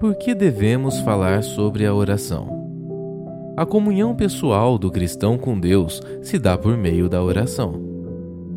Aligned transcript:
Por 0.00 0.14
que 0.14 0.34
devemos 0.34 0.98
falar 1.00 1.42
sobre 1.42 1.84
a 1.84 1.94
oração? 1.94 2.48
A 3.54 3.66
comunhão 3.66 4.16
pessoal 4.16 4.78
do 4.78 4.90
cristão 4.90 5.36
com 5.36 5.60
Deus 5.60 6.00
se 6.22 6.38
dá 6.38 6.56
por 6.56 6.74
meio 6.74 7.06
da 7.06 7.22
oração. 7.22 7.78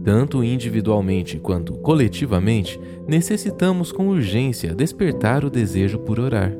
Tanto 0.05 0.41
individualmente 0.41 1.38
quanto 1.40 1.73
coletivamente, 1.73 2.80
necessitamos 3.05 3.91
com 3.91 4.08
urgência 4.08 4.73
despertar 4.73 5.44
o 5.44 5.50
desejo 5.50 6.00
por 6.00 6.18
orar. 6.18 6.54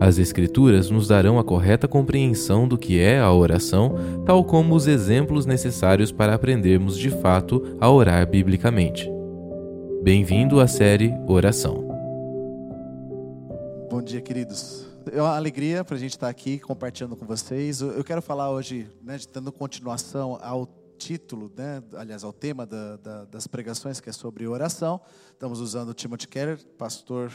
As 0.00 0.16
Escrituras 0.18 0.88
nos 0.88 1.06
darão 1.06 1.38
a 1.38 1.44
correta 1.44 1.86
compreensão 1.86 2.66
do 2.66 2.78
que 2.78 2.98
é 2.98 3.20
a 3.20 3.30
oração, 3.30 3.96
tal 4.24 4.44
como 4.44 4.74
os 4.74 4.86
exemplos 4.86 5.44
necessários 5.44 6.10
para 6.10 6.32
aprendermos 6.32 6.98
de 6.98 7.10
fato 7.10 7.62
a 7.78 7.90
orar 7.90 8.26
biblicamente. 8.26 9.12
Bem-vindo 10.02 10.58
à 10.58 10.66
série 10.66 11.12
Oração. 11.28 11.83
Dia, 14.04 14.20
queridos. 14.20 14.84
É 15.10 15.20
uma 15.20 15.34
alegria 15.34 15.82
para 15.82 15.96
a 15.96 15.98
gente 15.98 16.10
estar 16.10 16.28
aqui 16.28 16.58
compartilhando 16.58 17.16
com 17.16 17.24
vocês. 17.24 17.80
Eu 17.80 18.04
quero 18.04 18.20
falar 18.20 18.50
hoje, 18.50 18.86
né, 19.02 19.18
dando 19.32 19.50
continuação 19.50 20.38
ao 20.42 20.66
título, 20.98 21.50
né, 21.56 21.82
aliás, 21.94 22.22
ao 22.22 22.30
tema 22.30 22.66
da, 22.66 22.98
da, 22.98 23.24
das 23.24 23.46
pregações, 23.46 24.00
que 24.00 24.10
é 24.10 24.12
sobre 24.12 24.46
oração. 24.46 25.00
Estamos 25.32 25.58
usando 25.58 25.88
o 25.88 25.94
Timothy 25.94 26.28
Keller, 26.28 26.62
pastor 26.76 27.32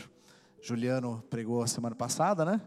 Juliano 0.62 1.24
pregou 1.28 1.64
a 1.64 1.68
semana 1.68 1.96
passada, 1.96 2.46
né? 2.46 2.62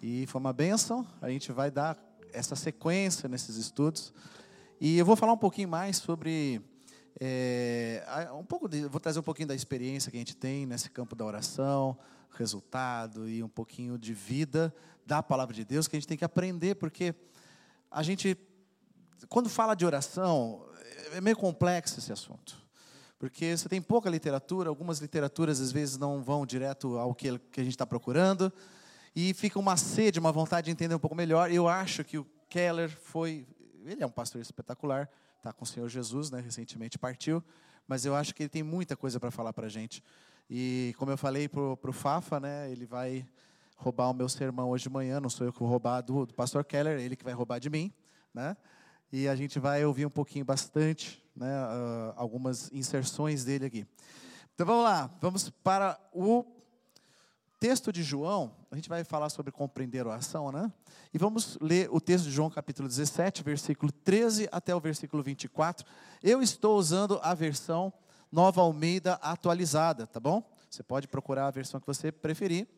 E 0.00 0.28
foi 0.28 0.40
uma 0.40 0.52
benção. 0.52 1.04
A 1.20 1.28
gente 1.28 1.50
vai 1.50 1.72
dar 1.72 1.98
essa 2.32 2.54
sequência 2.54 3.28
nesses 3.28 3.56
estudos. 3.56 4.14
E 4.80 4.96
eu 4.96 5.04
vou 5.04 5.16
falar 5.16 5.32
um 5.32 5.38
pouquinho 5.38 5.68
mais 5.68 5.96
sobre 5.96 6.62
é, 7.18 8.02
um 8.32 8.44
pouco 8.44 8.68
de, 8.68 8.86
vou 8.86 9.00
trazer 9.00 9.18
um 9.18 9.24
pouquinho 9.24 9.48
da 9.48 9.54
experiência 9.54 10.10
que 10.10 10.16
a 10.16 10.20
gente 10.20 10.36
tem 10.36 10.66
nesse 10.66 10.88
campo 10.88 11.16
da 11.16 11.24
oração, 11.24 11.98
resultado 12.32 13.28
e 13.28 13.42
um 13.42 13.48
pouquinho 13.48 13.98
de 13.98 14.14
vida 14.14 14.74
da 15.06 15.22
palavra 15.22 15.54
de 15.54 15.64
Deus 15.64 15.88
que 15.88 15.96
a 15.96 15.98
gente 15.98 16.08
tem 16.08 16.16
que 16.16 16.24
aprender, 16.24 16.76
porque 16.76 17.14
a 17.90 18.02
gente, 18.02 18.36
quando 19.28 19.48
fala 19.48 19.74
de 19.74 19.84
oração, 19.84 20.64
é 21.12 21.20
meio 21.20 21.36
complexo 21.36 21.98
esse 21.98 22.12
assunto. 22.12 22.56
Porque 23.18 23.56
você 23.56 23.68
tem 23.68 23.82
pouca 23.82 24.08
literatura, 24.08 24.68
algumas 24.68 24.98
literaturas 24.98 25.60
às 25.60 25.70
vezes 25.70 25.98
não 25.98 26.22
vão 26.22 26.46
direto 26.46 26.96
ao 26.96 27.14
que, 27.14 27.28
a 27.28 27.32
gente 27.56 27.70
está 27.70 27.84
procurando, 27.84 28.52
e 29.14 29.34
fica 29.34 29.58
uma 29.58 29.76
sede, 29.76 30.18
uma 30.18 30.32
vontade 30.32 30.66
de 30.66 30.70
entender 30.70 30.94
um 30.94 30.98
pouco 30.98 31.16
melhor. 31.16 31.50
Eu 31.50 31.68
acho 31.68 32.04
que 32.04 32.16
o 32.16 32.26
Keller 32.48 32.88
foi, 32.88 33.46
ele 33.84 34.02
é 34.02 34.06
um 34.06 34.10
pastor 34.10 34.40
espetacular, 34.40 35.10
está 35.36 35.52
com 35.52 35.64
o 35.64 35.66
Senhor 35.66 35.88
Jesus, 35.88 36.30
né, 36.30 36.40
recentemente 36.40 36.98
partiu, 36.98 37.42
mas 37.86 38.04
eu 38.04 38.14
acho 38.14 38.34
que 38.34 38.44
ele 38.44 38.48
tem 38.48 38.62
muita 38.62 38.96
coisa 38.96 39.18
para 39.18 39.30
falar 39.30 39.52
para 39.52 39.66
a 39.66 39.70
gente. 39.70 40.02
E 40.52 40.96
como 40.98 41.12
eu 41.12 41.16
falei 41.16 41.48
para 41.48 41.60
o 41.62 41.92
Fafa, 41.92 42.40
né, 42.40 42.68
ele 42.72 42.84
vai 42.84 43.24
roubar 43.76 44.10
o 44.10 44.12
meu 44.12 44.28
sermão 44.28 44.70
hoje 44.70 44.82
de 44.82 44.90
manhã, 44.90 45.20
não 45.20 45.30
sou 45.30 45.46
eu 45.46 45.52
que 45.52 45.60
vou 45.60 45.68
roubar 45.68 46.00
do, 46.00 46.26
do 46.26 46.34
pastor 46.34 46.64
Keller, 46.64 46.98
ele 46.98 47.14
que 47.14 47.22
vai 47.22 47.32
roubar 47.32 47.60
de 47.60 47.70
mim, 47.70 47.92
né? 48.34 48.56
E 49.12 49.28
a 49.28 49.36
gente 49.36 49.60
vai 49.60 49.84
ouvir 49.84 50.06
um 50.06 50.10
pouquinho 50.10 50.44
bastante 50.44 51.22
né, 51.36 51.46
uh, 51.46 52.14
algumas 52.16 52.68
inserções 52.72 53.44
dele 53.44 53.66
aqui. 53.66 53.86
Então 54.52 54.66
vamos 54.66 54.82
lá, 54.82 55.08
vamos 55.20 55.50
para 55.50 55.96
o 56.12 56.44
texto 57.60 57.92
de 57.92 58.02
João. 58.02 58.52
A 58.72 58.74
gente 58.74 58.88
vai 58.88 59.04
falar 59.04 59.30
sobre 59.30 59.52
compreender 59.52 60.00
a 60.00 60.08
oração, 60.08 60.50
né? 60.50 60.72
E 61.14 61.18
vamos 61.18 61.58
ler 61.60 61.88
o 61.92 62.00
texto 62.00 62.24
de 62.24 62.32
João, 62.32 62.50
capítulo 62.50 62.88
17, 62.88 63.44
versículo 63.44 63.92
13 63.92 64.48
até 64.50 64.74
o 64.74 64.80
versículo 64.80 65.22
24. 65.22 65.86
Eu 66.20 66.42
estou 66.42 66.76
usando 66.76 67.20
a 67.22 67.34
versão 67.34 67.92
Nova 68.30 68.60
Almeida 68.60 69.14
atualizada, 69.14 70.06
tá 70.06 70.20
bom? 70.20 70.42
Você 70.70 70.82
pode 70.82 71.08
procurar 71.08 71.46
a 71.46 71.50
versão 71.50 71.80
que 71.80 71.86
você 71.86 72.12
preferir. 72.12 72.68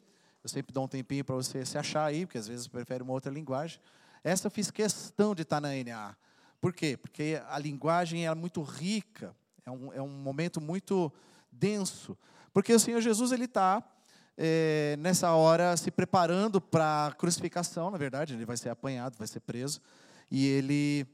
Eu 0.42 0.48
sempre 0.48 0.72
dou 0.72 0.84
um 0.84 0.88
tempinho 0.88 1.24
para 1.24 1.34
você 1.34 1.64
se 1.64 1.76
achar 1.76 2.04
aí, 2.04 2.24
porque 2.24 2.38
às 2.38 2.48
vezes 2.48 2.66
prefere 2.66 3.02
uma 3.02 3.12
outra 3.12 3.30
linguagem. 3.30 3.78
Essa 4.24 4.46
eu 4.46 4.50
fiz 4.50 4.70
questão 4.70 5.34
de 5.34 5.42
estar 5.42 5.60
na 5.60 5.68
NA. 5.68 6.16
Por 6.60 6.72
quê? 6.72 6.96
Porque 6.96 7.40
a 7.48 7.58
linguagem 7.58 8.26
é 8.26 8.34
muito 8.34 8.62
rica, 8.62 9.34
é 9.66 9.70
um, 9.70 9.92
é 9.92 10.00
um 10.00 10.08
momento 10.08 10.60
muito 10.60 11.12
denso. 11.50 12.16
Porque 12.52 12.72
o 12.72 12.80
Senhor 12.80 13.00
Jesus 13.00 13.30
ele 13.30 13.44
está 13.44 13.84
é, 14.36 14.96
nessa 14.98 15.32
hora 15.32 15.76
se 15.76 15.90
preparando 15.90 16.60
para 16.60 17.08
a 17.08 17.12
crucificação, 17.12 17.90
na 17.90 17.98
verdade, 17.98 18.34
ele 18.34 18.44
vai 18.44 18.56
ser 18.56 18.70
apanhado, 18.70 19.18
vai 19.18 19.26
ser 19.26 19.40
preso, 19.40 19.80
e 20.30 20.46
ele 20.46 21.06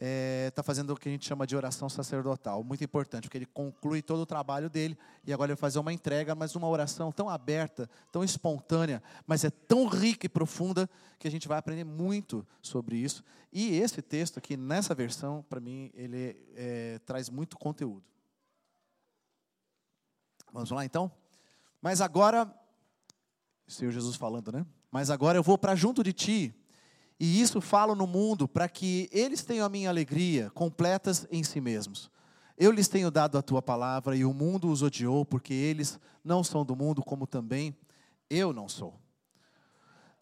está 0.00 0.06
é, 0.06 0.50
tá 0.50 0.62
fazendo 0.62 0.94
o 0.94 0.96
que 0.96 1.10
a 1.10 1.12
gente 1.12 1.26
chama 1.26 1.46
de 1.46 1.54
oração 1.54 1.86
sacerdotal, 1.86 2.64
muito 2.64 2.82
importante, 2.82 3.24
porque 3.24 3.36
ele 3.36 3.44
conclui 3.44 4.00
todo 4.00 4.20
o 4.20 4.26
trabalho 4.26 4.70
dele 4.70 4.96
e 5.26 5.32
agora 5.32 5.52
ele 5.52 5.56
vai 5.56 5.60
fazer 5.60 5.78
uma 5.78 5.92
entrega, 5.92 6.34
mas 6.34 6.56
uma 6.56 6.66
oração 6.66 7.12
tão 7.12 7.28
aberta, 7.28 7.88
tão 8.10 8.24
espontânea, 8.24 9.02
mas 9.26 9.44
é 9.44 9.50
tão 9.50 9.86
rica 9.86 10.24
e 10.24 10.28
profunda 10.28 10.88
que 11.18 11.28
a 11.28 11.30
gente 11.30 11.46
vai 11.46 11.58
aprender 11.58 11.84
muito 11.84 12.46
sobre 12.62 12.96
isso. 12.96 13.22
E 13.52 13.76
esse 13.76 14.00
texto 14.00 14.38
aqui, 14.38 14.56
nessa 14.56 14.94
versão, 14.94 15.44
para 15.50 15.60
mim, 15.60 15.90
ele 15.92 16.34
é, 16.56 16.98
traz 17.04 17.28
muito 17.28 17.58
conteúdo. 17.58 18.02
Vamos 20.50 20.70
lá 20.70 20.82
então? 20.82 21.12
Mas 21.82 22.00
agora, 22.00 22.50
Senhor 23.68 23.90
Jesus 23.90 24.16
falando, 24.16 24.50
né? 24.50 24.64
Mas 24.90 25.10
agora 25.10 25.36
eu 25.36 25.42
vou 25.42 25.58
para 25.58 25.74
junto 25.74 26.02
de 26.02 26.14
ti 26.14 26.54
e 27.20 27.38
isso 27.42 27.60
falo 27.60 27.94
no 27.94 28.06
mundo 28.06 28.48
para 28.48 28.66
que 28.66 29.06
eles 29.12 29.44
tenham 29.44 29.66
a 29.66 29.68
minha 29.68 29.90
alegria 29.90 30.50
completas 30.54 31.26
em 31.30 31.44
si 31.44 31.60
mesmos. 31.60 32.10
Eu 32.56 32.70
lhes 32.70 32.88
tenho 32.88 33.10
dado 33.10 33.36
a 33.36 33.42
tua 33.42 33.60
palavra 33.60 34.16
e 34.16 34.24
o 34.24 34.32
mundo 34.32 34.70
os 34.70 34.82
odiou, 34.82 35.26
porque 35.26 35.52
eles 35.52 36.00
não 36.24 36.42
são 36.42 36.64
do 36.64 36.74
mundo, 36.74 37.02
como 37.02 37.26
também 37.26 37.76
eu 38.30 38.54
não 38.54 38.70
sou. 38.70 38.98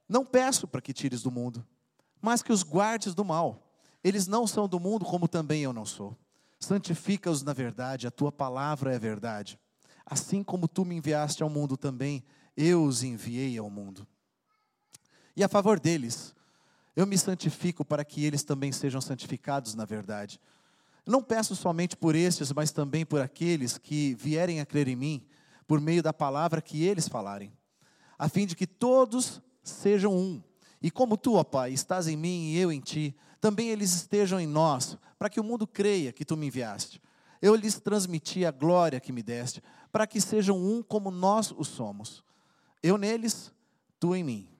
Não 0.08 0.26
peço 0.26 0.66
para 0.66 0.80
que 0.80 0.92
tires 0.92 1.22
do 1.22 1.30
mundo, 1.30 1.64
mas 2.20 2.42
que 2.42 2.52
os 2.52 2.64
guardes 2.64 3.14
do 3.14 3.24
mal. 3.24 3.70
Eles 4.02 4.26
não 4.26 4.44
são 4.44 4.68
do 4.68 4.80
mundo, 4.80 5.04
como 5.04 5.28
também 5.28 5.62
eu 5.62 5.72
não 5.72 5.84
sou. 5.84 6.16
Santifica-os 6.58 7.44
na 7.44 7.52
verdade, 7.52 8.08
a 8.08 8.10
tua 8.10 8.32
palavra 8.32 8.92
é 8.92 8.98
verdade. 8.98 9.56
Assim 10.04 10.42
como 10.42 10.66
tu 10.66 10.84
me 10.84 10.96
enviaste 10.96 11.44
ao 11.44 11.50
mundo 11.50 11.76
também, 11.76 12.24
eu 12.56 12.82
os 12.82 13.04
enviei 13.04 13.56
ao 13.56 13.70
mundo. 13.70 14.04
E 15.36 15.44
a 15.44 15.48
favor 15.48 15.78
deles, 15.78 16.34
eu 16.98 17.06
me 17.06 17.16
santifico 17.16 17.84
para 17.84 18.04
que 18.04 18.24
eles 18.24 18.42
também 18.42 18.72
sejam 18.72 19.00
santificados 19.00 19.72
na 19.76 19.84
verdade. 19.84 20.40
Não 21.06 21.22
peço 21.22 21.54
somente 21.54 21.96
por 21.96 22.16
estes, 22.16 22.52
mas 22.52 22.72
também 22.72 23.06
por 23.06 23.20
aqueles 23.20 23.78
que 23.78 24.16
vierem 24.16 24.60
a 24.60 24.66
crer 24.66 24.88
em 24.88 24.96
mim, 24.96 25.24
por 25.64 25.80
meio 25.80 26.02
da 26.02 26.12
palavra 26.12 26.60
que 26.60 26.82
eles 26.82 27.06
falarem, 27.06 27.52
a 28.18 28.28
fim 28.28 28.46
de 28.46 28.56
que 28.56 28.66
todos 28.66 29.40
sejam 29.62 30.12
um. 30.12 30.42
E 30.82 30.90
como 30.90 31.16
tu, 31.16 31.34
ó 31.36 31.44
Pai, 31.44 31.72
estás 31.72 32.08
em 32.08 32.16
mim 32.16 32.50
e 32.50 32.58
eu 32.58 32.72
em 32.72 32.80
ti, 32.80 33.14
também 33.40 33.68
eles 33.68 33.94
estejam 33.94 34.40
em 34.40 34.46
nós, 34.48 34.98
para 35.16 35.30
que 35.30 35.38
o 35.38 35.44
mundo 35.44 35.68
creia 35.68 36.12
que 36.12 36.24
tu 36.24 36.36
me 36.36 36.48
enviaste. 36.48 37.00
Eu 37.40 37.54
lhes 37.54 37.78
transmiti 37.78 38.44
a 38.44 38.50
glória 38.50 38.98
que 38.98 39.12
me 39.12 39.22
deste, 39.22 39.62
para 39.92 40.04
que 40.04 40.20
sejam 40.20 40.58
um 40.58 40.82
como 40.82 41.12
nós 41.12 41.52
o 41.56 41.62
somos. 41.62 42.24
Eu 42.82 42.98
neles, 42.98 43.52
tu 44.00 44.16
em 44.16 44.24
mim 44.24 44.57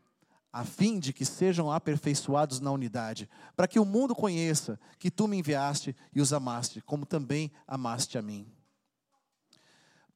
a 0.52 0.64
fim 0.64 0.98
de 0.98 1.12
que 1.12 1.24
sejam 1.24 1.70
aperfeiçoados 1.70 2.60
na 2.60 2.70
unidade, 2.70 3.28
para 3.54 3.68
que 3.68 3.78
o 3.78 3.84
mundo 3.84 4.14
conheça 4.14 4.80
que 4.98 5.10
tu 5.10 5.28
me 5.28 5.36
enviaste 5.36 5.94
e 6.14 6.20
os 6.20 6.32
amaste, 6.32 6.80
como 6.80 7.04
também 7.04 7.52
amaste 7.66 8.16
a 8.16 8.22
mim. 8.22 8.50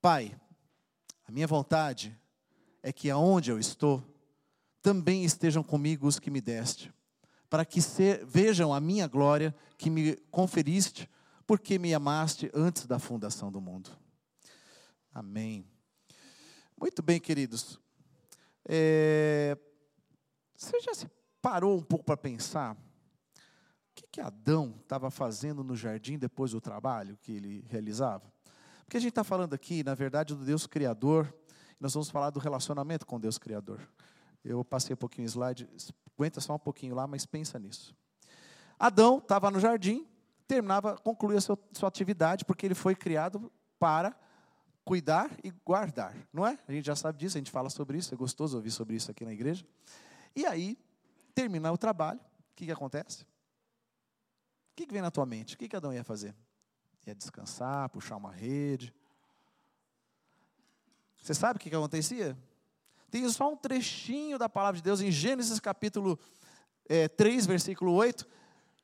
Pai, 0.01 0.35
a 1.29 1.31
minha 1.31 1.47
vontade 1.47 2.19
é 2.83 2.93
que 2.93 3.11
aonde 3.11 3.51
eu 3.51 3.59
estou, 3.59 4.03
também 4.81 5.25
estejam 5.25 5.63
comigo 5.63 6.07
os 6.07 6.19
que 6.19 6.31
me 6.31 6.41
deste, 6.41 6.93
para 7.49 7.65
que 7.65 7.81
se, 7.81 8.25
vejam 8.25 8.75
a 8.75 8.81
minha 8.81 9.07
glória 9.07 9.55
que 9.79 9.91
me 9.91 10.17
conferiste, 10.31 11.09
porque 11.47 11.79
me 11.79 11.95
amaste 11.95 12.51
antes 12.55 12.87
da 12.87 12.99
fundação 12.99 13.53
do 13.53 13.61
mundo. 13.61 13.91
Amém. 15.15 15.65
Muito 16.81 17.03
bem, 17.03 17.21
queridos. 17.21 17.79
É, 18.67 19.57
você 20.63 20.81
já 20.81 20.95
se 20.95 21.07
parou 21.41 21.79
um 21.79 21.83
pouco 21.83 22.05
para 22.05 22.17
pensar 22.17 22.75
o 22.75 23.95
que, 23.95 24.07
que 24.11 24.21
Adão 24.21 24.75
estava 24.81 25.11
fazendo 25.11 25.63
no 25.63 25.77
jardim 25.77 26.17
depois 26.17 26.53
do 26.53 26.61
trabalho 26.61 27.19
que 27.21 27.33
ele 27.33 27.65
realizava? 27.69 28.33
Porque 28.85 28.97
a 28.97 29.01
gente 29.01 29.11
está 29.11 29.23
falando 29.23 29.53
aqui, 29.53 29.85
na 29.85 29.95
verdade, 29.95 30.35
do 30.35 30.45
Deus 30.45 30.67
Criador, 30.67 31.33
nós 31.79 31.93
vamos 31.93 32.09
falar 32.09 32.31
do 32.31 32.41
relacionamento 32.41 33.05
com 33.05 33.21
Deus 33.21 33.37
Criador. 33.37 33.81
Eu 34.43 34.65
passei 34.65 34.95
um 34.95 34.97
pouquinho 34.97 35.27
o 35.27 35.31
slide, 35.31 35.69
aguenta 36.17 36.41
só 36.41 36.55
um 36.55 36.59
pouquinho 36.59 36.95
lá, 36.95 37.07
mas 37.07 37.27
pensa 37.27 37.59
nisso. 37.59 37.95
Adão 38.79 39.19
estava 39.19 39.51
no 39.51 39.61
jardim, 39.61 40.07
terminava, 40.49 40.97
concluía 40.97 41.41
sua, 41.41 41.59
sua 41.73 41.89
atividade, 41.89 42.47
porque 42.47 42.65
ele 42.65 42.75
foi 42.75 42.95
criado 42.95 43.53
para 43.79 44.17
cuidar 44.85 45.31
e 45.45 45.53
guardar, 45.65 46.15
não 46.33 46.47
é? 46.47 46.59
A 46.67 46.73
gente 46.73 46.87
já 46.87 46.97
sabe 46.97 47.19
disso, 47.19 47.37
a 47.37 47.41
gente 47.41 47.51
fala 47.51 47.69
sobre 47.69 47.99
isso, 47.99 48.15
é 48.15 48.17
gostoso 48.17 48.57
ouvir 48.57 48.71
sobre 48.71 48.97
isso 48.97 49.11
aqui 49.11 49.25
na 49.25 49.33
igreja. 49.33 49.65
E 50.35 50.47
aí, 50.47 50.79
terminar 51.35 51.73
o 51.73 51.79
trabalho, 51.79 52.21
o 52.21 52.55
que, 52.55 52.67
que 52.67 52.73
acontece? 52.73 53.23
O 53.23 54.77
que, 54.77 54.87
que 54.87 54.93
vem 54.93 55.03
na 55.03 55.11
tua 55.11 55.27
mente? 55.27 55.55
O 55.55 55.59
que, 55.59 55.69
que 55.69 55.77
Adão 55.77 55.93
ia 55.93 56.05
fazer? 56.05 56.35
Ia 57.07 57.15
descansar, 57.15 57.89
puxar 57.91 58.17
uma 58.17 58.33
rede. 58.33 58.95
Você 61.23 61.35
sabe 61.35 61.57
o 61.57 61.61
que, 61.61 61.69
que 61.69 61.77
acontecia? 61.77 62.37
Tem 63.11 63.29
só 63.29 63.53
um 63.53 63.57
trechinho 63.57 64.39
da 64.39 64.49
palavra 64.49 64.79
de 64.79 64.83
Deus 64.83 65.01
em 65.01 65.11
Gênesis 65.11 65.61
capítulo 65.61 66.19
é, 66.89 67.09
3, 67.09 67.47
versículo 67.47 67.93
8, 67.93 68.27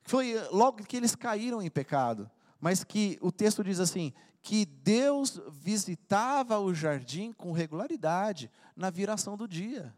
que 0.05 0.11
foi 0.11 0.35
logo 0.51 0.85
que 0.85 0.97
eles 0.97 1.15
caíram 1.15 1.63
em 1.63 1.71
pecado, 1.71 2.31
mas 2.61 2.85
que 2.85 3.19
o 3.23 3.33
texto 3.33 3.65
diz 3.65 3.81
assim: 3.81 4.13
que 4.43 4.65
Deus 4.65 5.41
visitava 5.51 6.59
o 6.59 6.75
jardim 6.75 7.33
com 7.33 7.53
regularidade 7.53 8.51
na 8.77 8.91
viração 8.91 9.37
do 9.37 9.49
dia. 9.49 9.95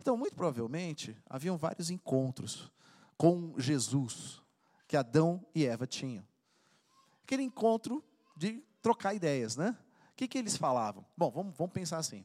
Então, 0.00 0.16
muito 0.16 0.34
provavelmente, 0.34 1.16
haviam 1.28 1.56
vários 1.56 1.90
encontros 1.90 2.70
com 3.16 3.54
Jesus 3.58 4.42
que 4.86 4.96
Adão 4.96 5.44
e 5.54 5.66
Eva 5.66 5.86
tinham. 5.86 6.24
Aquele 7.22 7.42
encontro 7.42 8.04
de 8.36 8.62
trocar 8.82 9.14
ideias, 9.14 9.56
né? 9.56 9.76
O 10.12 10.16
que, 10.16 10.28
que 10.28 10.38
eles 10.38 10.56
falavam? 10.56 11.04
Bom, 11.16 11.30
vamos, 11.30 11.56
vamos 11.56 11.72
pensar 11.72 11.98
assim. 11.98 12.24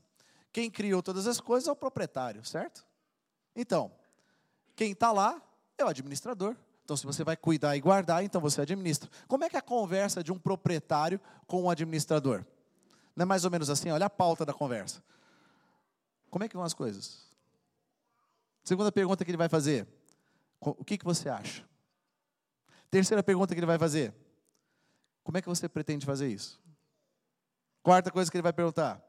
Quem 0.51 0.69
criou 0.69 1.01
todas 1.01 1.25
as 1.25 1.39
coisas 1.39 1.68
é 1.68 1.71
o 1.71 1.75
proprietário, 1.75 2.44
certo? 2.44 2.86
Então, 3.56 3.92
quem 4.75 4.92
está 4.92 5.12
lá 5.12 5.42
é 5.77 5.86
o 5.86 5.88
administrador. 5.88 6.56
Então, 6.83 6.98
se 6.98 7.06
você 7.06 7.24
vai 7.24 7.38
cuidar 7.38 7.77
e 7.77 7.81
guardar, 7.81 8.24
então 8.24 8.42
você 8.42 8.62
administra. 8.62 9.10
Como 9.27 9.44
é 9.44 9.50
que 9.50 9.56
é 9.56 9.60
a 9.60 9.62
conversa 9.62 10.24
de 10.24 10.31
um 10.31 10.39
proprietário 10.39 11.22
com 11.45 11.63
um 11.63 11.69
administrador? 11.69 12.44
Não 13.15 13.24
é 13.24 13.25
mais 13.25 13.45
ou 13.45 13.51
menos 13.51 13.69
assim? 13.69 13.92
Olha 13.92 14.07
a 14.07 14.10
pauta 14.10 14.45
da 14.45 14.54
conversa. 14.54 15.04
Como 16.30 16.44
é 16.44 16.50
que 16.50 16.56
vão 16.56 16.65
as 16.65 16.74
coisas? 16.74 17.29
Segunda 18.64 18.92
pergunta 18.92 19.24
que 19.24 19.32
ele 19.32 19.38
vai 19.38 19.50
fazer: 19.50 19.88
o 20.60 20.84
que, 20.84 20.98
que 20.98 21.06
você 21.06 21.30
acha? 21.30 21.68
Terceira 22.90 23.22
pergunta 23.24 23.54
que 23.54 23.60
ele 23.60 23.68
vai 23.68 23.78
fazer: 23.78 24.14
como 25.24 25.38
é 25.38 25.42
que 25.42 25.48
você 25.48 25.70
pretende 25.70 26.06
fazer 26.06 26.28
isso? 26.28 26.60
Quarta 27.84 28.12
coisa 28.12 28.30
que 28.30 28.38
ele 28.38 28.44
vai 28.44 28.54
perguntar: 28.54 29.02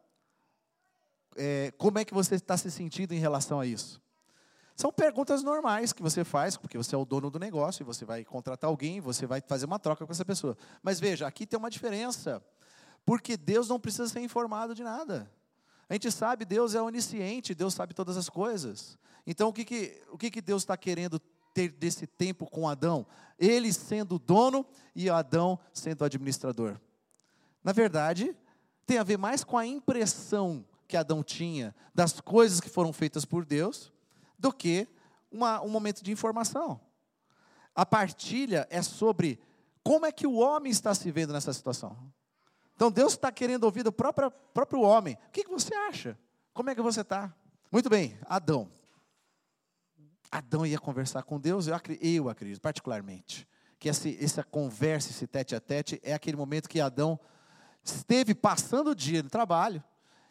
é, 1.36 1.72
como 1.78 1.98
é 1.98 2.04
que 2.04 2.14
você 2.14 2.34
está 2.34 2.56
se 2.56 2.70
sentindo 2.70 3.12
em 3.12 3.18
relação 3.18 3.60
a 3.60 3.66
isso? 3.66 4.00
São 4.76 4.90
perguntas 4.90 5.42
normais 5.42 5.92
que 5.92 6.02
você 6.02 6.24
faz, 6.24 6.56
porque 6.56 6.78
você 6.78 6.94
é 6.94 6.98
o 6.98 7.04
dono 7.04 7.30
do 7.30 7.38
negócio 7.38 7.82
e 7.82 7.84
você 7.84 8.04
vai 8.04 8.24
contratar 8.24 8.68
alguém, 8.68 8.98
você 8.98 9.26
vai 9.26 9.42
fazer 9.46 9.66
uma 9.66 9.78
troca 9.78 10.06
com 10.06 10.12
essa 10.12 10.24
pessoa. 10.24 10.56
Mas 10.82 10.98
veja, 10.98 11.26
aqui 11.26 11.46
tem 11.46 11.58
uma 11.58 11.68
diferença, 11.68 12.42
porque 13.04 13.36
Deus 13.36 13.68
não 13.68 13.78
precisa 13.78 14.08
ser 14.08 14.20
informado 14.20 14.74
de 14.74 14.82
nada. 14.82 15.30
A 15.90 15.94
gente 15.94 16.12
sabe, 16.12 16.44
Deus 16.44 16.76
é 16.76 16.80
onisciente, 16.80 17.52
Deus 17.52 17.74
sabe 17.74 17.92
todas 17.92 18.16
as 18.16 18.28
coisas. 18.28 18.96
Então, 19.26 19.48
o 19.48 19.52
que, 19.52 19.64
que, 19.64 20.00
o 20.12 20.16
que, 20.16 20.30
que 20.30 20.40
Deus 20.40 20.62
está 20.62 20.76
querendo 20.76 21.18
ter 21.52 21.68
desse 21.72 22.06
tempo 22.06 22.46
com 22.46 22.68
Adão? 22.68 23.04
Ele 23.36 23.72
sendo 23.72 24.14
o 24.14 24.18
dono 24.20 24.64
e 24.94 25.10
Adão 25.10 25.58
sendo 25.74 26.02
o 26.02 26.04
administrador. 26.04 26.80
Na 27.64 27.72
verdade, 27.72 28.36
tem 28.86 28.98
a 28.98 29.02
ver 29.02 29.18
mais 29.18 29.42
com 29.42 29.58
a 29.58 29.66
impressão 29.66 30.64
que 30.86 30.96
Adão 30.96 31.24
tinha 31.24 31.74
das 31.92 32.20
coisas 32.20 32.60
que 32.60 32.70
foram 32.70 32.92
feitas 32.92 33.24
por 33.24 33.44
Deus, 33.44 33.92
do 34.38 34.52
que 34.52 34.86
uma, 35.28 35.60
um 35.60 35.68
momento 35.68 36.04
de 36.04 36.12
informação. 36.12 36.80
A 37.74 37.84
partilha 37.84 38.64
é 38.70 38.80
sobre 38.80 39.40
como 39.82 40.06
é 40.06 40.12
que 40.12 40.26
o 40.26 40.36
homem 40.36 40.70
está 40.70 40.94
se 40.94 41.10
vendo 41.10 41.32
nessa 41.32 41.52
situação. 41.52 41.98
Então 42.80 42.90
Deus 42.90 43.12
está 43.12 43.30
querendo 43.30 43.64
ouvir 43.64 43.82
do 43.82 43.92
próprio, 43.92 44.30
próprio 44.54 44.80
homem. 44.80 45.18
O 45.28 45.30
que, 45.32 45.44
que 45.44 45.50
você 45.50 45.74
acha? 45.74 46.18
Como 46.54 46.70
é 46.70 46.74
que 46.74 46.80
você 46.80 47.02
está? 47.02 47.30
Muito 47.70 47.90
bem, 47.90 48.18
Adão. 48.24 48.72
Adão 50.30 50.64
ia 50.64 50.78
conversar 50.78 51.22
com 51.24 51.38
Deus, 51.38 51.66
eu 51.66 51.74
acredito, 51.74 52.06
eu 52.06 52.30
acredito 52.30 52.58
particularmente, 52.58 53.46
que 53.78 53.86
essa 53.86 54.42
conversa, 54.42 55.10
esse 55.10 55.26
tete 55.26 55.54
a 55.54 55.60
tete, 55.60 56.00
é 56.02 56.14
aquele 56.14 56.38
momento 56.38 56.70
que 56.70 56.80
Adão 56.80 57.20
esteve 57.84 58.34
passando 58.34 58.92
o 58.92 58.94
dia 58.94 59.22
no 59.22 59.28
trabalho 59.28 59.84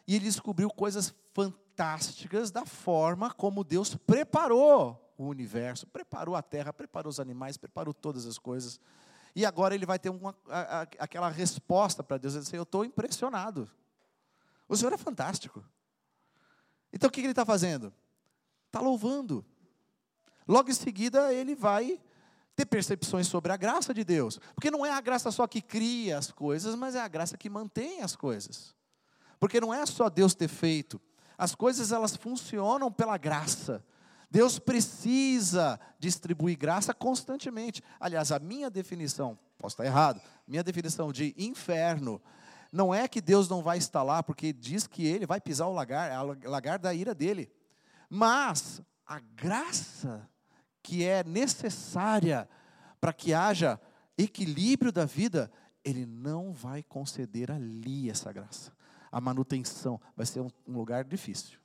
e 0.04 0.16
ele 0.16 0.24
descobriu 0.24 0.68
coisas 0.70 1.14
fantásticas 1.32 2.50
da 2.50 2.66
forma 2.66 3.30
como 3.30 3.62
Deus 3.62 3.94
preparou 3.94 5.14
o 5.16 5.28
universo, 5.28 5.86
preparou 5.86 6.34
a 6.34 6.42
terra, 6.42 6.72
preparou 6.72 7.10
os 7.10 7.20
animais, 7.20 7.56
preparou 7.56 7.94
todas 7.94 8.26
as 8.26 8.38
coisas. 8.38 8.80
E 9.34 9.46
agora 9.46 9.74
ele 9.74 9.86
vai 9.86 9.98
ter 9.98 10.10
uma, 10.10 10.36
a, 10.48 10.80
a, 10.80 10.82
aquela 10.98 11.28
resposta 11.28 12.02
para 12.02 12.18
Deus, 12.18 12.34
ele 12.34 12.42
diz, 12.42 12.52
eu 12.52 12.62
estou 12.62 12.84
impressionado. 12.84 13.70
O 14.68 14.76
Senhor 14.76 14.92
é 14.92 14.98
fantástico. 14.98 15.64
Então 16.92 17.08
o 17.08 17.10
que 17.12 17.20
ele 17.20 17.30
está 17.30 17.44
fazendo? 17.44 17.92
Está 18.66 18.80
louvando. 18.80 19.44
Logo 20.46 20.70
em 20.70 20.74
seguida 20.74 21.32
ele 21.32 21.54
vai 21.54 22.00
ter 22.56 22.66
percepções 22.66 23.26
sobre 23.26 23.52
a 23.52 23.56
graça 23.56 23.94
de 23.94 24.04
Deus. 24.04 24.38
Porque 24.54 24.70
não 24.70 24.84
é 24.84 24.90
a 24.90 25.00
graça 25.00 25.30
só 25.30 25.46
que 25.46 25.62
cria 25.62 26.18
as 26.18 26.30
coisas, 26.30 26.74
mas 26.74 26.94
é 26.94 27.00
a 27.00 27.08
graça 27.08 27.36
que 27.36 27.48
mantém 27.48 28.02
as 28.02 28.16
coisas. 28.16 28.74
Porque 29.38 29.60
não 29.60 29.72
é 29.72 29.84
só 29.86 30.10
Deus 30.10 30.34
ter 30.34 30.48
feito. 30.48 31.00
As 31.38 31.54
coisas 31.54 31.90
elas 31.90 32.16
funcionam 32.16 32.92
pela 32.92 33.16
graça. 33.16 33.84
Deus 34.30 34.58
precisa 34.58 35.78
distribuir 35.98 36.56
graça 36.56 36.94
constantemente. 36.94 37.82
Aliás, 37.98 38.30
a 38.30 38.38
minha 38.38 38.70
definição, 38.70 39.38
posso 39.58 39.74
estar 39.74 39.84
errado, 39.84 40.20
minha 40.46 40.62
definição 40.62 41.12
de 41.12 41.34
inferno 41.36 42.22
não 42.72 42.94
é 42.94 43.08
que 43.08 43.20
Deus 43.20 43.48
não 43.48 43.62
vai 43.62 43.78
estar 43.78 44.02
lá, 44.02 44.22
porque 44.22 44.52
diz 44.52 44.86
que 44.86 45.04
ele 45.04 45.26
vai 45.26 45.40
pisar 45.40 45.66
o 45.66 45.72
lagar, 45.72 46.24
o 46.24 46.48
lagar 46.48 46.78
da 46.78 46.94
ira 46.94 47.14
dele. 47.14 47.50
Mas 48.08 48.80
a 49.04 49.18
graça 49.18 50.28
que 50.82 51.04
é 51.04 51.24
necessária 51.24 52.48
para 53.00 53.12
que 53.12 53.34
haja 53.34 53.80
equilíbrio 54.16 54.92
da 54.92 55.04
vida, 55.04 55.50
ele 55.84 56.06
não 56.06 56.52
vai 56.52 56.82
conceder 56.82 57.50
ali 57.50 58.10
essa 58.10 58.32
graça. 58.32 58.72
A 59.10 59.20
manutenção 59.20 60.00
vai 60.16 60.26
ser 60.26 60.40
um, 60.40 60.50
um 60.66 60.74
lugar 60.74 61.04
difícil. 61.04 61.59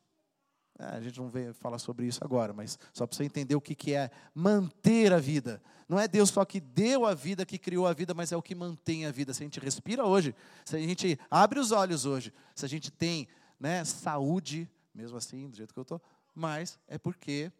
É, 0.77 0.97
a 0.97 1.01
gente 1.01 1.19
não 1.19 1.29
veio 1.29 1.53
falar 1.53 1.79
sobre 1.79 2.05
isso 2.05 2.23
agora, 2.23 2.53
mas 2.53 2.77
só 2.93 3.07
para 3.07 3.15
você 3.15 3.23
entender 3.23 3.55
o 3.55 3.61
que, 3.61 3.73
que 3.73 3.93
é 3.93 4.11
manter 4.33 5.13
a 5.13 5.19
vida. 5.19 5.61
Não 5.87 5.99
é 5.99 6.07
Deus 6.07 6.29
só 6.29 6.43
que 6.43 6.59
deu 6.59 7.05
a 7.05 7.13
vida, 7.13 7.45
que 7.45 7.57
criou 7.57 7.87
a 7.87 7.93
vida, 7.93 8.13
mas 8.13 8.31
é 8.31 8.37
o 8.37 8.41
que 8.41 8.55
mantém 8.55 9.05
a 9.05 9.11
vida. 9.11 9.33
Se 9.33 9.43
a 9.43 9.45
gente 9.45 9.59
respira 9.59 10.05
hoje, 10.05 10.35
se 10.65 10.75
a 10.75 10.79
gente 10.79 11.19
abre 11.29 11.59
os 11.59 11.71
olhos 11.71 12.05
hoje, 12.05 12.33
se 12.55 12.65
a 12.65 12.69
gente 12.69 12.91
tem 12.91 13.27
né, 13.59 13.85
saúde, 13.85 14.69
mesmo 14.93 15.17
assim, 15.17 15.49
do 15.49 15.55
jeito 15.55 15.73
que 15.73 15.79
eu 15.79 15.83
estou, 15.83 16.01
mas 16.33 16.79
é 16.87 16.97
porque 16.97 17.51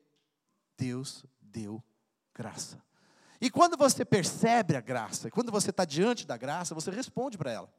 Deus 0.78 1.26
deu 1.40 1.82
graça. 2.34 2.84
E 3.40 3.50
quando 3.50 3.78
você 3.78 4.04
percebe 4.04 4.76
a 4.76 4.82
graça, 4.82 5.30
quando 5.30 5.52
você 5.52 5.70
está 5.70 5.86
diante 5.86 6.26
da 6.26 6.36
graça, 6.36 6.76
você 6.76 6.92
responde 6.92 7.38
para 7.38 7.52
ela. 7.52 7.74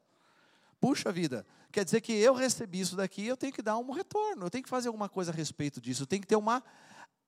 Puxa 0.79 1.11
vida, 1.11 1.45
quer 1.71 1.83
dizer 1.83 2.01
que 2.01 2.13
eu 2.13 2.33
recebi 2.33 2.79
isso 2.79 2.95
daqui, 2.95 3.25
eu 3.25 3.35
tenho 3.37 3.51
que 3.51 3.61
dar 3.61 3.77
um 3.77 3.91
retorno, 3.91 4.45
eu 4.45 4.49
tenho 4.49 4.63
que 4.63 4.69
fazer 4.69 4.87
alguma 4.87 5.09
coisa 5.09 5.31
a 5.31 5.33
respeito 5.33 5.81
disso, 5.81 6.03
eu 6.03 6.07
tenho 6.07 6.21
que 6.21 6.27
ter 6.27 6.35
uma 6.35 6.63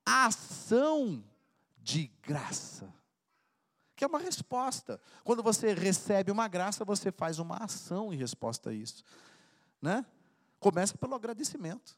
ação 0.06 1.24
de 1.78 2.12
graça. 2.22 2.94
Que 3.96 4.04
é 4.04 4.08
uma 4.08 4.20
resposta. 4.20 5.02
Quando 5.24 5.44
você 5.44 5.74
recebe 5.74 6.32
uma 6.32 6.48
graça, 6.48 6.86
você 6.86 7.12
faz 7.12 7.40
uma 7.40 7.58
ação 7.58 8.14
em 8.14 8.18
resposta 8.18 8.70
a 8.70 8.74
isso. 8.74 9.04
Né? 9.82 10.06
Começa 10.60 10.98
pelo 10.98 11.16
agradecimento. 11.16 11.98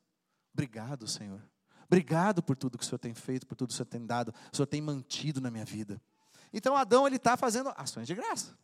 Obrigado, 0.54 1.08
Senhor. 1.08 1.42
Obrigado 1.86 2.42
por 2.42 2.56
tudo 2.56 2.78
que 2.78 2.84
o 2.84 2.88
Senhor 2.88 3.00
tem 3.00 3.14
feito, 3.14 3.46
por 3.46 3.56
tudo 3.56 3.68
que 3.68 3.74
o 3.74 3.78
Senhor 3.78 3.88
tem 3.88 4.06
dado, 4.06 4.34
o 4.52 4.56
Senhor 4.56 4.66
tem 4.66 4.82
mantido 4.82 5.42
na 5.42 5.52
minha 5.52 5.66
vida. 5.66 6.02
Então 6.54 6.76
Adão 6.76 7.06
ele 7.06 7.18
está 7.18 7.36
fazendo 7.36 7.72
ações 7.76 8.08
de 8.08 8.16
graça. 8.16 8.58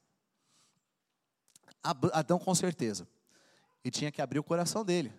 Adão 2.13 2.39
com 2.39 2.53
certeza. 2.53 3.07
E 3.83 3.91
tinha 3.91 4.11
que 4.11 4.21
abrir 4.21 4.39
o 4.39 4.43
coração 4.43 4.83
dele. 4.83 5.13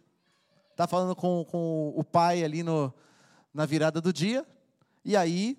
Está 0.70 0.86
falando 0.86 1.16
com, 1.16 1.44
com 1.44 1.92
o 1.96 2.04
pai 2.04 2.44
ali 2.44 2.62
no, 2.62 2.92
na 3.52 3.66
virada 3.66 4.00
do 4.00 4.12
dia. 4.12 4.46
E 5.04 5.16
aí, 5.16 5.58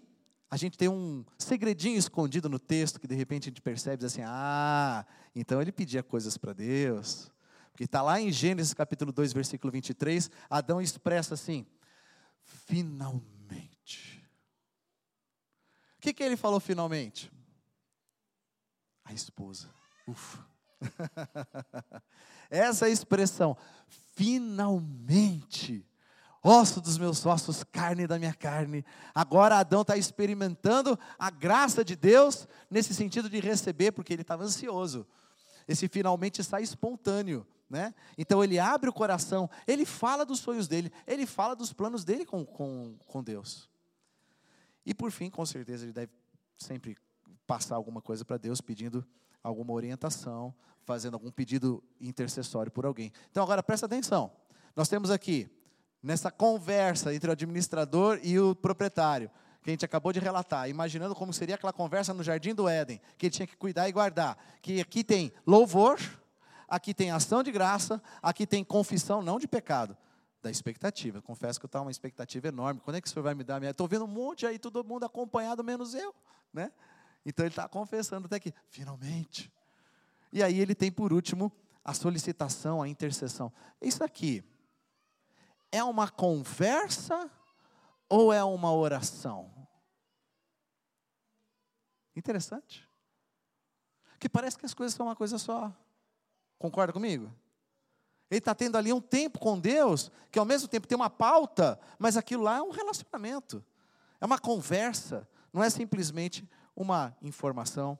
a 0.50 0.58
gente 0.58 0.78
tem 0.78 0.89
um 0.89 1.24
segredinho 1.38 1.98
escondido 1.98 2.50
no 2.50 2.58
texto 2.58 3.00
que 3.00 3.08
de 3.08 3.16
repente 3.16 3.44
a 3.44 3.50
gente 3.50 3.62
percebe 3.62 4.06
assim: 4.06 4.22
ah, 4.24 5.06
então 5.36 5.62
ele 5.62 5.72
pedia 5.72 6.01
coisas 6.01 6.38
para 6.38 6.54
Deus. 6.54 7.32
Porque 7.72 7.84
está 7.84 8.01
lá 8.01 8.20
em 8.20 8.32
Gênesis 8.32 8.74
capítulo 8.74 9.12
2, 9.12 9.32
versículo 9.32 9.72
23, 9.72 10.32
Adão 10.50 10.82
expressa 10.82 11.36
assim: 11.36 11.66
finalmente. 12.66 14.25
O 15.98 16.01
que, 16.01 16.13
que 16.13 16.24
ele 16.24 16.38
falou 16.38 16.60
finalmente? 16.60 17.32
A 19.04 19.13
esposa. 19.13 19.70
Ufa. 20.08 20.49
Essa 22.50 22.89
expressão, 22.89 23.55
finalmente, 24.15 25.86
osso 26.43 26.81
dos 26.81 26.98
meus 26.98 27.25
ossos, 27.25 27.63
carne 27.63 28.07
da 28.07 28.17
minha 28.17 28.33
carne. 28.33 28.86
Agora 29.13 29.57
Adão 29.57 29.81
está 29.81 29.98
experimentando 29.98 30.98
a 31.17 31.29
graça 31.29 31.83
de 31.83 31.95
Deus 31.95 32.48
nesse 32.69 32.93
sentido 32.93 33.29
de 33.29 33.39
receber, 33.39 33.91
porque 33.91 34.13
ele 34.13 34.21
estava 34.21 34.43
ansioso. 34.43 35.05
Esse 35.67 35.88
finalmente 35.88 36.43
sai 36.43 36.63
espontâneo. 36.63 37.45
Né? 37.69 37.93
Então 38.17 38.43
ele 38.43 38.57
abre 38.57 38.89
o 38.89 38.93
coração, 38.93 39.48
ele 39.67 39.86
fala 39.86 40.25
dos 40.25 40.39
sonhos 40.39 40.67
dele, 40.67 40.91
ele 41.05 41.27
fala 41.27 41.55
dos 41.55 41.71
planos 41.71 42.03
dele 42.03 42.25
com, 42.25 42.43
com, 42.43 42.98
com 43.05 43.24
Deus. 43.24 43.69
E 44.83 44.91
por 44.91 45.12
fim, 45.12 45.29
com 45.29 45.45
certeza, 45.45 45.86
ele 45.86 45.93
deve 45.93 46.12
sempre 46.57 46.98
passar 47.45 47.75
alguma 47.75 48.01
coisa 48.01 48.25
para 48.25 48.38
Deus 48.38 48.59
pedindo 48.59 49.05
alguma 49.43 49.74
orientação, 49.74 50.53
fazendo 50.84 51.13
algum 51.13 51.31
pedido 51.31 51.84
intercessório 52.00 52.72
por 52.72 52.86
alguém. 52.86 53.12
Então 53.31 53.43
agora 53.43 53.62
presta 53.62 53.86
atenção. 53.86 54.31
Nós 54.75 54.89
temos 54.89 55.12
aqui 55.12 55.50
nessa 56.01 56.31
conversa 56.31 57.13
entre 57.13 57.29
o 57.29 57.34
administrador 57.34 58.19
e 58.24 58.39
o 58.39 58.55
proprietário, 58.55 59.29
que 59.62 59.69
a 59.69 59.74
gente 59.74 59.86
acabou 59.86 60.13
de 60.13 60.19
relatar, 60.19 60.69
imaginando 60.69 61.13
como 61.13 61.34
seria 61.34 61.55
aquela 61.55 61.74
conversa 61.74 62.13
no 62.13 62.24
jardim 62.24 62.55
do 62.55 62.67
Éden, 62.67 63.01
que 63.17 63.25
ele 63.25 63.31
tinha 63.31 63.48
que 63.48 63.58
cuidar 63.58 63.89
e 63.89 63.91
guardar, 63.91 64.38
que 64.62 64.79
aqui 64.79 65.03
tem 65.03 65.31
louvor, 65.46 66.00
aqui 66.67 66.93
tem 66.93 67.12
ação 67.12 67.43
de 67.43 67.51
graça, 67.51 68.01
aqui 68.22 68.48
tem 68.48 68.63
confissão 68.63 69.22
não 69.22 69.38
de 69.38 69.48
pecado, 69.48 69.98
da 70.41 70.50
expectativa. 70.50 71.22
Confesso 71.22 71.60
que 71.60 71.65
eu 71.65 71.67
estava 71.67 71.86
uma 71.86 71.91
expectativa 71.91 72.48
enorme. 72.48 72.79
Quando 72.84 72.96
é 72.96 73.01
que 73.01 73.08
o 73.08 73.12
senhor 73.12 73.24
vai 73.24 73.36
me 73.36 73.43
dar 73.43 73.60
minha? 73.60 73.72
Estou 73.72 73.88
vendo 73.88 74.05
um 74.05 74.08
monte 74.08 74.46
aí, 74.46 74.58
todo 74.58 74.84
mundo 74.84 75.05
acompanhado, 75.05 75.63
menos 75.63 75.93
eu, 75.93 76.15
né? 76.53 76.72
Então 77.25 77.45
ele 77.45 77.51
está 77.51 77.67
confessando 77.67 78.25
até 78.25 78.39
que, 78.39 78.53
finalmente. 78.69 79.51
E 80.31 80.43
aí 80.43 80.59
ele 80.59 80.75
tem 80.75 80.91
por 80.91 81.11
último 81.11 81.51
a 81.83 81.93
solicitação, 81.93 82.81
a 82.81 82.88
intercessão. 82.88 83.51
Isso 83.81 84.03
aqui 84.03 84.43
é 85.71 85.83
uma 85.83 86.09
conversa 86.09 87.29
ou 88.07 88.33
é 88.33 88.43
uma 88.43 88.73
oração? 88.73 89.51
Interessante. 92.15 92.88
Que 94.19 94.27
parece 94.27 94.57
que 94.57 94.65
as 94.65 94.73
coisas 94.73 94.95
são 94.95 95.05
uma 95.05 95.15
coisa 95.15 95.38
só. 95.38 95.73
Concorda 96.57 96.91
comigo? 96.91 97.33
Ele 98.29 98.39
está 98.39 98.53
tendo 98.53 98.77
ali 98.77 98.91
um 98.93 99.01
tempo 99.01 99.39
com 99.39 99.59
Deus, 99.59 100.11
que 100.31 100.38
ao 100.38 100.45
mesmo 100.45 100.67
tempo 100.67 100.88
tem 100.88 100.95
uma 100.95 101.09
pauta, 101.09 101.79
mas 101.97 102.17
aquilo 102.17 102.43
lá 102.43 102.57
é 102.57 102.61
um 102.61 102.69
relacionamento, 102.69 103.65
é 104.21 104.25
uma 104.25 104.38
conversa, 104.38 105.27
não 105.51 105.63
é 105.63 105.69
simplesmente 105.69 106.47
uma 106.79 107.15
informação. 107.21 108.00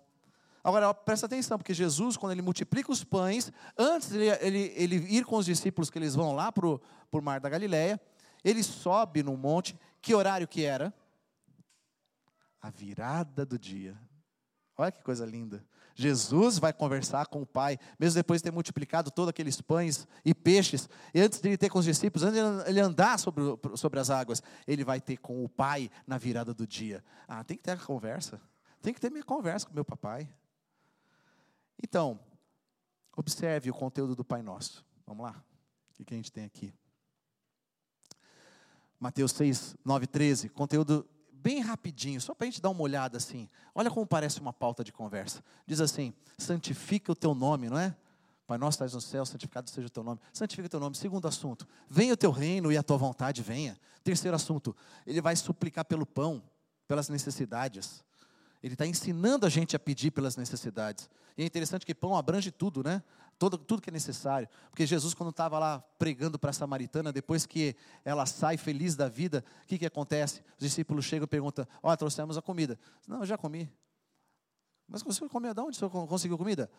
Agora, 0.63 0.93
presta 0.93 1.25
atenção, 1.25 1.57
porque 1.57 1.74
Jesus, 1.74 2.17
quando 2.17 2.31
ele 2.31 2.41
multiplica 2.41 2.91
os 2.91 3.03
pães, 3.03 3.51
antes 3.77 4.09
de 4.09 4.17
ele, 4.17 4.29
ele, 4.41 4.74
ele 4.75 4.95
ir 5.17 5.25
com 5.25 5.38
os 5.38 5.45
discípulos, 5.45 5.89
que 5.89 5.98
eles 5.98 6.15
vão 6.15 6.33
lá 6.33 6.51
para 6.51 6.65
o 6.67 6.81
mar 7.21 7.39
da 7.39 7.50
Galileia, 7.50 8.00
ele 8.43 8.63
sobe 8.63 9.24
no 9.24 9.36
monte, 9.38 9.77
que 10.01 10.13
horário 10.13 10.48
que 10.48 10.63
era? 10.63 10.93
A 12.62 12.69
virada 12.69 13.45
do 13.45 13.57
dia. 13.57 13.98
Olha 14.77 14.91
que 14.91 15.01
coisa 15.01 15.25
linda. 15.25 15.65
Jesus 15.93 16.57
vai 16.57 16.71
conversar 16.71 17.27
com 17.27 17.41
o 17.41 17.45
Pai, 17.45 17.77
mesmo 18.00 18.15
depois 18.15 18.39
de 18.39 18.43
ter 18.43 18.51
multiplicado 18.51 19.12
todos 19.12 19.29
aqueles 19.29 19.59
pães 19.59 20.07
e 20.24 20.33
peixes, 20.33 20.89
e 21.13 21.19
antes 21.19 21.41
de 21.41 21.50
ele 21.50 21.57
ter 21.57 21.69
com 21.69 21.79
os 21.79 21.83
discípulos, 21.86 22.24
antes 22.24 22.41
de 22.41 22.69
ele 22.69 22.79
andar 22.79 23.19
sobre, 23.19 23.43
sobre 23.75 24.00
as 24.00 24.09
águas, 24.09 24.41
ele 24.65 24.86
vai 24.86 25.01
ter 25.01 25.17
com 25.17 25.43
o 25.43 25.50
Pai 25.50 25.91
na 26.07 26.17
virada 26.17 26.53
do 26.53 26.65
dia. 26.65 27.03
Ah, 27.27 27.43
tem 27.43 27.57
que 27.57 27.63
ter 27.63 27.71
a 27.71 27.77
conversa. 27.77 28.39
Tem 28.81 28.93
que 28.93 29.00
ter 29.00 29.09
minha 29.09 29.24
conversa 29.24 29.67
com 29.67 29.74
meu 29.74 29.86
papai. 29.86 30.29
Então, 31.81 32.19
observe 33.15 33.69
o 33.69 33.74
conteúdo 33.74 34.15
do 34.15 34.24
Pai 34.24 34.41
Nosso. 34.41 34.86
Vamos 35.05 35.24
lá? 35.24 35.43
O 36.00 36.03
que 36.03 36.13
a 36.13 36.17
gente 36.17 36.31
tem 36.31 36.45
aqui? 36.45 36.74
Mateus 39.00 39.31
6, 39.33 39.75
9, 39.83 40.07
13. 40.07 40.50
Conteúdo 40.50 41.07
bem 41.31 41.62
rapidinho, 41.62 42.19
só 42.19 42.33
para 42.33 42.45
a 42.45 42.50
gente 42.50 42.62
dar 42.62 42.69
uma 42.69 42.81
olhada 42.81 43.17
assim. 43.17 43.50
Olha 43.74 43.89
como 43.89 44.05
parece 44.05 44.39
uma 44.39 44.53
pauta 44.53 44.83
de 44.83 44.91
conversa. 44.91 45.43
Diz 45.65 45.79
assim: 45.79 46.13
santifica 46.38 47.12
o 47.12 47.15
teu 47.15 47.33
nome, 47.33 47.69
não 47.69 47.77
é? 47.77 47.95
Pai 48.45 48.57
nosso 48.57 48.75
estás 48.75 48.93
no 48.93 49.01
céu, 49.01 49.25
santificado 49.25 49.69
seja 49.69 49.88
o 49.88 49.89
teu 49.91 50.03
nome. 50.03 50.19
Santifica 50.33 50.65
o 50.65 50.69
teu 50.69 50.79
nome. 50.79 50.95
Segundo 50.95 51.27
assunto, 51.27 51.67
venha 51.88 52.13
o 52.13 52.17
teu 52.17 52.31
reino 52.31 52.71
e 52.71 52.77
a 52.77 52.83
tua 52.83 52.98
vontade 52.98 53.41
venha. 53.41 53.79
Terceiro 54.03 54.36
assunto, 54.36 54.75
ele 55.05 55.21
vai 55.21 55.36
suplicar 55.36 55.86
pelo 55.86 56.05
pão, 56.05 56.41
pelas 56.88 57.09
necessidades. 57.09 58.03
Ele 58.62 58.74
está 58.74 58.86
ensinando 58.86 59.46
a 59.46 59.50
gente 59.50 59.75
a 59.75 59.80
pedir 59.80 60.12
pelas 60.12 60.36
necessidades. 60.36 61.10
E 61.38 61.44
é 61.44 61.46
interessante 61.46 61.86
que 61.86 61.96
pão 61.96 62.16
abrange 62.16 62.51
tudo, 62.51 62.84
né? 62.84 63.01
Tudo 63.38 63.82
que 63.82 63.89
é 63.89 63.94
necessário. 63.94 64.50
Porque 64.70 64.86
Jesus, 64.86 65.13
quando 65.13 65.30
estava 65.30 65.58
lá 65.58 65.80
pregando 65.98 66.38
para 66.38 66.50
a 66.50 66.54
samaritana, 66.54 67.13
depois 67.13 67.46
que 67.46 67.74
ela 68.04 68.25
sai 68.25 68.58
feliz 68.58 68.98
da 68.98 69.08
vida, 69.08 69.46
o 69.63 69.68
que, 69.68 69.78
que 69.78 69.86
acontece? 69.86 70.42
Os 70.58 70.60
discípulos 70.60 71.06
chegam 71.06 71.24
e 71.24 71.28
perguntam: 71.28 71.66
Ó, 71.82 71.89
oh, 71.89 71.96
trouxemos 71.96 72.38
a 72.38 72.42
comida. 72.42 72.78
Não, 73.08 73.20
eu 73.20 73.25
já 73.25 73.38
comi. 73.38 73.72
Mas 74.86 75.01
você 75.04 75.25
comeu 75.30 75.54
de 75.54 75.62
onde? 75.62 75.78
Você 75.78 75.88
conseguiu 75.88 76.38
comida? 76.38 76.70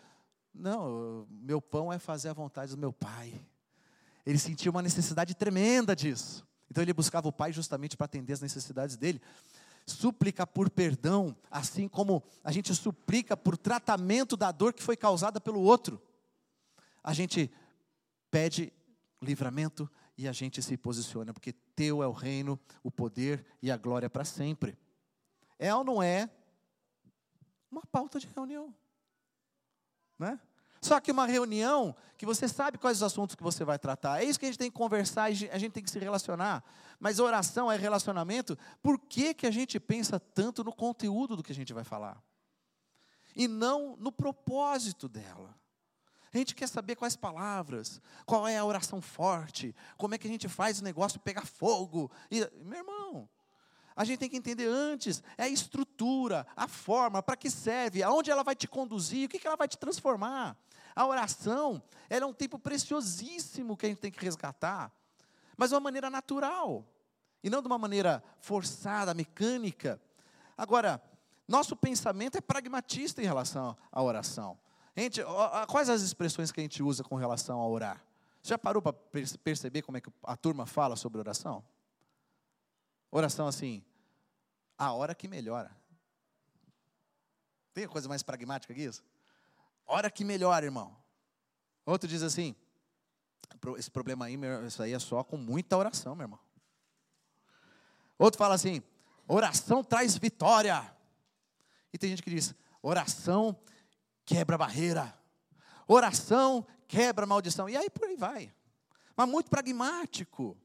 Não, 0.52 1.26
meu 1.30 1.62
pão 1.62 1.90
é 1.90 1.98
fazer 1.98 2.28
a 2.28 2.34
vontade 2.34 2.72
do 2.72 2.78
meu 2.78 2.92
pai. 2.92 3.40
Ele 4.26 4.38
sentia 4.38 4.70
uma 4.70 4.82
necessidade 4.82 5.34
tremenda 5.34 5.96
disso. 5.96 6.46
Então 6.70 6.82
ele 6.82 6.92
buscava 6.92 7.26
o 7.26 7.32
pai 7.32 7.54
justamente 7.54 7.96
para 7.96 8.04
atender 8.04 8.34
as 8.34 8.40
necessidades 8.42 8.96
dele 8.96 9.22
súplica 9.90 10.46
por 10.46 10.70
perdão, 10.70 11.36
assim 11.50 11.88
como 11.88 12.22
a 12.42 12.52
gente 12.52 12.74
suplica 12.74 13.36
por 13.36 13.58
tratamento 13.58 14.36
da 14.36 14.50
dor 14.50 14.72
que 14.72 14.82
foi 14.82 14.96
causada 14.96 15.40
pelo 15.40 15.60
outro. 15.60 16.00
A 17.02 17.12
gente 17.12 17.50
pede 18.30 18.72
livramento 19.20 19.90
e 20.16 20.28
a 20.28 20.32
gente 20.32 20.62
se 20.62 20.76
posiciona, 20.76 21.32
porque 21.32 21.52
teu 21.52 22.02
é 22.02 22.06
o 22.06 22.12
reino, 22.12 22.58
o 22.82 22.90
poder 22.90 23.44
e 23.62 23.70
a 23.70 23.76
glória 23.76 24.08
para 24.08 24.24
sempre. 24.24 24.78
É 25.58 25.74
ou 25.74 25.84
não 25.84 26.02
é 26.02 26.30
uma 27.70 27.82
pauta 27.86 28.18
de 28.18 28.26
reunião? 28.26 28.74
Né? 30.18 30.38
Só 30.80 30.98
que 30.98 31.12
uma 31.12 31.26
reunião 31.26 31.94
que 32.16 32.24
você 32.24 32.48
sabe 32.48 32.78
quais 32.78 32.98
os 32.98 33.02
assuntos 33.02 33.36
que 33.36 33.42
você 33.42 33.64
vai 33.64 33.78
tratar. 33.78 34.22
É 34.22 34.24
isso 34.24 34.38
que 34.38 34.46
a 34.46 34.48
gente 34.48 34.58
tem 34.58 34.70
que 34.70 34.76
conversar 34.76 35.30
e 35.30 35.50
a 35.50 35.58
gente 35.58 35.72
tem 35.72 35.82
que 35.82 35.90
se 35.90 35.98
relacionar. 35.98 36.64
Mas 36.98 37.18
oração 37.18 37.70
é 37.70 37.76
relacionamento. 37.76 38.56
Por 38.82 38.98
que, 38.98 39.34
que 39.34 39.46
a 39.46 39.50
gente 39.50 39.78
pensa 39.78 40.18
tanto 40.18 40.64
no 40.64 40.72
conteúdo 40.72 41.36
do 41.36 41.42
que 41.42 41.52
a 41.52 41.54
gente 41.54 41.72
vai 41.72 41.84
falar? 41.84 42.22
E 43.36 43.46
não 43.46 43.96
no 43.96 44.10
propósito 44.10 45.08
dela. 45.08 45.54
A 46.32 46.38
gente 46.38 46.54
quer 46.54 46.68
saber 46.68 46.94
quais 46.94 47.16
palavras, 47.16 48.00
qual 48.24 48.46
é 48.46 48.56
a 48.56 48.64
oração 48.64 49.00
forte, 49.02 49.74
como 49.96 50.14
é 50.14 50.18
que 50.18 50.28
a 50.28 50.30
gente 50.30 50.48
faz 50.48 50.80
o 50.80 50.84
negócio 50.84 51.18
pegar 51.20 51.44
fogo. 51.44 52.10
E, 52.30 52.48
meu 52.62 52.78
irmão, 52.78 53.28
a 54.00 54.04
gente 54.04 54.18
tem 54.18 54.30
que 54.30 54.36
entender 54.38 54.66
antes 54.66 55.22
é 55.36 55.42
a 55.42 55.48
estrutura, 55.48 56.46
a 56.56 56.66
forma, 56.66 57.22
para 57.22 57.36
que 57.36 57.50
serve, 57.50 58.02
aonde 58.02 58.30
ela 58.30 58.42
vai 58.42 58.56
te 58.56 58.66
conduzir, 58.66 59.26
o 59.26 59.28
que, 59.28 59.38
que 59.38 59.46
ela 59.46 59.58
vai 59.58 59.68
te 59.68 59.76
transformar. 59.76 60.56
A 60.96 61.06
oração, 61.06 61.82
ela 62.08 62.24
é 62.24 62.26
um 62.26 62.32
tempo 62.32 62.58
preciosíssimo 62.58 63.76
que 63.76 63.84
a 63.84 63.90
gente 63.90 63.98
tem 63.98 64.10
que 64.10 64.24
resgatar, 64.24 64.90
mas 65.54 65.68
de 65.68 65.74
uma 65.74 65.82
maneira 65.82 66.08
natural, 66.08 66.82
e 67.44 67.50
não 67.50 67.60
de 67.60 67.66
uma 67.66 67.76
maneira 67.76 68.24
forçada, 68.40 69.12
mecânica. 69.12 70.00
Agora, 70.56 70.98
nosso 71.46 71.76
pensamento 71.76 72.38
é 72.38 72.40
pragmatista 72.40 73.20
em 73.20 73.26
relação 73.26 73.76
à 73.92 74.02
oração. 74.02 74.58
Gente, 74.96 75.20
quais 75.68 75.90
as 75.90 76.00
expressões 76.00 76.50
que 76.50 76.58
a 76.58 76.62
gente 76.62 76.82
usa 76.82 77.04
com 77.04 77.16
relação 77.16 77.60
a 77.60 77.68
orar? 77.68 78.02
Você 78.42 78.48
já 78.48 78.58
parou 78.58 78.80
para 78.80 78.94
perceber 79.44 79.82
como 79.82 79.98
é 79.98 80.00
que 80.00 80.10
a 80.24 80.38
turma 80.38 80.64
fala 80.64 80.96
sobre 80.96 81.18
oração? 81.18 81.62
Oração 83.12 83.46
assim, 83.46 83.82
a 84.80 84.92
hora 84.92 85.14
que 85.14 85.28
melhora. 85.28 85.70
Tem 87.74 87.86
coisa 87.86 88.08
mais 88.08 88.22
pragmática 88.22 88.72
que 88.72 88.80
isso? 88.80 89.04
Hora 89.86 90.10
que 90.10 90.24
melhora, 90.24 90.64
irmão. 90.64 90.96
Outro 91.84 92.08
diz 92.08 92.22
assim: 92.22 92.56
esse 93.76 93.90
problema 93.90 94.24
aí, 94.24 94.38
isso 94.66 94.82
aí 94.82 94.94
é 94.94 94.98
só 94.98 95.22
com 95.22 95.36
muita 95.36 95.76
oração, 95.76 96.16
meu 96.16 96.24
irmão. 96.24 96.40
Outro 98.18 98.38
fala 98.38 98.54
assim: 98.54 98.82
oração 99.28 99.84
traz 99.84 100.16
vitória. 100.16 100.96
E 101.92 101.98
tem 101.98 102.08
gente 102.08 102.22
que 102.22 102.30
diz: 102.30 102.54
oração 102.80 103.60
quebra 104.24 104.56
barreira. 104.56 105.14
Oração 105.86 106.66
quebra 106.88 107.26
maldição. 107.26 107.68
E 107.68 107.76
aí 107.76 107.90
por 107.90 108.08
aí 108.08 108.16
vai. 108.16 108.54
Mas 109.14 109.28
muito 109.28 109.50
pragmático. 109.50 110.56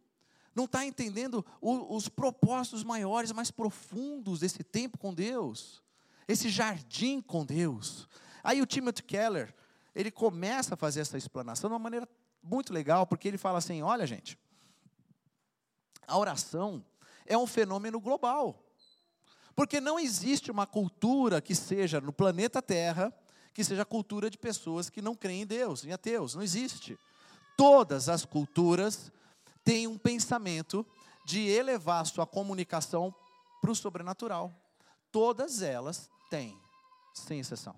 Não 0.56 0.64
está 0.64 0.86
entendendo 0.86 1.46
o, 1.60 1.96
os 1.96 2.08
propósitos 2.08 2.84
maiores, 2.84 3.34
mais 3.34 3.52
profundos 3.52 4.40
desse 4.40 4.64
tempo 4.64 4.98
com 4.98 5.14
Deus. 5.14 5.84
Esse 6.28 6.50
jardim 6.50 7.22
com 7.22 7.46
Deus. 7.46 8.08
Aí 8.42 8.62
o 8.62 8.66
Timothy 8.66 9.04
Keller, 9.04 9.54
ele 9.94 10.10
começa 10.10 10.76
a 10.76 10.78
fazer 10.78 11.02
essa 11.02 11.18
explanação 11.18 11.70
de 11.70 11.74
uma 11.74 11.80
maneira 11.80 12.08
muito 12.42 12.72
legal, 12.72 13.06
porque 13.06 13.28
ele 13.28 13.38
fala 13.38 13.58
assim: 13.58 13.82
olha, 13.82 14.08
gente, 14.08 14.40
a 16.08 16.18
oração 16.18 16.84
é 17.26 17.38
um 17.38 17.46
fenômeno 17.46 18.00
global. 18.00 18.64
Porque 19.56 19.82
não 19.82 20.00
existe 20.00 20.52
uma 20.52 20.66
cultura 20.66 21.42
que 21.42 21.56
seja 21.56 22.00
no 22.00 22.12
planeta 22.12 22.62
Terra, 22.62 23.14
que 23.54 23.64
seja 23.64 23.84
a 23.84 23.86
cultura 23.86 24.30
de 24.30 24.38
pessoas 24.38 24.90
que 24.90 25.02
não 25.02 25.16
creem 25.16 25.44
em 25.44 25.46
Deus, 25.46 25.86
em 25.86 25.92
ateus. 25.92 26.36
Não 26.36 26.42
existe. 26.42 26.98
Todas 27.58 28.10
as 28.10 28.26
culturas 28.26 29.12
têm 29.66 29.88
um 29.88 29.98
pensamento 29.98 30.86
de 31.26 31.50
elevar 31.50 32.06
sua 32.06 32.26
comunicação 32.28 33.14
para 33.60 33.72
o 33.72 33.76
sobrenatural. 33.76 34.54
Todas 35.12 35.62
elas 35.64 36.10
têm, 36.30 36.58
sem 37.14 37.40
exceção. 37.40 37.76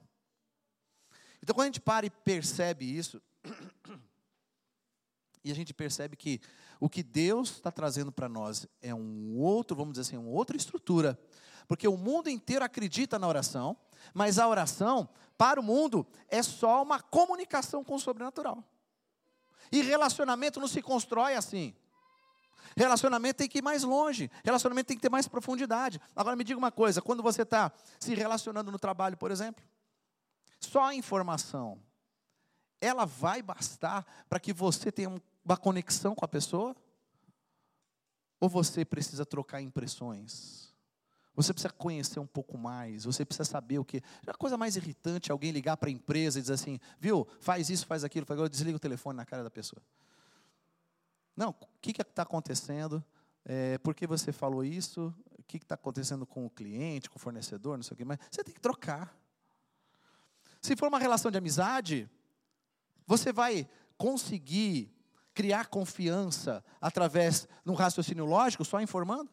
Então, 1.41 1.55
quando 1.55 1.63
a 1.63 1.67
gente 1.67 1.79
para 1.79 2.05
e 2.05 2.09
percebe 2.09 2.85
isso, 2.85 3.21
e 5.43 5.51
a 5.51 5.55
gente 5.55 5.73
percebe 5.73 6.17
que 6.17 6.41
o 6.79 6.89
que 6.89 7.01
Deus 7.01 7.51
está 7.51 7.71
trazendo 7.71 8.11
para 8.11 8.27
nós 8.27 8.67
é 8.81 8.93
um 8.93 9.37
outro, 9.39 9.75
vamos 9.77 9.93
dizer 9.93 10.01
assim, 10.01 10.17
uma 10.17 10.31
outra 10.31 10.57
estrutura. 10.57 11.17
Porque 11.67 11.87
o 11.87 11.95
mundo 11.95 12.29
inteiro 12.29 12.65
acredita 12.65 13.17
na 13.17 13.27
oração, 13.27 13.77
mas 14.13 14.37
a 14.37 14.47
oração, 14.47 15.07
para 15.37 15.59
o 15.59 15.63
mundo, 15.63 16.05
é 16.27 16.43
só 16.43 16.83
uma 16.83 17.01
comunicação 17.01 17.83
com 17.83 17.95
o 17.95 17.99
sobrenatural. 17.99 18.63
E 19.71 19.81
relacionamento 19.81 20.59
não 20.59 20.67
se 20.67 20.81
constrói 20.81 21.35
assim. 21.35 21.75
Relacionamento 22.75 23.37
tem 23.37 23.49
que 23.49 23.57
ir 23.57 23.63
mais 23.63 23.83
longe, 23.83 24.29
relacionamento 24.43 24.87
tem 24.87 24.97
que 24.97 25.01
ter 25.01 25.09
mais 25.09 25.27
profundidade. 25.27 25.99
Agora 26.15 26.35
me 26.35 26.43
diga 26.43 26.59
uma 26.59 26.71
coisa: 26.71 27.01
quando 27.01 27.23
você 27.23 27.41
está 27.41 27.71
se 27.99 28.13
relacionando 28.13 28.71
no 28.71 28.77
trabalho, 28.77 29.17
por 29.17 29.31
exemplo, 29.31 29.65
só 30.59 30.85
a 30.85 30.95
informação, 30.95 31.81
ela 32.79 33.05
vai 33.05 33.41
bastar 33.41 34.05
para 34.29 34.39
que 34.39 34.53
você 34.53 34.91
tenha 34.91 35.09
uma 35.43 35.57
conexão 35.57 36.13
com 36.13 36.23
a 36.23 36.27
pessoa? 36.27 36.75
Ou 38.39 38.47
você 38.47 38.85
precisa 38.85 39.25
trocar 39.25 39.61
impressões? 39.61 40.66
Você 41.37 41.53
precisa 41.53 41.71
conhecer 41.71 42.19
um 42.19 42.25
pouco 42.25 42.57
mais, 42.57 43.05
você 43.05 43.23
precisa 43.23 43.47
saber 43.47 43.77
o 43.77 43.85
que. 43.85 44.01
A 44.25 44.33
coisa 44.33 44.57
mais 44.57 44.75
irritante 44.75 45.29
é 45.29 45.31
alguém 45.31 45.51
ligar 45.51 45.77
para 45.77 45.87
a 45.87 45.91
empresa 45.91 46.39
e 46.39 46.41
dizer 46.41 46.55
assim, 46.55 46.79
viu, 46.99 47.27
faz 47.39 47.69
isso, 47.69 47.85
faz 47.85 48.03
aquilo, 48.03 48.23
aquilo, 48.27 48.49
desliga 48.49 48.75
o 48.75 48.79
telefone 48.79 49.17
na 49.17 49.23
cara 49.23 49.43
da 49.43 49.51
pessoa. 49.51 49.79
Não, 51.35 51.51
o 51.51 51.67
que 51.79 51.91
está 52.01 52.23
acontecendo? 52.23 53.05
É, 53.45 53.77
por 53.77 53.93
que 53.93 54.07
você 54.07 54.31
falou 54.31 54.63
isso? 54.63 55.13
O 55.37 55.43
que 55.43 55.57
está 55.57 55.75
acontecendo 55.75 56.25
com 56.25 56.43
o 56.43 56.49
cliente, 56.49 57.07
com 57.07 57.17
o 57.17 57.21
fornecedor, 57.21 57.77
não 57.77 57.83
sei 57.83 57.93
o 57.93 57.97
que 57.97 58.03
mais? 58.03 58.19
Você 58.31 58.43
tem 58.43 58.51
que 58.51 58.59
trocar. 58.59 59.15
Se 60.59 60.75
for 60.75 60.87
uma 60.87 60.97
relação 60.97 61.29
de 61.29 61.37
amizade, 61.37 62.09
você 63.05 63.31
vai 63.31 63.69
conseguir 63.95 64.91
criar 65.35 65.67
confiança 65.67 66.65
através 66.81 67.47
de 67.63 67.71
um 67.71 67.75
raciocínio 67.75 68.25
lógico, 68.25 68.65
só 68.65 68.81
informando? 68.81 69.29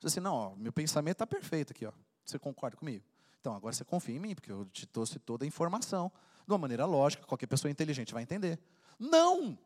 Você 0.00 0.06
assim, 0.06 0.20
não, 0.20 0.34
ó, 0.34 0.54
meu 0.56 0.72
pensamento 0.72 1.16
está 1.16 1.26
perfeito 1.26 1.72
aqui, 1.72 1.84
ó. 1.84 1.92
Você 2.24 2.38
concorda 2.38 2.76
comigo? 2.76 3.04
Então 3.40 3.54
agora 3.54 3.74
você 3.74 3.84
confia 3.84 4.16
em 4.16 4.18
mim, 4.18 4.34
porque 4.34 4.50
eu 4.50 4.64
te 4.66 4.86
trouxe 4.86 5.18
toda 5.18 5.44
a 5.44 5.48
informação 5.48 6.10
de 6.46 6.52
uma 6.52 6.58
maneira 6.58 6.86
lógica, 6.86 7.24
qualquer 7.26 7.46
pessoa 7.46 7.70
inteligente 7.70 8.12
vai 8.12 8.22
entender. 8.22 8.58
Não! 8.98 9.58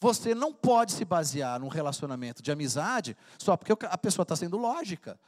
Você 0.00 0.34
não 0.34 0.52
pode 0.52 0.92
se 0.92 1.04
basear 1.04 1.58
num 1.58 1.68
relacionamento 1.68 2.42
de 2.42 2.52
amizade 2.52 3.16
só 3.38 3.56
porque 3.56 3.72
a 3.86 3.98
pessoa 3.98 4.24
está 4.24 4.36
sendo 4.36 4.56
lógica. 4.58 5.18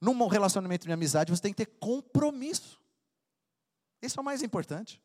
Num 0.00 0.26
relacionamento 0.26 0.86
de 0.86 0.92
amizade, 0.92 1.30
você 1.30 1.42
tem 1.42 1.52
que 1.52 1.64
ter 1.64 1.72
compromisso. 1.78 2.80
Isso 4.02 4.18
é 4.18 4.22
o 4.22 4.24
mais 4.24 4.42
importante. 4.42 5.00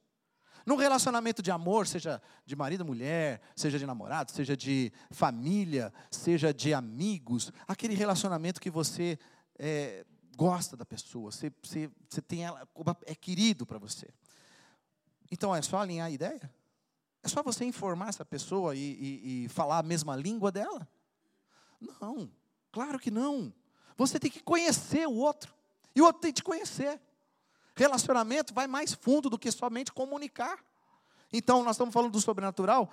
Num 0.66 0.76
relacionamento 0.76 1.44
de 1.44 1.52
amor, 1.52 1.86
seja 1.86 2.22
de 2.46 2.56
marido 2.56 2.84
mulher, 2.84 3.40
seja 3.56 3.78
de 3.78 3.86
namorado, 3.86 4.32
seja 4.32 4.58
de 4.58 4.92
família, 5.12 5.94
seja 6.10 6.52
de 6.54 6.74
amigos, 6.74 7.54
aquele 7.68 7.94
relacionamento 7.94 8.60
que 8.60 8.72
você 8.72 9.20
é, 9.60 10.04
gosta 10.36 10.76
da 10.76 10.84
pessoa, 10.84 11.32
você, 11.32 11.52
você, 11.62 11.90
você 12.10 12.22
tem 12.22 12.46
ela, 12.46 12.68
é 13.06 13.14
querido 13.14 13.66
para 13.66 13.78
você. 13.78 14.08
Então 15.32 15.56
é 15.56 15.62
só 15.62 15.78
alinhar 15.78 16.08
a 16.08 16.12
ideia? 16.12 16.52
É 17.22 17.28
só 17.28 17.44
você 17.44 17.64
informar 17.66 18.10
essa 18.10 18.26
pessoa 18.26 18.76
e, 18.76 18.80
e, 18.80 19.46
e 19.46 19.50
falar 19.50 19.80
a 19.80 19.84
mesma 19.84 20.16
língua 20.16 20.52
dela? 20.52 20.88
Não, 21.80 22.32
claro 22.72 23.00
que 23.00 23.12
não. 23.12 23.54
Você 23.98 24.20
tem 24.20 24.32
que 24.32 24.42
conhecer 24.42 25.08
o 25.08 25.14
outro, 25.14 25.54
e 25.96 26.02
o 26.02 26.06
outro 26.06 26.22
tem 26.22 26.32
que 26.32 26.42
te 26.42 26.44
conhecer. 26.44 27.00
Relacionamento 27.76 28.54
vai 28.54 28.68
mais 28.68 28.94
fundo 28.94 29.30
do 29.30 29.38
que 29.38 29.52
somente 29.52 29.92
comunicar. 29.92 30.60
Então, 31.32 31.64
nós 31.64 31.76
estamos 31.76 31.94
falando 31.94 32.12
do 32.12 32.22
sobrenatural 32.22 32.90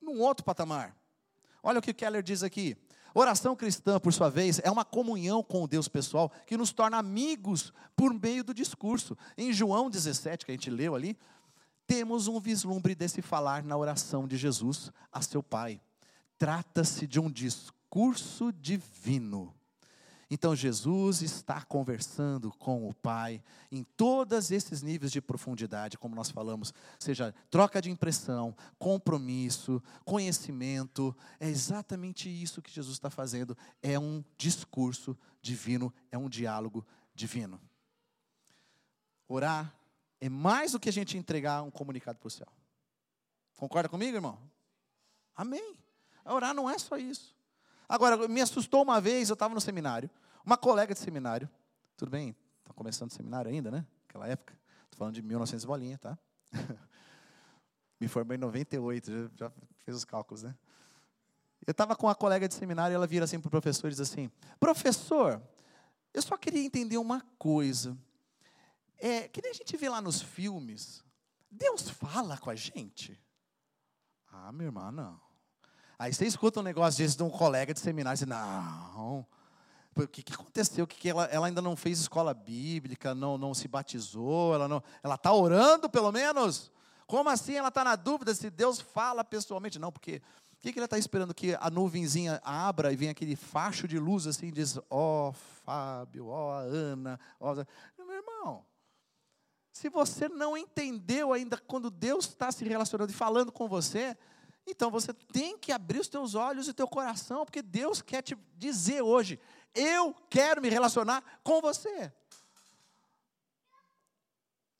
num 0.00 0.20
outro 0.20 0.44
patamar. 0.44 0.96
Olha 1.62 1.78
o 1.78 1.82
que 1.82 1.92
Keller 1.92 2.22
diz 2.22 2.42
aqui. 2.42 2.76
Oração 3.12 3.56
cristã, 3.56 3.98
por 3.98 4.12
sua 4.12 4.28
vez, 4.28 4.60
é 4.62 4.70
uma 4.70 4.84
comunhão 4.84 5.42
com 5.42 5.62
o 5.62 5.68
Deus 5.68 5.88
pessoal 5.88 6.30
que 6.46 6.56
nos 6.56 6.72
torna 6.72 6.98
amigos 6.98 7.72
por 7.96 8.12
meio 8.12 8.44
do 8.44 8.52
discurso. 8.52 9.16
Em 9.36 9.52
João 9.52 9.88
17, 9.88 10.44
que 10.44 10.52
a 10.52 10.54
gente 10.54 10.70
leu 10.70 10.94
ali, 10.94 11.16
temos 11.86 12.28
um 12.28 12.40
vislumbre 12.40 12.94
desse 12.94 13.22
falar 13.22 13.62
na 13.62 13.76
oração 13.76 14.26
de 14.26 14.36
Jesus 14.36 14.90
a 15.12 15.22
seu 15.22 15.42
Pai. 15.42 15.80
Trata-se 16.38 17.06
de 17.06 17.20
um 17.20 17.30
discurso 17.30 18.52
divino 18.52 19.54
então 20.34 20.56
Jesus 20.56 21.22
está 21.22 21.62
conversando 21.62 22.50
com 22.58 22.88
o 22.88 22.92
Pai 22.92 23.40
em 23.70 23.84
todos 23.84 24.50
esses 24.50 24.82
níveis 24.82 25.12
de 25.12 25.20
profundidade, 25.20 25.96
como 25.96 26.16
nós 26.16 26.28
falamos, 26.28 26.74
seja 26.98 27.32
troca 27.48 27.80
de 27.80 27.88
impressão, 27.88 28.52
compromisso, 28.76 29.80
conhecimento. 30.04 31.16
É 31.38 31.48
exatamente 31.48 32.28
isso 32.28 32.60
que 32.60 32.72
Jesus 32.72 32.96
está 32.96 33.08
fazendo. 33.10 33.56
É 33.80 33.96
um 33.96 34.24
discurso 34.36 35.16
divino, 35.40 35.94
é 36.10 36.18
um 36.18 36.28
diálogo 36.28 36.84
divino. 37.14 37.60
Orar 39.28 39.72
é 40.20 40.28
mais 40.28 40.72
do 40.72 40.80
que 40.80 40.88
a 40.88 40.92
gente 40.92 41.16
entregar 41.16 41.62
um 41.62 41.70
comunicado 41.70 42.18
para 42.18 42.26
o 42.26 42.30
céu. 42.30 42.48
Concorda 43.56 43.88
comigo, 43.88 44.16
irmão? 44.16 44.36
Amém. 45.36 45.76
Orar 46.24 46.52
não 46.52 46.68
é 46.68 46.76
só 46.76 46.96
isso. 46.96 47.36
Agora, 47.88 48.26
me 48.26 48.40
assustou 48.40 48.82
uma 48.82 49.00
vez, 49.00 49.28
eu 49.28 49.34
estava 49.34 49.54
no 49.54 49.60
seminário, 49.60 50.10
uma 50.44 50.56
colega 50.56 50.92
de 50.92 51.00
seminário, 51.00 51.48
tudo 51.96 52.10
bem, 52.10 52.36
está 52.60 52.72
começando 52.74 53.10
o 53.10 53.14
seminário 53.14 53.50
ainda, 53.50 53.70
né? 53.70 53.86
Aquela 54.08 54.28
época, 54.28 54.54
estou 54.84 54.98
falando 54.98 55.14
de 55.14 55.22
1900 55.22 55.64
bolinha, 55.64 55.98
tá? 55.98 56.18
me 58.00 58.08
formei 58.08 58.36
em 58.36 58.40
98, 58.40 59.10
já, 59.10 59.30
já 59.36 59.52
fez 59.84 59.96
os 59.96 60.04
cálculos, 60.04 60.42
né? 60.42 60.54
Eu 61.66 61.70
estava 61.70 61.96
com 61.96 62.06
uma 62.06 62.14
colega 62.14 62.46
de 62.46 62.54
seminário 62.54 62.94
e 62.94 62.96
ela 62.96 63.06
vira 63.06 63.24
assim 63.24 63.40
para 63.40 63.48
o 63.48 63.50
professor 63.50 63.86
e 63.86 63.90
diz 63.90 64.00
assim: 64.00 64.30
Professor, 64.60 65.40
eu 66.12 66.20
só 66.20 66.36
queria 66.36 66.62
entender 66.62 66.98
uma 66.98 67.22
coisa. 67.38 67.96
É, 68.98 69.28
que 69.28 69.40
nem 69.40 69.50
a 69.50 69.54
gente 69.54 69.76
vê 69.76 69.88
lá 69.88 70.00
nos 70.00 70.20
filmes, 70.20 71.02
Deus 71.50 71.88
fala 71.88 72.36
com 72.36 72.50
a 72.50 72.54
gente? 72.54 73.18
Ah, 74.30 74.52
minha 74.52 74.66
irmã, 74.66 74.92
não. 74.92 75.20
Aí 75.98 76.12
você 76.12 76.26
escuta 76.26 76.60
um 76.60 76.62
negócio 76.62 77.02
desse 77.02 77.16
de 77.16 77.22
um 77.22 77.30
colega 77.30 77.72
de 77.72 77.80
seminário 77.80 78.16
e 78.16 78.20
diz, 78.20 78.28
não, 78.28 79.26
o 79.96 80.08
que, 80.08 80.22
que 80.22 80.32
aconteceu? 80.32 80.86
Que, 80.86 80.96
que 80.96 81.08
ela, 81.08 81.24
ela, 81.26 81.46
ainda 81.46 81.62
não 81.62 81.76
fez 81.76 82.00
escola 82.00 82.34
bíblica, 82.34 83.14
não, 83.14 83.38
não 83.38 83.54
se 83.54 83.68
batizou, 83.68 84.54
ela 84.54 84.66
não, 84.66 84.82
ela 85.02 85.14
está 85.14 85.32
orando 85.32 85.88
pelo 85.88 86.10
menos? 86.10 86.70
Como 87.06 87.28
assim 87.28 87.54
ela 87.54 87.68
está 87.68 87.84
na 87.84 87.96
dúvida 87.96 88.34
se 88.34 88.50
Deus 88.50 88.80
fala 88.80 89.22
pessoalmente? 89.22 89.78
Não, 89.78 89.92
porque 89.92 90.22
o 90.52 90.56
que, 90.60 90.72
que 90.72 90.78
ela 90.78 90.86
está 90.86 90.98
esperando? 90.98 91.34
Que 91.34 91.56
a 91.60 91.70
nuvenzinha 91.70 92.40
abra 92.42 92.92
e 92.92 92.96
venha 92.96 93.12
aquele 93.12 93.36
facho 93.36 93.86
de 93.86 93.98
luz 93.98 94.26
assim 94.26 94.48
e 94.48 94.52
diz, 94.52 94.78
ó 94.90 95.28
oh, 95.28 95.32
Fábio, 95.32 96.28
ó 96.28 96.48
oh, 96.48 96.58
Ana, 96.58 97.20
ó... 97.38 97.52
Oh. 97.52 98.02
Meu 98.04 98.16
irmão, 98.16 98.64
se 99.72 99.88
você 99.88 100.28
não 100.28 100.56
entendeu 100.56 101.32
ainda 101.32 101.56
quando 101.56 101.90
Deus 101.90 102.26
está 102.26 102.50
se 102.50 102.64
relacionando 102.64 103.12
e 103.12 103.14
falando 103.14 103.52
com 103.52 103.68
você, 103.68 104.16
então 104.66 104.90
você 104.90 105.12
tem 105.12 105.58
que 105.58 105.72
abrir 105.72 105.98
os 105.98 106.08
teus 106.08 106.34
olhos 106.34 106.68
e 106.68 106.72
teu 106.72 106.88
coração, 106.88 107.44
porque 107.44 107.60
Deus 107.60 108.00
quer 108.00 108.22
te 108.22 108.36
dizer 108.56 109.02
hoje: 109.02 109.38
eu 109.74 110.14
quero 110.30 110.62
me 110.62 110.68
relacionar 110.68 111.22
com 111.42 111.60
você. 111.60 112.12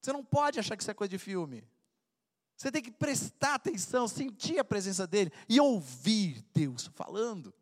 Você 0.01 0.13
não 0.13 0.25
pode 0.25 0.61
achar 0.61 0.77
que 0.77 0.83
isso 0.83 0.91
é 0.91 0.95
coisa 0.95 1.11
de 1.11 1.19
filme. 1.19 1.67
Você 2.57 2.71
tem 2.71 2.83
que 2.83 2.91
prestar 2.91 3.55
atenção, 3.55 4.07
sentir 4.07 4.59
a 4.59 4.65
presença 4.65 5.07
dele 5.07 5.33
e 5.49 5.61
ouvir 5.61 6.45
Deus 6.53 6.91
falando. 6.95 7.53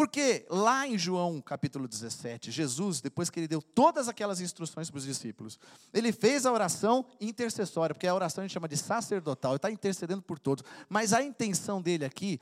Porque 0.00 0.46
lá 0.48 0.86
em 0.86 0.96
João 0.96 1.42
capítulo 1.42 1.86
17, 1.86 2.50
Jesus, 2.50 3.02
depois 3.02 3.28
que 3.28 3.38
ele 3.38 3.46
deu 3.46 3.60
todas 3.60 4.08
aquelas 4.08 4.40
instruções 4.40 4.88
para 4.88 4.96
os 4.96 5.04
discípulos, 5.04 5.58
ele 5.92 6.10
fez 6.10 6.46
a 6.46 6.52
oração 6.52 7.04
intercessória, 7.20 7.94
porque 7.94 8.06
a 8.06 8.14
oração 8.14 8.42
a 8.42 8.46
gente 8.46 8.54
chama 8.54 8.66
de 8.66 8.78
sacerdotal, 8.78 9.52
ele 9.52 9.56
está 9.56 9.70
intercedendo 9.70 10.22
por 10.22 10.38
todos. 10.38 10.64
Mas 10.88 11.12
a 11.12 11.22
intenção 11.22 11.82
dele 11.82 12.06
aqui, 12.06 12.40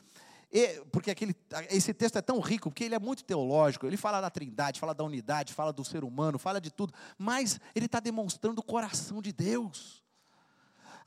porque 0.90 1.11
aquele, 1.11 1.37
esse 1.70 1.92
texto 1.92 2.16
é 2.16 2.22
tão 2.22 2.40
rico, 2.40 2.70
porque 2.70 2.84
ele 2.84 2.94
é 2.94 2.98
muito 2.98 3.22
teológico, 3.24 3.87
ele 3.87 3.96
fala 3.96 4.20
da 4.20 4.30
trindade, 4.30 4.80
fala 4.80 4.94
da 4.94 5.04
unidade, 5.04 5.52
fala 5.52 5.72
do 5.72 5.84
ser 5.84 6.04
humano, 6.04 6.38
fala 6.38 6.61
de 6.61 6.70
tudo, 6.70 6.92
mas 7.18 7.61
ele 7.74 7.87
está 7.87 8.00
demonstrando 8.00 8.61
o 8.61 8.64
coração 8.64 9.20
de 9.20 9.32
Deus 9.32 10.02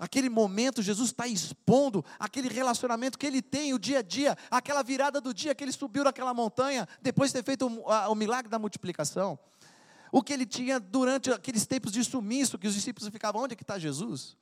aquele 0.02 0.30
momento, 0.30 0.82
Jesus 0.82 1.10
está 1.10 1.28
expondo 1.28 2.04
aquele 2.18 2.50
relacionamento 2.50 3.20
que 3.20 3.28
ele 3.28 3.40
tem, 3.40 3.72
o 3.72 3.78
dia 3.78 4.00
a 4.00 4.02
dia, 4.02 4.36
aquela 4.50 4.82
virada 4.82 5.22
do 5.22 5.32
dia 5.32 5.54
que 5.54 5.64
ele 5.64 5.72
subiu 5.72 6.04
naquela 6.04 6.34
montanha, 6.34 6.88
depois 7.04 7.30
de 7.30 7.38
ter 7.38 7.46
feito 7.46 7.68
o, 7.68 7.88
a, 7.88 8.10
o 8.10 8.16
milagre 8.16 8.50
da 8.50 8.58
multiplicação. 8.58 9.38
O 10.12 10.24
que 10.24 10.34
ele 10.34 10.48
tinha 10.48 10.80
durante 10.80 11.32
aqueles 11.32 11.68
tempos 11.68 11.92
de 11.92 12.04
sumiço, 12.04 12.58
que 12.58 12.68
os 12.68 12.74
discípulos 12.74 13.08
ficavam, 13.10 13.44
onde 13.44 13.54
é 13.54 13.56
que 13.56 13.64
está 13.64 13.78
Jesus? 13.78 14.36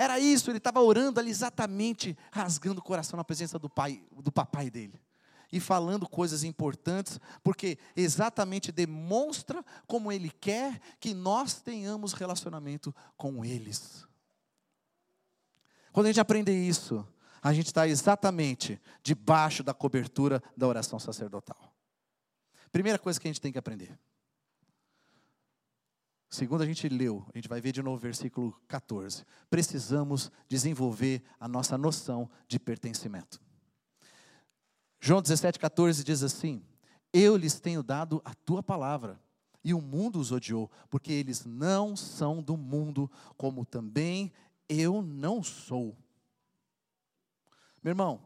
Era 0.00 0.16
isso, 0.20 0.48
ele 0.48 0.58
estava 0.58 0.80
orando 0.80 1.18
ali 1.18 1.28
exatamente, 1.28 2.16
rasgando 2.30 2.78
o 2.78 2.84
coração 2.84 3.16
na 3.16 3.24
presença 3.24 3.58
do 3.58 3.68
pai, 3.68 4.00
do 4.22 4.30
papai 4.30 4.70
dele. 4.70 5.02
E 5.50 5.58
falando 5.58 6.08
coisas 6.08 6.44
importantes, 6.44 7.18
porque 7.42 7.76
exatamente 7.96 8.70
demonstra 8.70 9.64
como 9.88 10.12
ele 10.12 10.30
quer 10.30 10.80
que 11.00 11.12
nós 11.12 11.54
tenhamos 11.54 12.12
relacionamento 12.12 12.94
com 13.16 13.44
eles. 13.44 14.06
Quando 15.90 16.06
a 16.06 16.10
gente 16.10 16.20
aprende 16.20 16.52
isso, 16.52 17.04
a 17.42 17.52
gente 17.52 17.66
está 17.66 17.88
exatamente 17.88 18.80
debaixo 19.02 19.64
da 19.64 19.74
cobertura 19.74 20.40
da 20.56 20.68
oração 20.68 21.00
sacerdotal. 21.00 21.74
Primeira 22.70 23.00
coisa 23.00 23.18
que 23.18 23.26
a 23.26 23.30
gente 23.30 23.40
tem 23.40 23.50
que 23.50 23.58
aprender. 23.58 23.98
Segundo 26.30 26.62
a 26.62 26.66
gente 26.66 26.86
leu, 26.88 27.26
a 27.32 27.38
gente 27.38 27.48
vai 27.48 27.60
ver 27.60 27.72
de 27.72 27.82
novo 27.82 27.96
o 27.96 28.00
versículo 28.00 28.52
14. 28.68 29.24
Precisamos 29.48 30.30
desenvolver 30.46 31.22
a 31.40 31.48
nossa 31.48 31.78
noção 31.78 32.30
de 32.46 32.58
pertencimento. 32.58 33.40
João 35.00 35.22
17, 35.22 35.58
14 35.58 36.04
diz 36.04 36.22
assim: 36.22 36.62
Eu 37.12 37.36
lhes 37.36 37.58
tenho 37.58 37.82
dado 37.82 38.20
a 38.24 38.34
tua 38.34 38.62
palavra, 38.62 39.18
e 39.64 39.72
o 39.72 39.80
mundo 39.80 40.20
os 40.20 40.30
odiou, 40.30 40.70
porque 40.90 41.12
eles 41.12 41.46
não 41.46 41.96
são 41.96 42.42
do 42.42 42.56
mundo, 42.56 43.10
como 43.36 43.64
também 43.64 44.30
eu 44.68 45.00
não 45.00 45.42
sou. 45.42 45.96
Meu 47.82 47.92
irmão, 47.92 48.22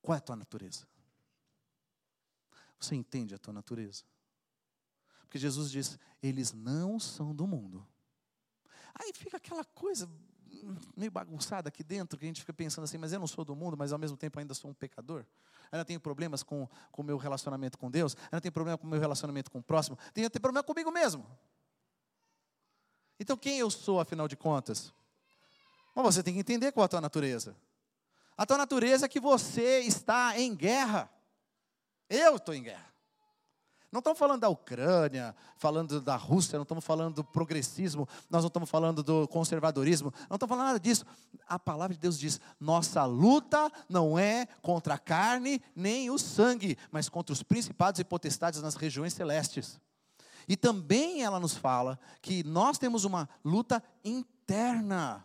qual 0.00 0.14
é 0.14 0.18
a 0.18 0.22
tua 0.22 0.36
natureza? 0.36 0.86
Você 2.78 2.94
entende 2.94 3.34
a 3.34 3.38
tua 3.38 3.52
natureza? 3.52 4.04
Porque 5.30 5.38
Jesus 5.38 5.70
diz: 5.70 5.96
eles 6.20 6.52
não 6.52 6.98
são 6.98 7.32
do 7.32 7.46
mundo. 7.46 7.86
Aí 8.92 9.12
fica 9.14 9.36
aquela 9.36 9.64
coisa 9.64 10.10
meio 10.96 11.12
bagunçada 11.12 11.68
aqui 11.68 11.84
dentro, 11.84 12.18
que 12.18 12.24
a 12.24 12.28
gente 12.28 12.40
fica 12.40 12.52
pensando 12.52 12.82
assim, 12.82 12.98
mas 12.98 13.12
eu 13.12 13.20
não 13.20 13.28
sou 13.28 13.44
do 13.44 13.54
mundo, 13.54 13.76
mas 13.76 13.92
ao 13.92 13.98
mesmo 13.98 14.16
tempo 14.16 14.40
ainda 14.40 14.54
sou 14.54 14.72
um 14.72 14.74
pecador. 14.74 15.24
Ainda 15.70 15.84
tenho 15.84 16.00
problemas 16.00 16.42
com 16.42 16.68
o 16.96 17.02
meu 17.04 17.16
relacionamento 17.16 17.78
com 17.78 17.88
Deus, 17.88 18.16
ainda 18.24 18.40
tenho 18.40 18.50
problema 18.50 18.76
com 18.76 18.88
o 18.88 18.90
meu 18.90 18.98
relacionamento 18.98 19.52
com 19.52 19.60
o 19.60 19.62
próximo, 19.62 19.96
tenho 20.12 20.26
até 20.26 20.40
problema 20.40 20.64
comigo 20.64 20.90
mesmo. 20.90 21.24
Então 23.20 23.36
quem 23.36 23.60
eu 23.60 23.70
sou, 23.70 24.00
afinal 24.00 24.26
de 24.26 24.36
contas? 24.36 24.92
Bom, 25.94 26.02
você 26.02 26.24
tem 26.24 26.34
que 26.34 26.40
entender 26.40 26.72
qual 26.72 26.82
é 26.82 26.86
a 26.86 26.88
tua 26.88 27.00
natureza. 27.00 27.56
A 28.36 28.44
tua 28.44 28.58
natureza 28.58 29.06
é 29.06 29.08
que 29.08 29.20
você 29.20 29.78
está 29.78 30.36
em 30.40 30.56
guerra. 30.56 31.08
Eu 32.08 32.34
estou 32.34 32.52
em 32.52 32.64
guerra. 32.64 32.89
Não 33.92 33.98
estamos 33.98 34.18
falando 34.20 34.40
da 34.40 34.48
Ucrânia, 34.48 35.34
falando 35.56 36.00
da 36.00 36.14
Rússia, 36.14 36.56
não 36.56 36.62
estamos 36.62 36.84
falando 36.84 37.16
do 37.16 37.24
progressismo, 37.24 38.08
nós 38.30 38.42
não 38.42 38.46
estamos 38.46 38.70
falando 38.70 39.02
do 39.02 39.26
conservadorismo, 39.26 40.14
não 40.28 40.36
estamos 40.36 40.48
falando 40.48 40.66
nada 40.66 40.80
disso. 40.80 41.04
A 41.48 41.58
palavra 41.58 41.94
de 41.94 42.00
Deus 42.00 42.16
diz: 42.16 42.40
nossa 42.60 43.04
luta 43.04 43.70
não 43.88 44.16
é 44.16 44.46
contra 44.62 44.94
a 44.94 44.98
carne 44.98 45.60
nem 45.74 46.08
o 46.08 46.18
sangue, 46.18 46.78
mas 46.92 47.08
contra 47.08 47.32
os 47.32 47.42
principados 47.42 47.98
e 47.98 48.04
potestades 48.04 48.62
nas 48.62 48.76
regiões 48.76 49.12
celestes. 49.12 49.80
E 50.46 50.56
também 50.56 51.22
ela 51.24 51.40
nos 51.40 51.56
fala 51.56 51.98
que 52.22 52.44
nós 52.44 52.78
temos 52.78 53.04
uma 53.04 53.28
luta 53.44 53.82
interna. 54.04 55.24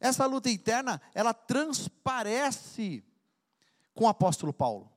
Essa 0.00 0.24
luta 0.24 0.48
interna, 0.48 1.02
ela 1.14 1.34
transparece 1.34 3.04
com 3.94 4.04
o 4.04 4.08
apóstolo 4.08 4.54
Paulo. 4.54 4.90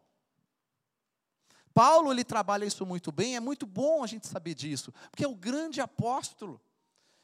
Paulo 1.74 2.12
ele 2.12 2.24
trabalha 2.24 2.66
isso 2.66 2.86
muito 2.86 3.12
bem, 3.12 3.36
é 3.36 3.40
muito 3.40 3.66
bom 3.66 4.04
a 4.04 4.08
gente 4.08 4.28
saber 4.28 4.54
disso, 4.54 4.94
porque 5.10 5.24
é 5.24 5.28
o 5.28 5.36
grande 5.36 5.80
apóstolo 5.80 6.62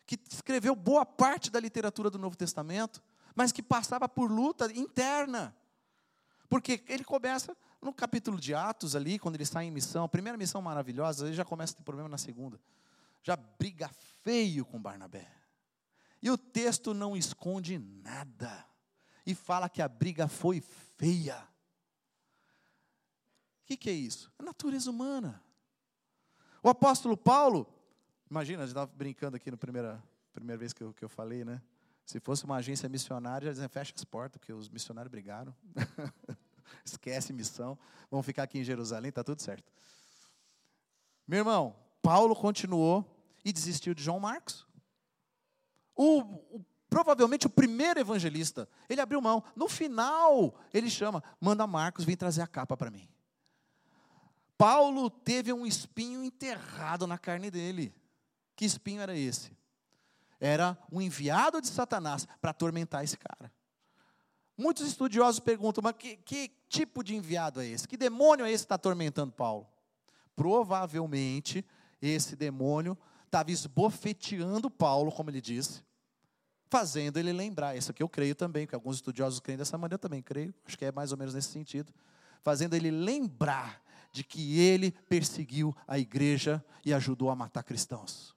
que 0.05 0.17
escreveu 0.31 0.75
boa 0.75 1.05
parte 1.05 1.51
da 1.51 1.60
literatura 1.60 2.10
do 2.10 2.17
Novo 2.17 2.38
Testamento, 2.38 3.03
mas 3.36 3.51
que 3.51 3.62
passava 3.62 4.07
por 4.07 4.31
luta 4.31 4.71
interna. 4.73 5.55
Porque 6.49 6.83
ele 6.88 7.03
começa 7.03 7.55
no 7.81 7.93
capítulo 7.93 8.39
de 8.39 8.53
Atos 8.53 8.95
ali, 8.95 9.19
quando 9.19 9.36
ele 9.36 9.45
sai 9.45 9.65
em 9.65 9.71
missão, 9.71 10.05
a 10.05 10.10
primeira 10.10 10.38
missão 10.38 10.62
maravilhosa, 10.62 11.27
ele 11.27 11.36
já 11.36 11.43
começa 11.43 11.73
a 11.73 11.77
ter 11.77 11.83
problema 11.83 12.07
na 12.07 12.17
segunda. 12.17 12.60
Já 13.21 13.36
briga 13.36 13.89
feio 14.23 14.65
com 14.65 14.81
Barnabé. 14.81 15.29
E 16.21 16.31
o 16.31 16.38
texto 16.38 16.93
não 16.93 17.15
esconde 17.15 17.77
nada. 17.77 18.65
E 19.25 19.36
fala 19.36 19.69
que 19.69 19.81
a 19.81 19.88
briga 19.88 20.27
foi 20.27 20.62
feia. 20.97 21.47
O 23.67 23.75
que, 23.75 23.75
que 23.75 23.89
é 23.89 23.93
isso? 23.93 24.32
É 24.39 24.43
natureza 24.43 24.89
humana. 24.89 25.43
O 26.63 26.69
apóstolo 26.69 27.17
Paulo, 27.17 27.67
imagina, 28.32 28.63
a 28.63 28.65
gente 28.65 28.71
estava 28.71 28.89
brincando 28.95 29.36
aqui 29.36 29.51
na 29.51 29.58
primeira, 29.58 30.01
primeira 30.32 30.58
vez 30.58 30.71
que 30.71 30.82
eu, 30.82 30.93
que 30.93 31.03
eu 31.03 31.10
falei, 31.10 31.43
né? 31.43 31.62
Se 32.06 32.17
fosse 32.21 32.45
uma 32.45 32.56
agência 32.56 32.88
missionária, 32.88 33.53
já 33.53 33.67
fecha 33.67 33.93
as 33.93 34.06
portas, 34.06 34.39
porque 34.39 34.53
os 34.53 34.69
missionários 34.69 35.12
brigaram. 35.12 35.53
Esquece 36.86 37.34
missão. 37.34 37.77
Vamos 38.10 38.25
ficar 38.25 38.43
aqui 38.43 38.58
em 38.58 38.63
Jerusalém, 38.63 39.10
está 39.10 39.21
tudo 39.21 39.41
certo. 39.41 39.69
Meu 41.27 41.39
irmão, 41.39 41.75
Paulo 42.01 42.34
continuou 42.38 43.06
e 43.43 43.51
desistiu 43.51 43.93
de 43.93 44.01
João 44.01 44.21
Marcos. 44.21 44.65
O, 45.93 46.21
o, 46.56 46.65
provavelmente 46.89 47.47
o 47.47 47.49
primeiro 47.49 47.99
evangelista, 47.99 48.69
ele 48.88 49.01
abriu 49.01 49.19
mão. 49.19 49.43
No 49.58 49.67
final, 49.67 50.58
ele 50.73 50.89
chama, 50.89 51.21
manda 51.41 51.67
Marcos 51.67 52.06
vir 52.06 52.15
trazer 52.15 52.41
a 52.41 52.47
capa 52.47 52.77
para 52.77 52.89
mim. 52.89 53.10
Paulo 54.58 55.10
teve 55.10 55.54
um 55.54 55.65
espinho 55.65 56.24
enterrado 56.24 57.06
na 57.06 57.17
carne 57.17 57.52
dele. 57.52 57.93
Que 58.56 58.65
espinho 58.65 59.02
era 59.02 59.15
esse? 59.15 59.56
Era 60.39 60.78
um 60.91 61.02
enviado 61.02 61.62
de 61.62 61.67
Satanás 61.67 62.28
para 62.41 62.52
atormentar 62.52 63.04
esse 63.04 63.17
cara. 63.17 63.52
Muitos 64.58 64.88
estudiosos 64.88 65.39
perguntam, 65.39 65.84
mas 65.84 65.93
que, 65.93 66.17
que, 66.17 66.50
tipo 66.67 67.04
de 67.04 67.15
enviado 67.15 67.62
é 67.62 67.67
esse? 67.67 67.88
Que 67.88 67.96
demônio 67.96 68.46
é 68.46 68.52
esse 68.52 68.63
que 68.63 68.65
está 68.65 68.76
atormentando 68.76 69.32
Paulo? 69.32 69.67
Provavelmente, 70.36 71.63
esse 72.02 72.36
demônio 72.36 72.98
estava 73.26 73.52
esbofeteando 73.52 74.70
Paulo, 74.70 75.12
como 75.12 75.30
ele 75.30 75.41
disse, 75.41 75.84
fazendo 76.70 77.17
ele 77.17 77.32
lembrar. 77.32 77.78
Isso 77.78 77.91
aqui 77.91 78.02
eu 78.02 78.10
creio 78.10 78.34
também, 78.34 78.65
que 78.65 78.74
alguns 78.74 78.96
estudiosos 78.96 79.39
creem 79.39 79.58
dessa 79.58 79.78
maneira, 79.78 79.96
eu 79.96 80.00
também 80.00 80.24
creio, 80.24 80.54
acho 80.65 80.78
que 80.78 80.86
é 80.86 80.91
mais 80.91 81.12
ou 81.12 81.17
menos 81.17 81.36
nesse 81.36 81.50
sentido. 81.50 81.93
Fazendo 82.41 82.76
ele 82.76 82.89
lembrar 82.89 83.82
de 84.12 84.24
que 84.24 84.60
ele 84.60 84.91
perseguiu 84.91 85.76
a 85.88 85.98
igreja 85.98 86.63
e 86.86 86.93
ajudou 86.93 87.30
a 87.30 87.36
matar 87.36 87.63
cristãos. 87.63 88.36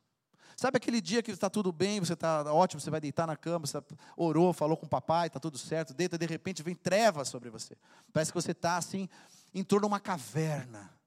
Sabe 0.56 0.76
aquele 0.76 1.00
dia 1.00 1.22
que 1.22 1.30
está 1.30 1.48
tudo 1.48 1.72
bem, 1.72 2.00
você 2.00 2.12
está 2.12 2.52
ótimo, 2.52 2.80
você 2.80 2.90
vai 2.90 3.00
deitar 3.00 3.26
na 3.26 3.34
cama, 3.34 3.66
você 3.66 3.82
orou, 4.14 4.52
falou 4.52 4.76
com 4.76 4.84
o 4.84 4.88
papai, 4.88 5.28
está 5.28 5.40
tudo 5.40 5.56
certo, 5.56 5.94
deita, 5.94 6.18
de 6.18 6.26
repente 6.26 6.62
vem 6.62 6.74
trevas 6.74 7.28
sobre 7.28 7.48
você. 7.48 7.76
Parece 8.12 8.30
que 8.30 8.40
você 8.40 8.50
está 8.50 8.76
assim, 8.76 9.08
em 9.54 9.64
torno 9.64 9.86
de 9.86 9.92
uma 9.92 10.00
caverna 10.00 11.00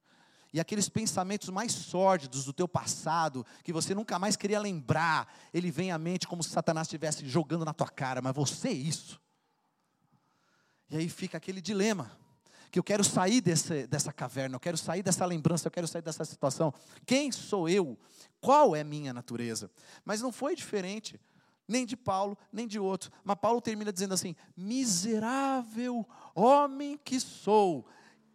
e 0.53 0.59
aqueles 0.59 0.87
pensamentos 0.87 1.49
mais 1.49 1.71
sórdidos 1.71 2.45
do 2.45 2.53
teu 2.53 2.67
passado, 2.67 3.43
que 3.63 3.73
você 3.73 3.95
nunca 3.95 4.19
mais 4.19 4.35
queria 4.35 4.59
lembrar, 4.59 5.27
ele 5.51 5.71
vem 5.71 5.91
à 5.91 5.97
mente 5.97 6.27
como 6.27 6.43
se 6.43 6.51
Satanás 6.51 6.87
estivesse 6.87 7.27
jogando 7.27 7.65
na 7.65 7.73
tua 7.73 7.89
cara, 7.89 8.21
mas 8.21 8.35
você 8.35 8.67
é 8.67 8.73
isso. 8.73 9.19
E 10.91 10.97
aí 10.97 11.09
fica 11.09 11.37
aquele 11.37 11.59
dilema, 11.59 12.15
que 12.73 12.79
eu 12.79 12.83
quero 12.83 13.03
sair 13.03 13.39
desse, 13.39 13.85
dessa 13.85 14.11
caverna, 14.11 14.55
eu 14.55 14.59
quero 14.59 14.75
sair 14.75 15.03
dessa 15.03 15.23
lembrança, 15.27 15.67
eu 15.67 15.71
quero 15.71 15.87
sair 15.87 16.01
dessa 16.01 16.25
situação. 16.25 16.73
Quem 17.05 17.31
sou 17.31 17.69
eu? 17.69 17.95
Qual 18.41 18.75
é 18.75 18.83
minha 18.83 19.13
natureza? 19.13 19.69
Mas 20.03 20.23
não 20.23 20.31
foi 20.31 20.55
diferente, 20.55 21.21
nem 21.67 21.85
de 21.85 21.95
Paulo, 21.95 22.35
nem 22.51 22.67
de 22.67 22.79
outros. 22.79 23.11
Mas 23.23 23.37
Paulo 23.37 23.61
termina 23.61 23.93
dizendo 23.93 24.15
assim: 24.15 24.35
miserável 24.57 26.03
homem 26.33 26.97
que 26.97 27.19
sou, 27.19 27.85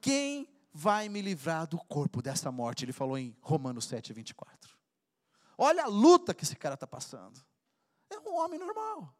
quem 0.00 0.48
vai 0.72 1.08
me 1.08 1.20
livrar 1.20 1.66
do 1.66 1.76
corpo 1.76 2.22
dessa 2.22 2.52
morte. 2.52 2.84
Ele 2.84 2.92
falou 2.92 3.18
em 3.18 3.36
Romanos 3.40 3.86
7, 3.86 4.12
24. 4.12 4.78
Olha 5.58 5.82
a 5.82 5.88
luta 5.88 6.32
que 6.32 6.44
esse 6.44 6.54
cara 6.54 6.74
está 6.74 6.86
passando. 6.86 7.44
É 8.08 8.20
um 8.20 8.36
homem 8.36 8.60
normal. 8.60 9.12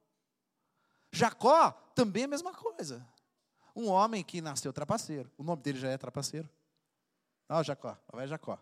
Jacó 1.11 1.73
também 1.97 2.23
é 2.23 2.27
a 2.27 2.29
mesma 2.29 2.55
coisa. 2.55 3.05
Um 3.79 3.91
homem 3.91 4.25
que 4.25 4.41
nasceu 4.41 4.73
trapaceiro. 4.73 5.31
O 5.39 5.45
nome 5.45 5.63
dele 5.63 5.79
já 5.79 5.89
é 5.89 5.97
trapaceiro. 5.97 6.51
Ó, 7.49 7.63
Jacó, 7.63 7.97
vai 8.13 8.27
Jacó. 8.27 8.59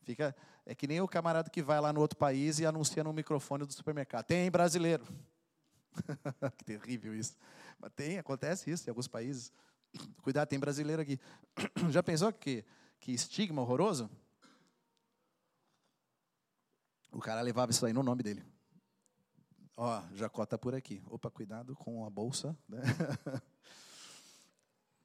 Fica, 0.00 0.34
é 0.64 0.74
que 0.74 0.86
nem 0.86 0.98
o 0.98 1.06
camarada 1.06 1.50
que 1.50 1.60
vai 1.60 1.78
lá 1.78 1.92
no 1.92 2.00
outro 2.00 2.16
país 2.16 2.58
e 2.58 2.64
anuncia 2.64 3.04
no 3.04 3.12
microfone 3.12 3.66
do 3.66 3.72
supermercado. 3.74 4.24
Tem 4.24 4.50
brasileiro. 4.50 5.06
que 6.56 6.64
terrível 6.64 7.14
isso. 7.14 7.36
Mas 7.78 7.92
tem, 7.92 8.16
acontece 8.16 8.70
isso 8.70 8.88
em 8.88 8.90
alguns 8.90 9.06
países. 9.06 9.52
Cuidado, 10.22 10.48
tem 10.48 10.58
brasileiro 10.58 11.02
aqui. 11.02 11.20
Já 11.92 12.02
pensou 12.02 12.32
que, 12.32 12.64
que 12.98 13.12
estigma 13.12 13.60
horroroso? 13.60 14.08
O 17.12 17.20
cara 17.20 17.42
levava 17.42 17.72
isso 17.72 17.84
aí 17.84 17.92
no 17.92 18.02
nome 18.02 18.22
dele. 18.22 18.42
Ó, 19.76 20.02
Jacó 20.14 20.44
está 20.44 20.56
por 20.56 20.74
aqui. 20.74 21.02
Opa, 21.10 21.30
cuidado 21.30 21.76
com 21.76 22.06
a 22.06 22.08
bolsa. 22.08 22.56
Né? 22.66 22.80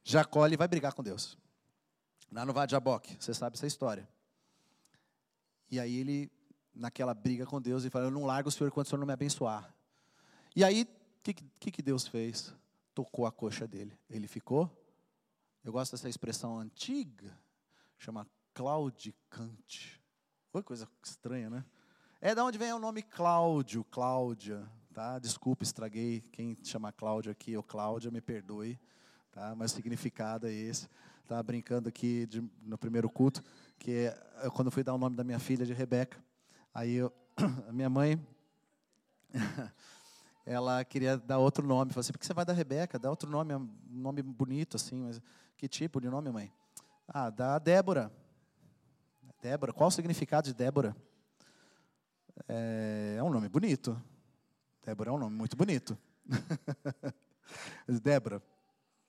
Jacó 0.04 0.46
ele 0.46 0.58
vai 0.58 0.68
brigar 0.68 0.94
com 0.94 1.04
Deus. 1.04 1.38
Lá 2.32 2.46
no 2.46 2.54
Vade 2.54 2.72
Jaboque, 2.72 3.18
você 3.20 3.34
sabe 3.34 3.58
essa 3.58 3.68
história. 3.68 4.08
E 5.70 5.80
aí 5.80 5.98
ele, 5.98 6.32
naquela 6.74 7.14
briga 7.14 7.46
com 7.46 7.62
Deus, 7.62 7.84
ele 7.84 7.90
fala, 7.90 8.06
eu 8.06 8.12
não 8.12 8.26
largo 8.26 8.50
o 8.50 8.52
Senhor 8.52 8.68
enquanto 8.68 8.88
o 8.88 8.90
Senhor 8.90 9.00
não 9.00 9.08
me 9.08 9.14
abençoar. 9.14 9.74
E 10.56 10.64
aí, 10.64 10.84
o 10.84 11.24
que, 11.24 11.34
que, 11.34 11.72
que 11.72 11.82
Deus 11.82 12.08
fez? 12.08 12.54
Tocou 12.94 13.26
a 13.26 13.32
coxa 13.32 13.68
dele. 13.68 13.98
Ele 14.10 14.28
ficou 14.28 14.70
eu 15.64 15.72
gosto 15.72 15.92
dessa 15.92 16.10
expressão 16.10 16.58
antiga, 16.58 17.38
chama 18.00 18.26
claudicante. 18.52 20.02
Foi 20.50 20.64
coisa 20.64 20.90
estranha, 21.04 21.52
né? 21.52 21.64
É 22.20 22.34
da 22.34 22.44
onde 22.44 22.58
vem 22.58 22.74
o 22.74 22.80
nome 22.80 23.04
Cláudio, 23.04 23.84
Cláudia, 23.84 24.68
tá? 24.92 25.20
Desculpa, 25.20 25.64
estraguei 25.64 26.22
quem 26.32 26.58
chama 26.64 26.92
Cláudio 26.92 27.32
aqui 27.32 27.56
ou 27.56 27.62
Cláudia, 27.62 28.10
me 28.10 28.22
perdoe, 28.22 28.80
tá? 29.32 29.56
Mas 29.56 29.72
o 29.72 29.76
significado 29.76 30.48
é 30.48 30.52
esse. 30.54 30.88
Estava 31.24 31.42
brincando 31.44 31.88
aqui 31.88 32.26
de, 32.26 32.44
no 32.62 32.78
primeiro 32.78 33.10
culto, 33.10 33.44
que 33.80 33.92
é 34.44 34.50
quando 34.50 34.68
eu 34.68 34.72
fui 34.72 34.84
dar 34.84 34.94
o 34.94 34.98
nome 34.98 35.16
da 35.16 35.24
minha 35.24 35.40
filha 35.40 35.66
de 35.66 35.74
Rebeca. 35.74 36.18
Aí 36.74 36.96
eu, 36.96 37.12
a 37.68 37.72
minha 37.72 37.90
mãe 37.90 38.20
ela 40.46 40.84
queria 40.84 41.18
dar 41.18 41.38
outro 41.38 41.66
nome. 41.66 41.92
Falei 41.92 42.02
assim, 42.02 42.12
por 42.12 42.20
que 42.20 42.26
você 42.26 42.34
vai 42.34 42.46
dar 42.46 42.54
Rebeca? 42.54 43.00
Dá 43.00 43.10
outro 43.10 43.30
nome, 43.30 43.56
um 43.56 43.70
nome 43.90 44.22
bonito 44.22 44.76
assim. 44.76 45.04
Mas 45.04 45.22
que 45.56 45.68
tipo 45.68 46.02
de 46.02 46.10
nome, 46.10 46.30
mãe? 46.32 46.52
Ah, 47.08 47.30
dá 47.30 47.58
Débora. 47.60 48.12
Débora, 49.42 49.74
qual 49.74 49.88
o 49.88 49.92
significado 49.92 50.48
de 50.48 50.54
Débora? 50.54 50.96
É, 52.48 53.16
é 53.18 53.24
um 53.24 53.30
nome 53.30 53.50
bonito. 53.50 54.00
Débora 54.86 55.10
é 55.10 55.14
um 55.14 55.18
nome 55.18 55.36
muito 55.36 55.56
bonito. 55.56 55.98
Débora, 58.02 58.42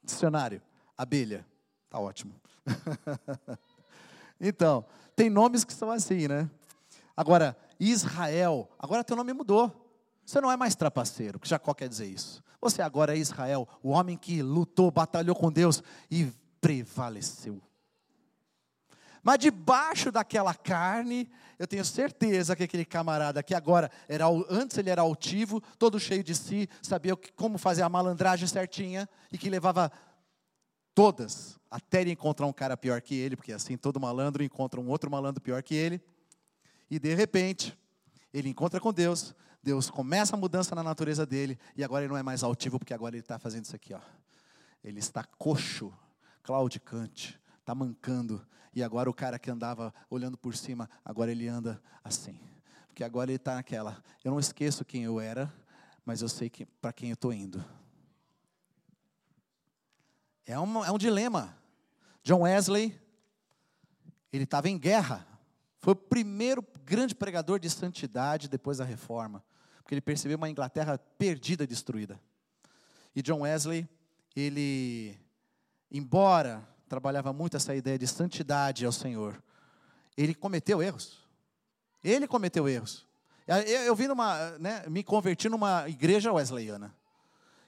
dicionário, 0.03 0.61
abelha. 0.97 1.47
Tá 1.89 1.99
ótimo. 1.99 2.35
então, 4.41 4.85
tem 5.15 5.29
nomes 5.29 5.65
que 5.65 5.73
são 5.73 5.91
assim, 5.91 6.27
né? 6.29 6.49
Agora, 7.17 7.57
Israel, 7.79 8.69
agora 8.79 9.05
teu 9.05 9.17
nome 9.17 9.33
mudou. 9.33 9.71
Você 10.25 10.41
não 10.41 10.51
é 10.51 10.57
mais 10.57 10.75
trapaceiro, 10.75 11.39
que 11.39 11.49
Jacó 11.49 11.75
quer 11.75 11.89
dizer 11.89 12.07
isso. 12.07 12.43
Você 12.61 12.81
agora 12.81 13.15
é 13.15 13.19
Israel, 13.19 13.69
o 13.83 13.91
homem 13.91 14.17
que 14.17 14.41
lutou, 14.41 14.91
batalhou 14.91 15.35
com 15.35 15.51
Deus 15.51 15.83
e 16.11 16.33
prevaleceu. 16.61 17.61
Mas 19.23 19.39
debaixo 19.39 20.11
daquela 20.11 20.53
carne, 20.53 21.31
eu 21.59 21.67
tenho 21.67 21.85
certeza 21.85 22.57
que 22.57 22.65
aquele 22.65 22.85
camarada 22.85 23.43
que 23.43 23.55
agora 23.55 23.91
era 24.09 24.27
antes 24.51 24.77
ele 24.79 24.91
era 24.91 25.03
altivo, 25.03 25.61
todo 25.79 26.01
cheio 26.01 26.25
de 26.25 26.35
si, 26.35 26.69
sabia 26.83 27.17
como 27.37 27.57
fazer 27.57 27.83
a 27.83 27.89
malandragem 27.89 28.49
certinha 28.49 29.09
e 29.31 29.39
que 29.39 29.49
levava 29.49 29.93
todas 30.95 31.59
até 31.71 32.03
ele 32.03 32.11
encontrar 32.11 32.47
um 32.47 32.53
cara 32.53 32.77
pior 32.77 33.01
que 33.01 33.15
ele, 33.15 33.37
porque 33.37 33.53
assim 33.53 33.77
todo 33.77 33.99
malandro 33.99 34.43
encontra 34.43 34.79
um 34.81 34.89
outro 34.89 35.11
malandro 35.11 35.41
pior 35.41 35.63
que 35.63 35.75
ele. 35.75 36.03
E 36.91 36.99
de 36.99 37.15
repente, 37.15 37.79
ele 38.35 38.51
encontra 38.51 38.79
com 38.79 38.93
Deus, 38.93 39.35
Deus 39.63 39.89
começa 39.89 40.37
a 40.37 40.39
mudança 40.39 40.75
na 40.75 40.83
natureza 40.83 41.25
dele, 41.25 41.59
e 41.75 41.83
agora 41.83 42.05
ele 42.05 42.13
não 42.13 42.19
é 42.19 42.23
mais 42.23 42.43
altivo, 42.43 42.79
porque 42.79 42.93
agora 42.93 43.15
ele 43.15 43.23
está 43.23 43.39
fazendo 43.39 43.65
isso 43.65 43.75
aqui, 43.75 43.95
ó. 43.95 44.01
Ele 44.85 44.99
está 44.99 45.25
coxo, 45.39 45.91
claudicante, 46.43 47.41
está 47.61 47.75
mancando, 47.75 48.47
e 48.75 48.83
agora 48.83 49.11
o 49.11 49.15
cara 49.15 49.39
que 49.39 49.51
andava 49.51 49.93
olhando 50.09 50.37
por 50.37 50.57
cima, 50.57 50.89
agora 51.05 51.31
ele 51.31 51.47
anda 51.49 51.83
assim. 52.03 52.39
Porque 52.89 53.05
agora 53.05 53.31
ele 53.31 53.37
está 53.37 53.55
naquela, 53.55 54.03
eu 54.23 54.31
não 54.31 54.39
esqueço 54.39 54.85
quem 54.85 55.03
eu 55.03 55.21
era, 55.21 55.53
mas 56.05 56.23
eu 56.23 56.29
sei 56.29 56.51
que, 56.51 56.67
para 56.67 56.93
quem 56.93 57.11
eu 57.11 57.15
estou 57.15 57.33
indo. 57.33 57.65
É, 60.45 60.59
uma, 60.59 60.87
é 60.87 60.91
um 60.91 60.99
dilema. 60.99 61.57
John 62.23 62.43
Wesley, 62.43 62.99
ele 64.33 64.45
estava 64.45 64.69
em 64.69 64.79
guerra. 64.79 65.27
Foi 65.79 65.93
o 65.93 65.97
primeiro 65.97 66.65
grande 66.85 67.15
pregador 67.15 67.59
de 67.59 67.71
santidade 67.71 68.49
depois 68.49 68.79
da 68.79 68.85
reforma. 68.85 69.45
Porque 69.79 69.95
ele 69.95 70.01
percebeu 70.01 70.37
uma 70.37 70.51
Inglaterra 70.51 70.99
perdida, 70.99 71.67
destruída. 71.67 72.21
E 73.15 73.23
John 73.23 73.41
Wesley, 73.41 73.89
ele, 74.35 75.19
embora 75.91 76.67
trabalhava 76.93 77.33
muito 77.33 77.57
essa 77.57 77.75
ideia 77.75 77.99
de 77.99 78.07
santidade 78.07 78.85
ao 78.85 78.93
Senhor, 78.93 79.43
ele 80.15 80.35
cometeu 80.35 80.83
erros. 80.83 81.27
Ele 82.05 82.29
cometeu 82.29 82.69
erros. 82.69 83.07
Eu, 83.87 83.97
vim 83.97 84.09
numa, 84.09 84.51
né, 84.59 84.85
me 84.91 85.03
converti 85.03 85.49
numa 85.49 85.89
igreja 85.89 86.31
wesleyana. 86.31 86.95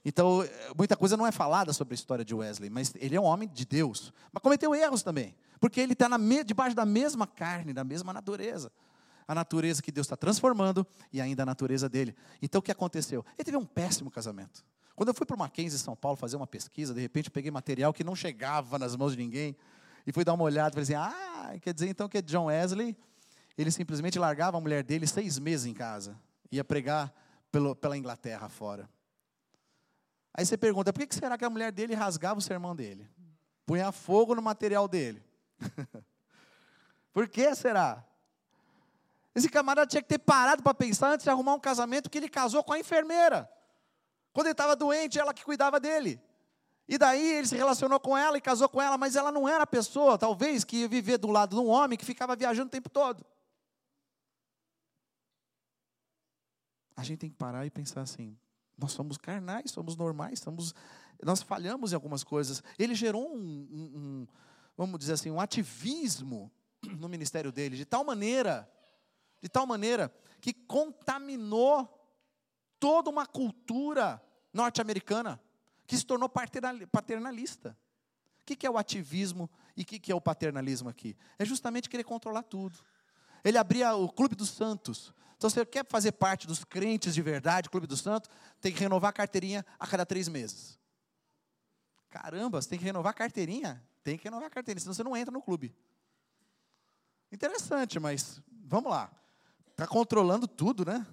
Então, 0.04 0.46
muita 0.76 0.94
coisa 0.94 1.16
não 1.16 1.26
é 1.26 1.32
falada 1.32 1.72
sobre 1.72 1.94
a 1.94 1.96
história 1.96 2.22
de 2.22 2.34
Wesley, 2.34 2.68
mas 2.68 2.92
ele 2.96 3.16
é 3.16 3.20
um 3.20 3.24
homem 3.24 3.48
de 3.48 3.64
Deus. 3.64 4.12
Mas 4.30 4.42
cometeu 4.42 4.74
erros 4.74 5.02
também, 5.02 5.34
porque 5.58 5.80
ele 5.80 5.94
está 5.94 6.06
debaixo 6.44 6.76
da 6.76 6.84
mesma 6.84 7.26
carne, 7.26 7.72
da 7.72 7.82
mesma 7.82 8.12
natureza. 8.12 8.70
A 9.26 9.34
natureza 9.34 9.80
que 9.80 9.90
Deus 9.90 10.06
está 10.06 10.18
transformando 10.18 10.86
e 11.10 11.18
ainda 11.18 11.44
a 11.44 11.46
natureza 11.46 11.88
dele. 11.88 12.14
Então, 12.42 12.58
o 12.58 12.62
que 12.62 12.70
aconteceu? 12.70 13.24
Ele 13.38 13.44
teve 13.46 13.56
um 13.56 13.64
péssimo 13.64 14.10
casamento. 14.10 14.62
Quando 14.96 15.08
eu 15.08 15.14
fui 15.14 15.26
para 15.26 15.34
o 15.34 15.38
Mackenzie, 15.38 15.78
São 15.78 15.96
Paulo, 15.96 16.16
fazer 16.16 16.36
uma 16.36 16.46
pesquisa, 16.46 16.94
de 16.94 17.00
repente 17.00 17.30
peguei 17.30 17.50
material 17.50 17.92
que 17.92 18.04
não 18.04 18.14
chegava 18.14 18.78
nas 18.78 18.94
mãos 18.94 19.12
de 19.12 19.18
ninguém, 19.18 19.56
e 20.06 20.12
fui 20.12 20.24
dar 20.24 20.34
uma 20.34 20.44
olhada 20.44 20.68
e 20.70 20.72
falei 20.72 20.82
assim, 20.82 20.94
ah, 20.94 21.58
quer 21.60 21.72
dizer 21.72 21.88
então 21.88 22.08
que 22.08 22.20
John 22.22 22.46
Wesley, 22.46 22.96
ele 23.56 23.70
simplesmente 23.70 24.18
largava 24.18 24.58
a 24.58 24.60
mulher 24.60 24.82
dele 24.82 25.06
seis 25.06 25.38
meses 25.38 25.66
em 25.66 25.74
casa, 25.74 26.16
ia 26.50 26.62
pregar 26.62 27.12
pelo, 27.50 27.74
pela 27.74 27.96
Inglaterra 27.96 28.48
fora. 28.48 28.88
Aí 30.32 30.44
você 30.44 30.56
pergunta, 30.56 30.92
por 30.92 31.06
que 31.06 31.14
será 31.14 31.38
que 31.38 31.44
a 31.44 31.50
mulher 31.50 31.72
dele 31.72 31.94
rasgava 31.94 32.38
o 32.38 32.42
sermão 32.42 32.74
dele? 32.74 33.08
Punha 33.64 33.90
fogo 33.92 34.34
no 34.34 34.42
material 34.42 34.86
dele. 34.86 35.24
por 37.12 37.28
que 37.28 37.54
será? 37.54 38.04
Esse 39.34 39.48
camarada 39.48 39.86
tinha 39.86 40.02
que 40.02 40.08
ter 40.08 40.18
parado 40.18 40.62
para 40.62 40.74
pensar 40.74 41.12
antes 41.12 41.24
de 41.24 41.30
arrumar 41.30 41.54
um 41.54 41.60
casamento, 41.60 42.10
que 42.10 42.18
ele 42.18 42.28
casou 42.28 42.62
com 42.62 42.72
a 42.72 42.78
enfermeira. 42.78 43.48
Quando 44.34 44.48
ele 44.48 44.52
estava 44.52 44.74
doente, 44.74 45.18
ela 45.18 45.32
que 45.32 45.44
cuidava 45.44 45.78
dele. 45.78 46.20
E 46.88 46.98
daí 46.98 47.36
ele 47.36 47.46
se 47.46 47.56
relacionou 47.56 48.00
com 48.00 48.18
ela 48.18 48.36
e 48.36 48.40
casou 48.40 48.68
com 48.68 48.82
ela, 48.82 48.98
mas 48.98 49.14
ela 49.14 49.30
não 49.30 49.48
era 49.48 49.62
a 49.62 49.66
pessoa, 49.66 50.18
talvez, 50.18 50.64
que 50.64 50.78
ia 50.78 50.88
viver 50.88 51.18
do 51.18 51.30
lado 51.30 51.54
de 51.54 51.62
um 51.62 51.68
homem 51.68 51.96
que 51.96 52.04
ficava 52.04 52.34
viajando 52.34 52.66
o 52.66 52.70
tempo 52.70 52.90
todo. 52.90 53.24
A 56.96 57.04
gente 57.04 57.20
tem 57.20 57.30
que 57.30 57.36
parar 57.36 57.64
e 57.64 57.70
pensar 57.70 58.02
assim: 58.02 58.36
nós 58.76 58.90
somos 58.90 59.16
carnais, 59.16 59.70
somos 59.70 59.96
normais, 59.96 60.40
somos, 60.40 60.74
nós 61.22 61.40
falhamos 61.40 61.92
em 61.92 61.94
algumas 61.94 62.24
coisas. 62.24 62.60
Ele 62.76 62.94
gerou 62.94 63.34
um, 63.34 63.38
um, 63.38 63.82
um, 63.96 64.26
vamos 64.76 64.98
dizer 64.98 65.12
assim, 65.12 65.30
um 65.30 65.40
ativismo 65.40 66.50
no 66.98 67.08
ministério 67.08 67.52
dele, 67.52 67.76
de 67.76 67.84
tal 67.84 68.04
maneira, 68.04 68.68
de 69.40 69.48
tal 69.48 69.64
maneira, 69.64 70.12
que 70.40 70.52
contaminou 70.52 72.03
toda 72.84 73.08
uma 73.08 73.24
cultura 73.24 74.22
norte-americana, 74.52 75.40
que 75.86 75.96
se 75.96 76.04
tornou 76.04 76.28
paternalista. 76.28 77.74
O 78.42 78.44
que 78.44 78.66
é 78.66 78.70
o 78.70 78.76
ativismo 78.76 79.48
e 79.74 79.80
o 79.80 79.86
que 79.86 80.12
é 80.12 80.14
o 80.14 80.20
paternalismo 80.20 80.90
aqui? 80.90 81.16
É 81.38 81.46
justamente 81.46 81.88
querer 81.88 82.04
controlar 82.04 82.42
tudo. 82.42 82.78
Ele 83.42 83.56
abria 83.56 83.94
o 83.94 84.06
Clube 84.06 84.34
dos 84.34 84.50
Santos, 84.50 85.14
então, 85.36 85.48
você 85.48 85.64
quer 85.64 85.86
fazer 85.88 86.12
parte 86.12 86.46
dos 86.46 86.62
crentes 86.62 87.14
de 87.14 87.22
verdade, 87.22 87.70
Clube 87.70 87.86
do 87.86 87.96
Santo, 87.96 88.28
tem 88.60 88.72
que 88.72 88.80
renovar 88.80 89.08
a 89.10 89.12
carteirinha 89.12 89.64
a 89.78 89.86
cada 89.86 90.04
três 90.04 90.28
meses. 90.28 90.78
Caramba, 92.10 92.60
você 92.60 92.68
tem 92.68 92.78
que 92.78 92.84
renovar 92.84 93.10
a 93.10 93.14
carteirinha? 93.14 93.82
Tem 94.02 94.18
que 94.18 94.24
renovar 94.24 94.46
a 94.46 94.50
carteirinha, 94.50 94.80
senão 94.80 94.94
você 94.94 95.02
não 95.02 95.16
entra 95.16 95.32
no 95.32 95.42
clube. 95.42 95.74
Interessante, 97.32 97.98
mas 97.98 98.42
vamos 98.48 98.90
lá. 98.90 99.10
Está 99.70 99.86
controlando 99.86 100.46
tudo, 100.46 100.84
né? 100.84 101.06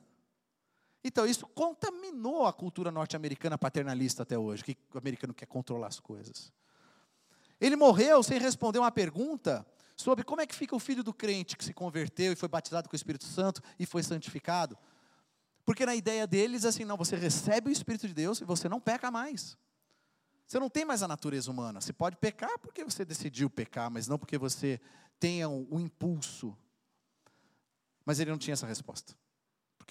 Então, 1.03 1.25
isso 1.25 1.47
contaminou 1.47 2.45
a 2.45 2.53
cultura 2.53 2.91
norte-americana 2.91 3.57
paternalista 3.57 4.23
até 4.23 4.37
hoje, 4.37 4.63
que 4.63 4.77
o 4.93 4.97
americano 4.97 5.33
quer 5.33 5.47
controlar 5.47 5.87
as 5.87 5.99
coisas. 5.99 6.51
Ele 7.59 7.75
morreu 7.75 8.21
sem 8.21 8.39
responder 8.39 8.79
uma 8.79 8.91
pergunta 8.91 9.65
sobre 9.95 10.23
como 10.23 10.41
é 10.41 10.47
que 10.47 10.55
fica 10.55 10.75
o 10.75 10.79
filho 10.79 11.03
do 11.03 11.13
crente 11.13 11.57
que 11.57 11.63
se 11.63 11.73
converteu 11.73 12.31
e 12.31 12.35
foi 12.35 12.49
batizado 12.49 12.89
com 12.89 12.93
o 12.93 12.95
Espírito 12.95 13.25
Santo 13.25 13.61
e 13.79 13.85
foi 13.85 14.03
santificado. 14.03 14.77
Porque 15.65 15.85
na 15.85 15.95
ideia 15.95 16.25
deles, 16.25 16.65
assim, 16.65 16.85
não, 16.85 16.97
você 16.97 17.15
recebe 17.15 17.69
o 17.69 17.71
Espírito 17.71 18.07
de 18.07 18.13
Deus 18.13 18.41
e 18.41 18.43
você 18.43 18.67
não 18.67 18.79
peca 18.79 19.11
mais. 19.11 19.57
Você 20.47 20.59
não 20.59 20.69
tem 20.69 20.83
mais 20.83 21.01
a 21.01 21.07
natureza 21.07 21.49
humana. 21.49 21.79
Você 21.79 21.93
pode 21.93 22.17
pecar 22.17 22.59
porque 22.59 22.83
você 22.83 23.05
decidiu 23.05 23.49
pecar, 23.49 23.89
mas 23.89 24.07
não 24.07 24.17
porque 24.17 24.37
você 24.37 24.81
tenha 25.19 25.47
o 25.47 25.61
um, 25.71 25.77
um 25.77 25.79
impulso. 25.79 26.57
Mas 28.05 28.19
ele 28.19 28.31
não 28.31 28.37
tinha 28.37 28.53
essa 28.53 28.67
resposta. 28.67 29.15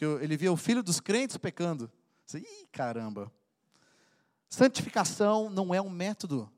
Porque 0.01 0.25
ele 0.25 0.35
via 0.35 0.51
o 0.51 0.57
filho 0.57 0.83
dos 0.83 0.99
crentes 0.99 1.37
pecando. 1.37 1.93
Ih, 2.33 2.67
caramba. 2.73 3.31
Santificação 4.49 5.51
não 5.51 5.75
é 5.75 5.81
um 5.83 5.91
método, 5.91 6.51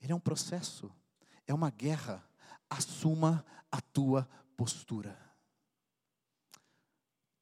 ele 0.00 0.12
é 0.12 0.14
um 0.14 0.20
processo, 0.20 0.88
é 1.48 1.52
uma 1.52 1.68
guerra 1.68 2.24
assuma 2.70 3.44
a 3.72 3.80
tua 3.80 4.28
postura. 4.56 5.18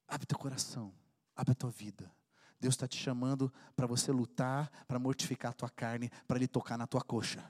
Abre 0.07 0.25
teu 0.25 0.37
coração, 0.37 0.91
abre 1.35 1.51
a 1.51 1.55
tua 1.55 1.69
vida. 1.69 2.11
Deus 2.59 2.73
está 2.73 2.87
te 2.87 2.97
chamando 2.97 3.53
para 3.75 3.85
você 3.85 4.11
lutar, 4.11 4.71
para 4.87 4.97
mortificar 4.97 5.51
a 5.51 5.53
tua 5.53 5.69
carne, 5.69 6.09
para 6.27 6.37
Ele 6.37 6.47
tocar 6.47 6.75
na 6.75 6.87
tua 6.87 7.01
coxa, 7.01 7.47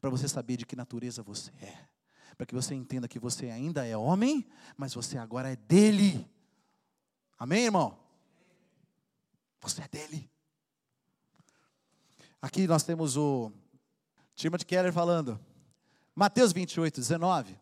para 0.00 0.10
você 0.10 0.26
saber 0.26 0.56
de 0.56 0.66
que 0.66 0.74
natureza 0.74 1.22
você 1.22 1.52
é, 1.60 1.86
para 2.36 2.46
que 2.46 2.54
você 2.54 2.74
entenda 2.74 3.06
que 3.06 3.20
você 3.20 3.48
ainda 3.48 3.86
é 3.86 3.96
homem, 3.96 4.44
mas 4.76 4.92
você 4.92 5.16
agora 5.18 5.52
é 5.52 5.54
dele. 5.54 6.28
Amém, 7.38 7.64
irmão? 7.64 7.98
Você 9.60 9.82
é 9.82 9.88
dele. 9.88 10.30
Aqui 12.40 12.66
nós 12.66 12.82
temos 12.82 13.16
o 13.16 13.52
Timothy 14.34 14.66
Keller 14.66 14.92
falando. 14.92 15.38
Mateus 16.14 16.52
28, 16.52 16.96
19, 16.96 17.56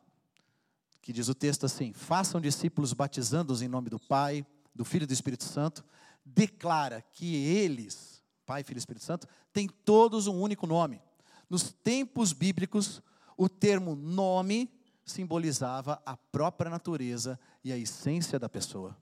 que 1.03 1.13
diz 1.13 1.29
o 1.29 1.35
texto 1.35 1.67
assim: 1.67 1.93
Façam 1.93 2.41
discípulos 2.41 2.93
batizando-os 2.93 3.63
em 3.63 3.69
nome 3.69 3.91
do 3.91 3.99
Pai, 3.99 4.47
do 4.75 4.85
Filho 4.85 5.05
e 5.05 5.07
do 5.07 5.13
Espírito 5.13 5.45
Santo, 5.45 5.85
declara 6.25 7.03
que 7.03 7.37
eles, 7.37 8.23
Pai, 8.47 8.65
Filho 8.65 8.79
e 8.79 8.81
Espírito 8.81 9.05
Santo, 9.05 9.29
têm 9.53 9.69
todos 9.69 10.27
um 10.27 10.41
único 10.41 10.67
nome. 10.67 11.01
Nos 11.49 11.73
tempos 11.73 12.33
bíblicos, 12.33 13.03
o 13.37 13.49
termo 13.49 13.95
nome 13.95 14.73
simbolizava 15.05 16.01
a 16.07 16.17
própria 16.17 16.71
natureza 16.71 17.39
e 17.65 17.73
a 17.73 17.77
essência 17.77 18.39
da 18.39 18.49
pessoa. 18.49 18.97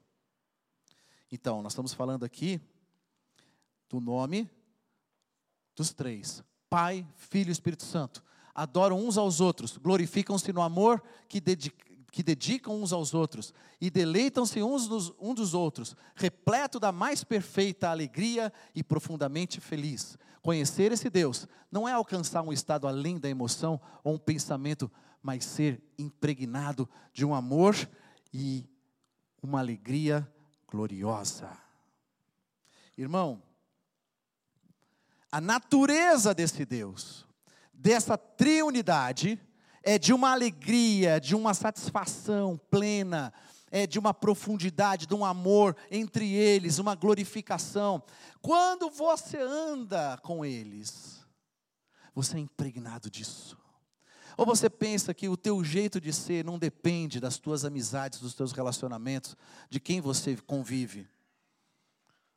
Então, 1.31 1.61
nós 1.61 1.73
estamos 1.73 1.93
falando 1.93 2.23
aqui 2.23 2.59
do 3.87 3.99
nome 3.99 4.49
dos 5.75 5.93
três: 5.93 6.43
Pai, 6.69 7.07
Filho 7.15 7.49
e 7.49 7.51
Espírito 7.51 7.83
Santo. 7.83 8.23
Adoram 8.53 8.99
uns 8.99 9.17
aos 9.17 9.39
outros, 9.39 9.77
glorificam-se 9.77 10.51
no 10.51 10.61
amor 10.61 11.01
que, 11.29 11.41
que 12.11 12.23
dedicam 12.23 12.81
uns 12.81 12.91
aos 12.91 13.13
outros 13.13 13.53
e 13.79 13.89
deleitam-se 13.89 14.61
uns 14.61 15.13
um 15.19 15.33
dos 15.33 15.53
outros, 15.53 15.95
repleto 16.15 16.79
da 16.79 16.91
mais 16.91 17.23
perfeita 17.23 17.89
alegria 17.89 18.51
e 18.75 18.83
profundamente 18.83 19.61
feliz. 19.61 20.17
Conhecer 20.41 20.91
esse 20.91 21.09
Deus 21.09 21.47
não 21.71 21.87
é 21.87 21.93
alcançar 21.93 22.41
um 22.41 22.51
estado 22.51 22.87
além 22.87 23.19
da 23.19 23.29
emoção 23.29 23.79
ou 24.03 24.15
um 24.15 24.17
pensamento, 24.17 24.91
mas 25.21 25.45
ser 25.45 25.81
impregnado 25.97 26.89
de 27.13 27.23
um 27.23 27.33
amor 27.33 27.75
e 28.33 28.65
uma 29.41 29.59
alegria 29.59 30.27
gloriosa. 30.69 31.51
Irmão, 32.97 33.41
a 35.31 35.39
natureza 35.39 36.33
desse 36.33 36.65
Deus, 36.65 37.25
dessa 37.73 38.17
triunidade, 38.17 39.39
é 39.83 39.97
de 39.97 40.13
uma 40.13 40.31
alegria, 40.31 41.19
de 41.19 41.35
uma 41.35 41.53
satisfação 41.53 42.59
plena, 42.69 43.33
é 43.71 43.85
de 43.85 43.99
uma 43.99 44.13
profundidade, 44.13 45.05
de 45.05 45.13
um 45.13 45.23
amor 45.23 45.75
entre 45.89 46.33
eles, 46.33 46.79
uma 46.79 46.95
glorificação. 46.95 48.01
Quando 48.41 48.89
você 48.89 49.37
anda 49.37 50.17
com 50.23 50.43
eles, 50.43 51.25
você 52.13 52.37
é 52.37 52.39
impregnado 52.39 53.09
disso. 53.09 53.57
Ou 54.39 54.45
você 54.45 54.69
pensa 54.69 55.13
que 55.13 55.27
o 55.27 55.35
teu 55.35 55.61
jeito 55.65 55.99
de 55.99 56.13
ser 56.13 56.45
não 56.45 56.57
depende 56.57 57.19
das 57.19 57.37
tuas 57.37 57.65
amizades, 57.65 58.21
dos 58.21 58.33
teus 58.33 58.53
relacionamentos, 58.53 59.35
de 59.69 59.81
quem 59.81 59.99
você 59.99 60.37
convive. 60.37 61.09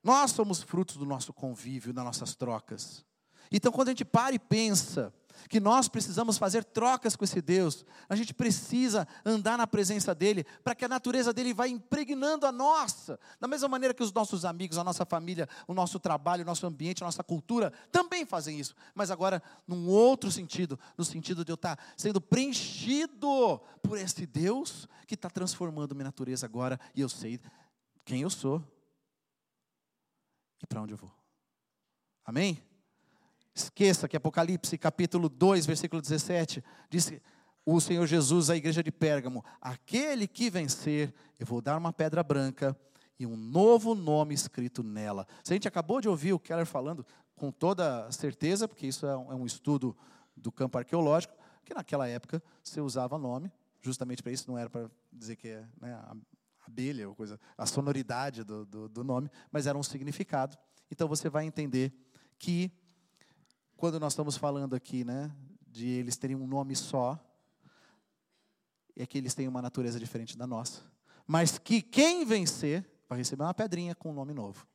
Nós 0.02 0.32
somos 0.32 0.60
frutos 0.60 0.96
do 0.96 1.06
nosso 1.06 1.32
convívio, 1.32 1.92
das 1.92 2.04
nossas 2.04 2.34
trocas. 2.34 3.04
Então, 3.52 3.70
quando 3.70 3.86
a 3.86 3.90
gente 3.92 4.04
para 4.04 4.34
e 4.34 4.38
pensa 4.40 5.14
que 5.48 5.60
nós 5.60 5.88
precisamos 5.88 6.38
fazer 6.38 6.64
trocas 6.64 7.16
com 7.16 7.24
esse 7.24 7.40
Deus, 7.40 7.84
a 8.08 8.16
gente 8.16 8.34
precisa 8.34 9.06
andar 9.24 9.58
na 9.58 9.66
presença 9.66 10.14
dEle, 10.14 10.44
para 10.64 10.74
que 10.74 10.84
a 10.84 10.88
natureza 10.88 11.32
dEle 11.32 11.52
vá 11.52 11.66
impregnando 11.66 12.46
a 12.46 12.52
nossa, 12.52 13.18
da 13.40 13.48
mesma 13.48 13.68
maneira 13.68 13.94
que 13.94 14.02
os 14.02 14.12
nossos 14.12 14.44
amigos, 14.44 14.78
a 14.78 14.84
nossa 14.84 15.04
família, 15.04 15.48
o 15.66 15.74
nosso 15.74 15.98
trabalho, 15.98 16.42
o 16.42 16.46
nosso 16.46 16.66
ambiente, 16.66 17.02
a 17.02 17.06
nossa 17.06 17.22
cultura, 17.22 17.72
também 17.90 18.24
fazem 18.24 18.58
isso, 18.58 18.74
mas 18.94 19.10
agora 19.10 19.42
num 19.66 19.88
outro 19.88 20.30
sentido, 20.30 20.78
no 20.96 21.04
sentido 21.04 21.44
de 21.44 21.52
eu 21.52 21.56
estar 21.56 21.78
sendo 21.96 22.20
preenchido 22.20 23.60
por 23.82 23.98
esse 23.98 24.26
Deus 24.26 24.88
que 25.06 25.14
está 25.14 25.28
transformando 25.28 25.94
minha 25.94 26.04
natureza 26.04 26.46
agora, 26.46 26.78
e 26.94 27.00
eu 27.00 27.08
sei 27.08 27.40
quem 28.04 28.22
eu 28.22 28.30
sou 28.30 28.62
e 30.62 30.66
para 30.66 30.80
onde 30.80 30.94
eu 30.94 30.98
vou. 30.98 31.12
Amém? 32.24 32.62
Esqueça 33.54 34.08
que 34.08 34.16
Apocalipse 34.16 34.78
capítulo 34.78 35.28
2, 35.28 35.66
versículo 35.66 36.00
17, 36.00 36.64
diz 36.88 37.12
o 37.66 37.80
Senhor 37.80 38.06
Jesus 38.06 38.48
à 38.48 38.56
igreja 38.56 38.82
de 38.82 38.90
Pérgamo: 38.90 39.44
Aquele 39.60 40.26
que 40.26 40.48
vencer, 40.48 41.12
eu 41.38 41.46
vou 41.46 41.60
dar 41.60 41.76
uma 41.76 41.92
pedra 41.92 42.22
branca 42.22 42.76
e 43.18 43.26
um 43.26 43.36
novo 43.36 43.94
nome 43.94 44.34
escrito 44.34 44.82
nela. 44.82 45.26
Se 45.44 45.52
a 45.52 45.54
gente 45.54 45.68
acabou 45.68 46.00
de 46.00 46.08
ouvir 46.08 46.32
o 46.32 46.38
Keller 46.38 46.66
falando 46.66 47.04
com 47.36 47.52
toda 47.52 48.10
certeza, 48.10 48.66
porque 48.66 48.86
isso 48.86 49.06
é 49.06 49.16
um, 49.16 49.42
é 49.42 49.46
estudo 49.46 49.96
do 50.36 50.50
campo 50.50 50.78
arqueológico, 50.78 51.34
que 51.64 51.74
naquela 51.74 52.08
época 52.08 52.42
se 52.62 52.80
usava 52.80 53.18
nome, 53.18 53.52
justamente 53.80 54.22
para 54.22 54.32
isso, 54.32 54.50
não 54.50 54.56
era 54.56 54.70
para 54.70 54.90
dizer 55.12 55.36
que 55.36 55.48
é 55.48 55.64
né, 55.80 56.00
abelha, 56.66 57.08
ou 57.08 57.14
coisa, 57.14 57.38
a 57.58 57.66
sonoridade 57.66 58.44
do, 58.44 58.64
do, 58.64 58.88
do 58.88 59.04
nome, 59.04 59.30
mas 59.50 59.66
era 59.66 59.76
um 59.76 59.82
significado. 59.82 60.56
Então 60.90 61.06
você 61.06 61.28
vai 61.28 61.44
entender 61.44 61.92
que 62.38 62.72
quando 63.82 63.98
nós 63.98 64.12
estamos 64.12 64.36
falando 64.36 64.76
aqui, 64.76 65.02
né, 65.02 65.28
de 65.66 65.88
eles 65.88 66.16
terem 66.16 66.36
um 66.36 66.46
nome 66.46 66.76
só, 66.76 67.18
é 68.94 69.04
que 69.04 69.18
eles 69.18 69.34
têm 69.34 69.48
uma 69.48 69.60
natureza 69.60 69.98
diferente 69.98 70.38
da 70.38 70.46
nossa. 70.46 70.82
Mas 71.26 71.58
que 71.58 71.82
quem 71.82 72.24
vencer 72.24 72.88
vai 73.08 73.18
receber 73.18 73.42
uma 73.42 73.52
pedrinha 73.52 73.92
com 73.92 74.10
um 74.10 74.14
nome 74.14 74.32
novo. 74.32 74.68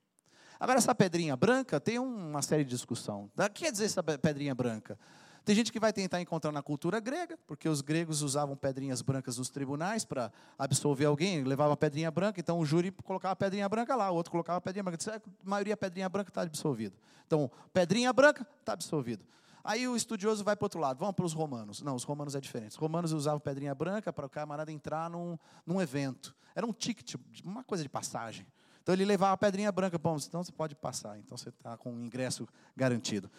Agora, 0.59 0.77
essa 0.77 0.93
pedrinha 0.93 1.37
branca 1.37 1.79
tem 1.79 1.97
uma 1.97 2.41
série 2.41 2.65
de 2.65 2.69
discussão. 2.69 3.31
O 3.33 3.49
que 3.49 3.63
quer 3.63 3.71
dizer 3.71 3.85
essa 3.85 4.03
pedrinha 4.03 4.53
branca? 4.53 4.99
Tem 5.47 5.55
gente 5.55 5.71
que 5.71 5.79
vai 5.79 5.93
tentar 5.93 6.19
encontrar 6.19 6.51
na 6.51 6.61
cultura 6.61 6.99
grega, 6.99 7.39
porque 7.47 7.69
os 7.69 7.79
gregos 7.79 8.21
usavam 8.21 8.53
pedrinhas 8.53 9.01
brancas 9.01 9.37
nos 9.37 9.49
tribunais 9.49 10.03
para 10.03 10.29
absolver 10.59 11.05
alguém, 11.05 11.41
levava 11.45 11.77
pedrinha 11.77 12.11
branca, 12.11 12.37
então 12.37 12.59
o 12.59 12.65
júri 12.65 12.91
colocava 12.91 13.33
pedrinha 13.33 13.69
branca 13.69 13.95
lá, 13.95 14.11
o 14.11 14.15
outro 14.15 14.29
colocava 14.29 14.59
pedrinha 14.59 14.83
branca. 14.83 15.15
A 15.15 15.49
maioria 15.49 15.77
pedrinha 15.77 16.09
branca 16.09 16.29
está 16.29 16.41
absolvido. 16.41 16.97
Então, 17.25 17.49
pedrinha 17.71 18.11
branca 18.11 18.45
está 18.59 18.73
absolvido. 18.73 19.23
Aí 19.63 19.87
o 19.87 19.95
estudioso 19.95 20.43
vai 20.43 20.53
para 20.53 20.65
o 20.65 20.65
outro 20.65 20.81
lado, 20.81 20.99
vamos 20.99 21.15
para 21.15 21.25
os 21.25 21.31
romanos. 21.31 21.81
Não, 21.81 21.95
os 21.95 22.03
romanos 22.03 22.35
é 22.35 22.41
diferente. 22.41 22.71
Os 22.71 22.77
romanos 22.77 23.13
usavam 23.13 23.39
pedrinha 23.39 23.73
branca 23.73 24.11
para 24.11 24.25
o 24.25 24.29
camarada 24.29 24.69
entrar 24.69 25.09
num, 25.09 25.39
num 25.65 25.81
evento. 25.81 26.35
Era 26.53 26.65
um 26.65 26.73
ticket, 26.73 27.15
uma 27.45 27.63
coisa 27.63 27.83
de 27.83 27.89
passagem. 27.89 28.45
Então 28.83 28.93
ele 28.93 29.03
levava 29.05 29.33
a 29.33 29.37
pedrinha 29.37 29.69
branca, 29.69 29.97
bom, 29.97 30.17
então 30.17 30.41
você 30.41 30.51
pode 30.51 30.73
passar, 30.73 31.17
então 31.19 31.37
você 31.37 31.49
está 31.49 31.75
com 31.75 31.93
o 31.93 32.01
ingresso 32.01 32.47
garantido. 32.73 33.29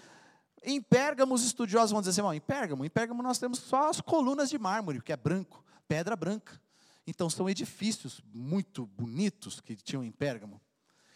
Em 0.62 0.80
Pérgamo, 0.80 1.34
os 1.34 1.44
estudiosos 1.44 1.90
vão 1.90 2.00
dizer 2.00 2.20
assim: 2.20 2.36
em 2.36 2.40
Pérgamo, 2.40 2.84
em 2.84 2.90
Pérgamo 2.90 3.22
nós 3.22 3.38
temos 3.38 3.58
só 3.58 3.88
as 3.88 4.00
colunas 4.00 4.50
de 4.50 4.58
mármore, 4.58 5.00
que 5.00 5.12
é 5.12 5.16
branco, 5.16 5.64
pedra 5.86 6.16
branca. 6.16 6.60
Então 7.06 7.30
são 7.30 7.48
edifícios 7.48 8.22
muito 8.34 8.86
bonitos 8.86 9.60
que 9.60 9.76
tinham 9.76 10.04
em 10.04 10.10
Pérgamo. 10.10 10.60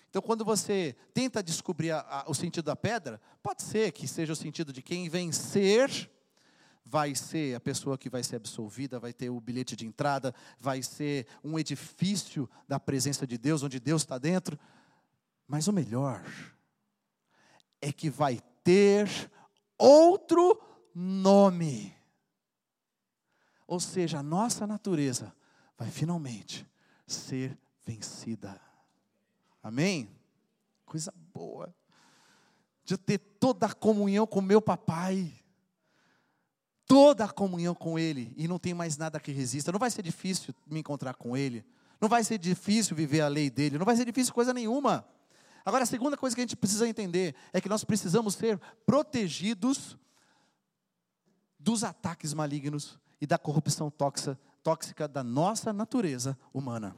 Então, 0.08 0.20
quando 0.20 0.44
você 0.44 0.94
tenta 1.14 1.42
descobrir 1.42 1.90
a, 1.90 2.00
a, 2.00 2.30
o 2.30 2.34
sentido 2.34 2.66
da 2.66 2.76
pedra, 2.76 3.18
pode 3.42 3.62
ser 3.62 3.92
que 3.92 4.06
seja 4.06 4.34
o 4.34 4.36
sentido 4.36 4.70
de 4.70 4.82
quem 4.82 5.08
vencer 5.08 6.10
vai 6.84 7.14
ser 7.14 7.54
a 7.54 7.60
pessoa 7.60 7.96
que 7.96 8.10
vai 8.10 8.22
ser 8.22 8.36
absolvida, 8.36 9.00
vai 9.00 9.14
ter 9.14 9.30
o 9.30 9.40
bilhete 9.40 9.74
de 9.74 9.86
entrada, 9.86 10.34
vai 10.60 10.82
ser 10.82 11.26
um 11.42 11.58
edifício 11.58 12.48
da 12.68 12.78
presença 12.78 13.26
de 13.26 13.38
Deus, 13.38 13.62
onde 13.62 13.80
Deus 13.80 14.02
está 14.02 14.18
dentro. 14.18 14.58
Mas 15.46 15.66
o 15.66 15.72
melhor 15.72 16.22
é 17.80 17.90
que 17.90 18.10
vai 18.10 18.38
ter 18.62 19.08
outro 19.78 20.60
nome. 20.94 21.94
Ou 23.66 23.80
seja, 23.80 24.18
a 24.18 24.22
nossa 24.22 24.66
natureza 24.66 25.34
vai 25.78 25.90
finalmente 25.90 26.66
ser 27.06 27.58
vencida. 27.84 28.60
Amém? 29.62 30.10
Coisa 30.84 31.12
boa. 31.32 31.74
De 32.84 32.96
ter 32.96 33.18
toda 33.18 33.66
a 33.66 33.72
comunhão 33.72 34.26
com 34.26 34.40
meu 34.40 34.60
papai. 34.60 35.32
Toda 36.86 37.24
a 37.24 37.32
comunhão 37.32 37.74
com 37.74 37.98
ele. 37.98 38.34
E 38.36 38.46
não 38.46 38.58
tem 38.58 38.74
mais 38.74 38.96
nada 38.96 39.20
que 39.20 39.32
resista. 39.32 39.72
Não 39.72 39.78
vai 39.78 39.90
ser 39.90 40.02
difícil 40.02 40.54
me 40.66 40.80
encontrar 40.80 41.14
com 41.14 41.36
ele. 41.36 41.64
Não 42.00 42.08
vai 42.08 42.24
ser 42.24 42.38
difícil 42.38 42.96
viver 42.96 43.20
a 43.20 43.28
lei 43.28 43.48
dele. 43.48 43.78
Não 43.78 43.86
vai 43.86 43.96
ser 43.96 44.04
difícil 44.04 44.34
coisa 44.34 44.52
nenhuma. 44.52 45.06
Agora, 45.64 45.84
a 45.84 45.86
segunda 45.86 46.16
coisa 46.16 46.34
que 46.34 46.40
a 46.40 46.44
gente 46.44 46.56
precisa 46.56 46.88
entender 46.88 47.34
é 47.52 47.60
que 47.60 47.68
nós 47.68 47.84
precisamos 47.84 48.34
ser 48.34 48.58
protegidos 48.84 49.96
dos 51.58 51.84
ataques 51.84 52.34
malignos 52.34 52.98
e 53.20 53.26
da 53.26 53.38
corrupção 53.38 53.90
tóxica, 53.90 54.38
tóxica 54.62 55.06
da 55.06 55.22
nossa 55.22 55.72
natureza 55.72 56.36
humana. 56.52 56.96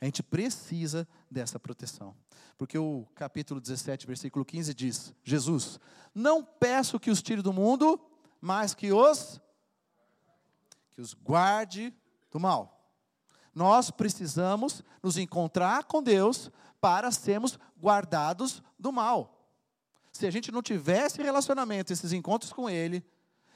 A 0.00 0.04
gente 0.04 0.22
precisa 0.22 1.06
dessa 1.30 1.60
proteção. 1.60 2.16
Porque 2.56 2.78
o 2.78 3.06
capítulo 3.14 3.60
17, 3.60 4.06
versículo 4.06 4.44
15 4.44 4.74
diz: 4.74 5.14
Jesus, 5.22 5.78
não 6.14 6.42
peço 6.42 6.98
que 6.98 7.10
os 7.10 7.22
tire 7.22 7.42
do 7.42 7.52
mundo, 7.52 8.00
mas 8.40 8.74
que 8.74 8.92
os 8.92 9.40
que 10.90 11.00
os 11.00 11.14
guarde 11.14 11.94
do 12.30 12.40
mal. 12.40 12.79
Nós 13.54 13.90
precisamos 13.90 14.82
nos 15.02 15.16
encontrar 15.16 15.84
com 15.84 16.02
Deus 16.02 16.50
para 16.80 17.10
sermos 17.10 17.58
guardados 17.80 18.62
do 18.78 18.92
mal. 18.92 19.36
Se 20.12 20.26
a 20.26 20.30
gente 20.30 20.50
não 20.50 20.62
tivesse 20.62 21.22
relacionamento, 21.22 21.92
esses 21.92 22.12
encontros 22.12 22.52
com 22.52 22.68
Ele, 22.68 23.04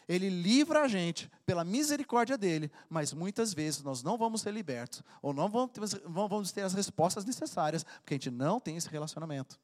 Ele 0.08 0.28
livra 0.28 0.82
a 0.82 0.88
gente 0.88 1.30
pela 1.46 1.64
misericórdia 1.64 2.38
dEle, 2.38 2.70
mas 2.88 3.12
muitas 3.12 3.52
vezes 3.54 3.82
nós 3.82 4.02
não 4.02 4.18
vamos 4.18 4.42
ser 4.42 4.52
libertos, 4.52 5.02
ou 5.22 5.32
não 5.32 5.48
vamos 5.48 6.52
ter 6.52 6.62
as 6.62 6.74
respostas 6.74 7.24
necessárias, 7.24 7.84
porque 7.84 8.14
a 8.14 8.16
gente 8.16 8.30
não 8.30 8.60
tem 8.60 8.76
esse 8.76 8.88
relacionamento. 8.88 9.58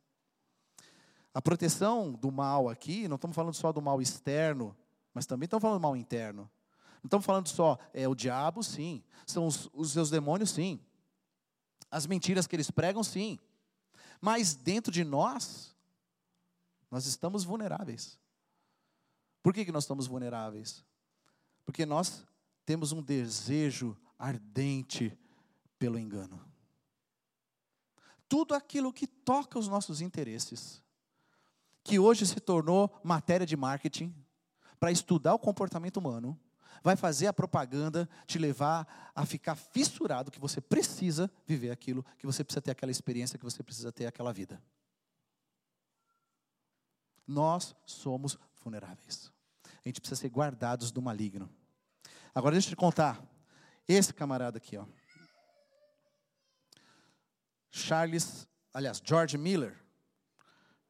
A 1.33 1.41
proteção 1.41 2.13
do 2.13 2.33
mal 2.33 2.69
aqui, 2.69 3.07
não 3.07 3.15
estamos 3.17 3.37
falando 3.37 3.55
só 3.55 3.73
do 3.73 3.81
mal 3.81 4.03
externo, 4.03 4.77
mas 5.15 5.27
também 5.27 5.45
estamos 5.45 5.63
falando 5.63 5.79
do 5.79 5.83
mal 5.83 5.97
interno. 5.97 6.51
Não 7.03 7.09
estamos 7.09 7.27
falando 7.27 7.49
só, 7.49 7.79
é 7.93 8.07
o 8.07 8.15
diabo, 8.15 8.63
sim. 8.63 9.03
São 9.27 9.47
os, 9.47 9.69
os 9.73 9.93
seus 9.93 10.11
demônios, 10.11 10.51
sim. 10.51 10.81
As 11.91 12.07
mentiras 12.07 12.47
que 12.47 12.55
eles 12.55 12.71
pregam, 12.71 13.03
sim. 13.03 13.39
Mas 14.21 14.55
dentro 14.55 14.93
de 14.93 15.03
nós, 15.03 15.75
nós 16.91 17.07
estamos 17.07 17.43
vulneráveis. 17.45 18.19
Por 19.43 19.55
que, 19.55 19.65
que 19.65 19.73
nós 19.73 19.85
estamos 19.85 20.07
vulneráveis? 20.07 20.85
Porque 21.65 21.87
nós 21.87 22.25
temos 22.67 22.93
um 22.93 23.03
desejo 23.03 23.97
ardente 24.19 25.19
pelo 25.79 25.99
engano. 25.99 26.39
Tudo 28.29 28.55
aquilo 28.55 28.93
que 28.93 29.07
toca 29.07 29.59
os 29.59 29.67
nossos 29.67 30.01
interesses, 30.01 30.83
que 31.83 31.99
hoje 31.99 32.27
se 32.27 32.39
tornou 32.39 33.01
matéria 33.03 33.47
de 33.47 33.57
marketing 33.57 34.15
para 34.79 34.93
estudar 34.93 35.35
o 35.35 35.39
comportamento 35.39 35.97
humano, 35.97 36.39
vai 36.83 36.97
fazer 36.97 37.27
a 37.27 37.33
propaganda 37.33 38.09
te 38.27 38.39
levar 38.39 39.13
a 39.15 39.27
ficar 39.27 39.55
fissurado 39.55 40.31
que 40.31 40.41
você 40.41 40.61
precisa 40.61 41.31
viver 41.47 41.71
aquilo, 41.71 42.05
que 42.19 42.27
você 42.27 42.43
precisa 42.43 42.63
ter 42.63 42.71
aquela 42.71 42.91
experiência, 42.91 43.39
que 43.39 43.45
você 43.45 43.63
precisa 43.63 43.93
ter 43.93 44.07
aquela 44.07 44.33
vida. 44.33 44.63
Nós 47.27 47.75
somos 47.85 48.39
vulneráveis. 48.63 49.33
A 49.65 49.89
gente 49.89 50.01
precisa 50.01 50.21
ser 50.21 50.29
guardados 50.29 50.91
do 50.91 51.01
maligno. 51.01 51.51
Agora 52.35 52.53
deixa 52.53 52.69
eu 52.69 52.71
te 52.71 52.77
contar. 52.77 53.23
Esse 53.87 54.13
camarada 54.13 54.59
aqui, 54.59 54.77
ó. 54.77 54.87
Charles, 57.71 58.49
aliás, 58.73 59.01
George 59.05 59.39
Miller. 59.39 59.77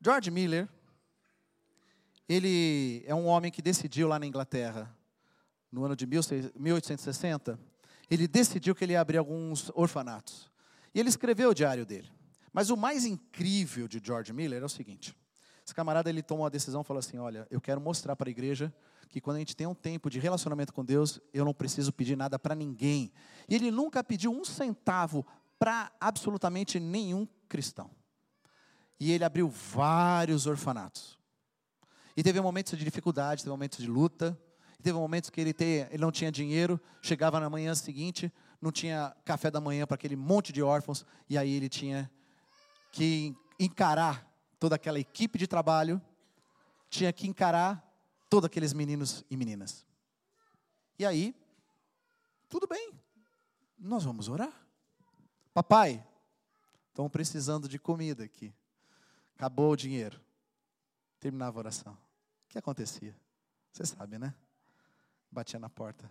George 0.00 0.30
Miller, 0.30 0.68
ele 2.28 3.02
é 3.06 3.14
um 3.14 3.26
homem 3.26 3.50
que 3.50 3.60
decidiu 3.60 4.08
lá 4.08 4.18
na 4.18 4.26
Inglaterra, 4.26 4.96
no 5.70 5.84
ano 5.84 5.94
de 5.94 6.06
1860, 6.06 7.58
ele 8.10 8.26
decidiu 8.26 8.74
que 8.74 8.84
ele 8.84 8.92
ia 8.92 9.00
abrir 9.00 9.18
alguns 9.18 9.70
orfanatos. 9.74 10.50
E 10.94 10.98
ele 10.98 11.08
escreveu 11.08 11.50
o 11.50 11.54
diário 11.54 11.86
dele. 11.86 12.10
Mas 12.52 12.70
o 12.70 12.76
mais 12.76 13.04
incrível 13.04 13.86
de 13.86 14.00
George 14.02 14.32
Miller 14.32 14.62
é 14.62 14.64
o 14.64 14.68
seguinte: 14.68 15.16
esse 15.64 15.74
camarada 15.74 16.10
ele 16.10 16.22
tomou 16.22 16.44
uma 16.44 16.50
decisão, 16.50 16.82
falou 16.82 16.98
assim: 16.98 17.18
olha, 17.18 17.46
eu 17.50 17.60
quero 17.60 17.80
mostrar 17.80 18.16
para 18.16 18.28
a 18.28 18.32
igreja 18.32 18.74
que 19.08 19.20
quando 19.20 19.36
a 19.36 19.38
gente 19.40 19.56
tem 19.56 19.66
um 19.66 19.74
tempo 19.74 20.10
de 20.10 20.18
relacionamento 20.18 20.72
com 20.72 20.84
Deus, 20.84 21.20
eu 21.32 21.44
não 21.44 21.54
preciso 21.54 21.92
pedir 21.92 22.16
nada 22.16 22.38
para 22.38 22.54
ninguém. 22.54 23.12
E 23.48 23.54
ele 23.54 23.70
nunca 23.70 24.02
pediu 24.02 24.32
um 24.32 24.44
centavo 24.44 25.24
para 25.58 25.92
absolutamente 26.00 26.80
nenhum 26.80 27.26
cristão. 27.48 27.90
E 28.98 29.10
ele 29.12 29.24
abriu 29.24 29.48
vários 29.48 30.46
orfanatos. 30.46 31.18
E 32.16 32.22
teve 32.22 32.40
momentos 32.40 32.78
de 32.78 32.84
dificuldade, 32.84 33.42
teve 33.42 33.50
momentos 33.50 33.78
de 33.78 33.88
luta, 33.88 34.38
teve 34.80 34.98
momentos 34.98 35.30
que 35.30 35.40
ele, 35.40 35.54
ele 35.90 35.98
não 35.98 36.10
tinha 36.10 36.30
dinheiro, 36.30 36.80
chegava 37.02 37.38
na 37.38 37.50
manhã 37.50 37.74
seguinte, 37.74 38.32
não 38.60 38.70
tinha 38.70 39.14
café 39.24 39.50
da 39.50 39.60
manhã 39.60 39.86
para 39.86 39.94
aquele 39.94 40.16
monte 40.16 40.52
de 40.52 40.62
órfãos, 40.62 41.04
e 41.28 41.38
aí 41.38 41.52
ele 41.52 41.68
tinha 41.68 42.10
que 42.92 43.34
encarar 43.58 44.26
toda 44.58 44.76
aquela 44.76 44.98
equipe 44.98 45.38
de 45.38 45.46
trabalho, 45.46 46.00
tinha 46.88 47.12
que 47.12 47.26
encarar 47.26 47.86
todos 48.28 48.46
aqueles 48.46 48.72
meninos 48.72 49.24
e 49.30 49.36
meninas. 49.36 49.86
E 50.98 51.06
aí, 51.06 51.34
tudo 52.48 52.66
bem, 52.66 52.92
nós 53.78 54.04
vamos 54.04 54.28
orar. 54.28 54.52
Papai, 55.54 56.06
estamos 56.88 57.10
precisando 57.10 57.68
de 57.68 57.78
comida 57.78 58.24
aqui. 58.24 58.54
Acabou 59.34 59.72
o 59.72 59.76
dinheiro. 59.76 60.20
Terminava 61.18 61.58
a 61.58 61.60
oração. 61.60 61.92
O 61.92 62.48
que 62.48 62.58
acontecia? 62.58 63.16
Você 63.72 63.86
sabe, 63.86 64.18
né? 64.18 64.34
Batia 65.30 65.58
na 65.58 65.68
porta. 65.68 66.10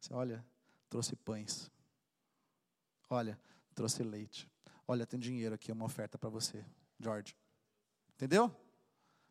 Você, 0.00 0.12
olha, 0.12 0.44
trouxe 0.88 1.16
pães. 1.16 1.70
Olha, 3.08 3.38
trouxe 3.74 4.02
leite. 4.02 4.48
Olha, 4.86 5.06
tem 5.06 5.18
dinheiro 5.18 5.54
aqui, 5.54 5.72
uma 5.72 5.84
oferta 5.84 6.18
para 6.18 6.28
você, 6.28 6.64
George. 6.98 7.36
Entendeu? 8.14 8.54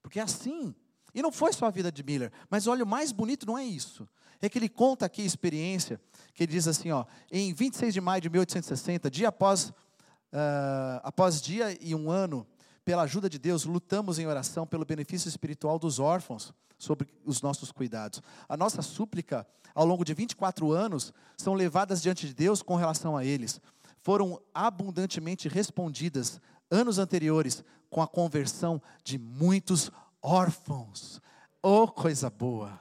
Porque 0.02 0.20
é 0.20 0.24
assim. 0.24 0.76
E 1.14 1.22
não 1.22 1.32
foi 1.32 1.54
só 1.54 1.66
a 1.66 1.72
vida 1.72 1.92
de 1.92 2.04
Miller. 2.04 2.32
Mas 2.50 2.68
olha, 2.68 2.84
o 2.84 2.88
mais 2.88 3.12
bonito 3.12 3.46
não 3.46 3.58
é 3.58 3.64
isso. 3.64 4.08
É 4.42 4.50
que 4.50 4.58
ele 4.58 4.68
conta 4.68 5.06
aqui 5.06 5.22
a 5.22 5.26
experiência, 5.26 6.00
que 6.34 6.44
ele 6.44 6.52
diz 6.52 6.68
assim, 6.68 6.92
ó, 6.92 7.06
em 7.32 7.54
26 7.54 7.94
de 7.94 8.02
maio 8.02 8.22
de 8.22 8.30
1860, 8.30 9.10
dia 9.10 9.30
após, 9.30 9.70
uh, 9.70 11.02
após 11.04 11.42
dia 11.42 11.78
e 11.82 11.96
um 11.96 12.12
ano, 12.12 12.46
pela 12.86 13.02
ajuda 13.02 13.28
de 13.28 13.40
Deus, 13.40 13.66
lutamos 13.66 14.20
em 14.20 14.28
oração 14.28 14.66
pelo 14.68 14.86
benefício 14.86 15.28
espiritual 15.28 15.80
dos 15.80 15.98
órfãos 16.00 16.54
sobre 16.78 17.08
os 17.26 17.42
nossos 17.42 17.72
cuidados. 17.72 18.22
A 18.48 18.56
nossa 18.56 18.84
súplica, 18.84 19.46
ao 19.74 19.86
longo 19.86 20.06
de 20.06 20.14
24 20.14 20.72
anos, 20.72 21.12
são 21.36 21.56
levadas 21.56 22.00
diante 22.00 22.28
de 22.28 22.34
Deus 22.34 22.62
com 22.62 22.76
relação 22.76 23.18
a 23.18 23.26
eles. 23.26 23.60
Foram 24.04 24.40
abundantemente 24.54 25.50
respondidas 25.50 26.40
anos 26.70 27.00
anteriores 27.00 27.64
com 27.90 28.04
a 28.04 28.08
conversão 28.08 28.80
de 29.04 29.18
muitos 29.18 29.90
órfãos. 30.22 31.20
Oh, 31.64 31.88
coisa 31.88 32.30
boa! 32.30 32.80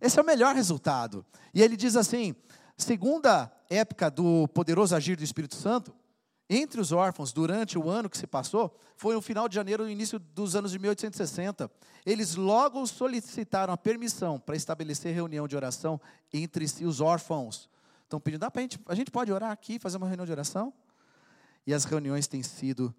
Esse 0.00 0.18
é 0.18 0.22
o 0.22 0.26
melhor 0.26 0.56
resultado. 0.56 1.24
E 1.54 1.62
ele 1.62 1.76
diz 1.76 1.94
assim: 1.94 2.34
segunda 2.76 3.52
época 3.68 4.10
do 4.10 4.48
poderoso 4.48 4.96
agir 4.96 5.16
do 5.16 5.22
Espírito 5.22 5.54
Santo, 5.54 5.94
entre 6.52 6.80
os 6.80 6.90
órfãos, 6.90 7.32
durante 7.32 7.78
o 7.78 7.88
ano 7.88 8.10
que 8.10 8.18
se 8.18 8.26
passou, 8.26 8.76
foi 8.96 9.14
no 9.14 9.22
final 9.22 9.48
de 9.48 9.54
janeiro 9.54 9.88
e 9.88 9.92
início 9.92 10.18
dos 10.18 10.56
anos 10.56 10.72
de 10.72 10.80
1860. 10.80 11.70
Eles 12.04 12.34
logo 12.34 12.84
solicitaram 12.88 13.72
a 13.72 13.76
permissão 13.76 14.40
para 14.40 14.56
estabelecer 14.56 15.14
reunião 15.14 15.46
de 15.46 15.54
oração 15.54 16.00
entre 16.32 16.66
si, 16.66 16.84
os 16.84 17.00
órfãos. 17.00 17.70
Estão 18.02 18.18
pedindo, 18.18 18.42
ah, 18.42 18.52
a, 18.52 18.60
gente, 18.60 18.80
a 18.88 18.94
gente 18.96 19.12
pode 19.12 19.30
orar 19.30 19.52
aqui, 19.52 19.78
fazer 19.78 19.96
uma 19.96 20.08
reunião 20.08 20.26
de 20.26 20.32
oração? 20.32 20.72
E 21.64 21.72
as 21.72 21.84
reuniões 21.84 22.26
têm 22.26 22.42
sido 22.42 22.92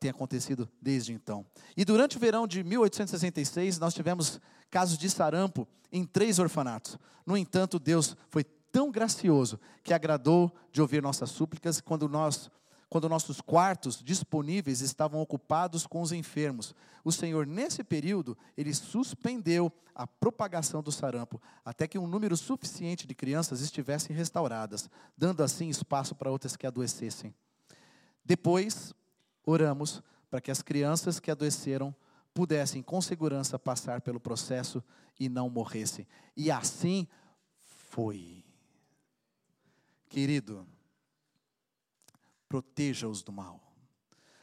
têm 0.00 0.10
acontecido 0.10 0.68
desde 0.82 1.12
então. 1.12 1.46
E 1.76 1.84
durante 1.84 2.16
o 2.16 2.20
verão 2.20 2.48
de 2.48 2.64
1866, 2.64 3.78
nós 3.78 3.94
tivemos 3.94 4.40
casos 4.68 4.98
de 4.98 5.08
sarampo 5.08 5.68
em 5.92 6.04
três 6.04 6.40
orfanatos. 6.40 6.98
No 7.24 7.36
entanto, 7.36 7.78
Deus 7.78 8.16
foi 8.28 8.42
tão 8.72 8.90
gracioso 8.90 9.58
que 9.84 9.94
agradou 9.94 10.52
de 10.72 10.82
ouvir 10.82 11.00
nossas 11.00 11.30
súplicas 11.30 11.80
quando 11.80 12.08
nós 12.08 12.50
quando 12.88 13.08
nossos 13.08 13.40
quartos 13.40 14.02
disponíveis 14.02 14.80
estavam 14.80 15.20
ocupados 15.20 15.86
com 15.86 16.00
os 16.00 16.12
enfermos. 16.12 16.74
O 17.04 17.12
Senhor, 17.12 17.46
nesse 17.46 17.84
período, 17.84 18.36
ele 18.56 18.74
suspendeu 18.74 19.70
a 19.94 20.06
propagação 20.06 20.82
do 20.82 20.92
sarampo, 20.92 21.40
até 21.64 21.86
que 21.86 21.98
um 21.98 22.06
número 22.06 22.36
suficiente 22.36 23.06
de 23.06 23.14
crianças 23.14 23.60
estivessem 23.60 24.14
restauradas, 24.14 24.88
dando 25.16 25.42
assim 25.42 25.68
espaço 25.68 26.14
para 26.14 26.30
outras 26.30 26.56
que 26.56 26.66
adoecessem. 26.66 27.34
Depois, 28.24 28.94
oramos 29.44 30.02
para 30.30 30.40
que 30.40 30.50
as 30.50 30.62
crianças 30.62 31.18
que 31.18 31.30
adoeceram 31.30 31.94
pudessem 32.32 32.82
com 32.82 33.00
segurança 33.00 33.58
passar 33.58 34.00
pelo 34.00 34.20
processo 34.20 34.82
e 35.18 35.28
não 35.28 35.50
morressem. 35.50 36.06
E 36.36 36.50
assim 36.50 37.08
foi. 37.90 38.44
Querido, 40.08 40.66
proteja-os 42.48 43.22
do 43.22 43.32
mal. 43.32 43.60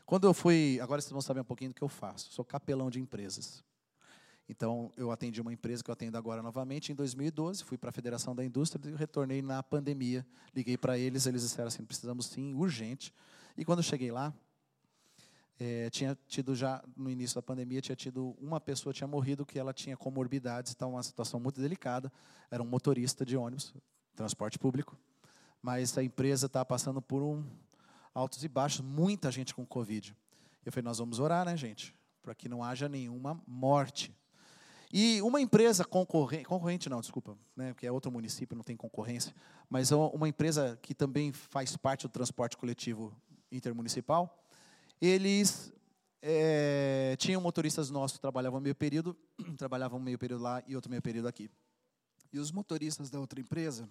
Quando 0.05 0.27
eu 0.27 0.33
fui, 0.33 0.79
agora 0.81 1.01
vocês 1.01 1.11
vão 1.11 1.21
saber 1.21 1.39
um 1.39 1.45
pouquinho 1.45 1.71
do 1.71 1.73
que 1.73 1.81
eu 1.81 1.89
faço. 1.89 2.31
Sou 2.31 2.45
capelão 2.45 2.89
de 2.91 2.99
empresas. 2.99 3.63
Então, 4.47 4.91
eu 4.95 5.09
atendi 5.09 5.41
uma 5.41 5.51
empresa 5.51 5.83
que 5.83 5.89
eu 5.89 5.93
atendo 5.93 6.17
agora 6.17 6.43
novamente 6.43 6.91
em 6.91 6.95
2012, 6.95 7.63
fui 7.63 7.77
para 7.77 7.89
a 7.89 7.93
Federação 7.93 8.35
da 8.35 8.45
Indústria 8.45 8.91
e 8.91 8.95
retornei 8.95 9.41
na 9.41 9.63
pandemia. 9.63 10.25
Liguei 10.55 10.77
para 10.77 10.99
eles, 10.99 11.25
eles 11.25 11.41
disseram 11.41 11.67
assim: 11.67 11.83
precisamos 11.83 12.27
sim, 12.27 12.53
urgente. 12.53 13.11
E 13.57 13.65
quando 13.65 13.79
eu 13.79 13.83
cheguei 13.83 14.11
lá, 14.11 14.31
é, 15.59 15.89
tinha 15.89 16.15
tido 16.27 16.53
já, 16.53 16.83
no 16.95 17.09
início 17.09 17.35
da 17.35 17.41
pandemia, 17.41 17.81
tinha 17.81 17.95
tido 17.95 18.35
uma 18.39 18.59
pessoa 18.59 18.93
tinha 18.93 19.07
morrido 19.07 19.45
que 19.45 19.57
ela 19.57 19.73
tinha 19.73 19.97
comorbidades, 19.97 20.73
então 20.73 20.91
uma 20.91 21.01
situação 21.01 21.39
muito 21.39 21.59
delicada. 21.59 22.11
Era 22.51 22.61
um 22.61 22.67
motorista 22.67 23.25
de 23.25 23.35
ônibus, 23.35 23.73
transporte 24.15 24.59
público. 24.59 24.95
Mas 25.59 25.97
a 25.97 26.03
empresa 26.03 26.45
estava 26.45 26.65
passando 26.65 27.01
por 27.01 27.23
um, 27.23 27.43
altos 28.15 28.43
e 28.43 28.47
baixos, 28.47 28.79
muita 28.79 29.29
gente 29.29 29.53
com 29.53 29.65
Covid. 29.65 30.15
Eu 30.65 30.71
falei, 30.71 30.85
nós 30.85 30.97
vamos 30.97 31.19
orar, 31.19 31.45
né, 31.45 31.55
gente? 31.55 31.93
Para 32.23 32.33
que 32.33 32.47
não 32.47 32.63
haja 32.63 32.87
nenhuma 32.89 33.39
morte. 33.45 34.15
E 34.91 35.21
uma 35.21 35.41
empresa 35.41 35.83
concorrente, 35.83 36.45
concorrente 36.45 36.89
não, 36.89 37.01
desculpa, 37.01 37.37
né, 37.55 37.73
porque 37.73 37.85
é 37.85 37.91
outro 37.91 38.09
município, 38.09 38.55
não 38.55 38.63
tem 38.63 38.77
concorrência, 38.77 39.35
mas 39.69 39.91
é 39.91 39.95
uma 39.95 40.29
empresa 40.29 40.79
que 40.81 40.95
também 40.95 41.33
faz 41.33 41.75
parte 41.75 42.03
do 42.03 42.09
transporte 42.09 42.55
coletivo 42.55 43.13
intermunicipal, 43.51 44.41
eles 45.01 45.73
é, 46.21 47.15
tinham 47.17 47.41
motoristas 47.41 47.89
nossos 47.89 48.19
trabalhavam 48.19 48.61
meio 48.61 48.75
período, 48.75 49.17
trabalhavam 49.57 49.99
meio 49.99 50.17
período 50.17 50.41
lá 50.41 50.63
e 50.65 50.75
outro 50.75 50.89
meio 50.89 51.01
período 51.01 51.27
aqui. 51.27 51.49
E 52.31 52.39
os 52.39 52.51
motoristas 52.51 53.09
da 53.09 53.19
outra 53.19 53.39
empresa, 53.39 53.89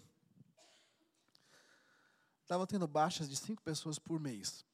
estavam 2.45 2.67
tendo 2.67 2.87
baixas 2.87 3.29
de 3.29 3.37
cinco 3.37 3.63
pessoas 3.63 3.99
por 3.99 4.21
mês. 4.21 4.65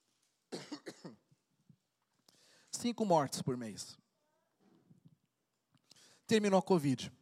Cinco 2.70 3.04
mortes 3.04 3.40
por 3.40 3.56
mês. 3.56 3.96
Terminou 6.26 6.58
a 6.58 6.62
Covid. 6.62 7.12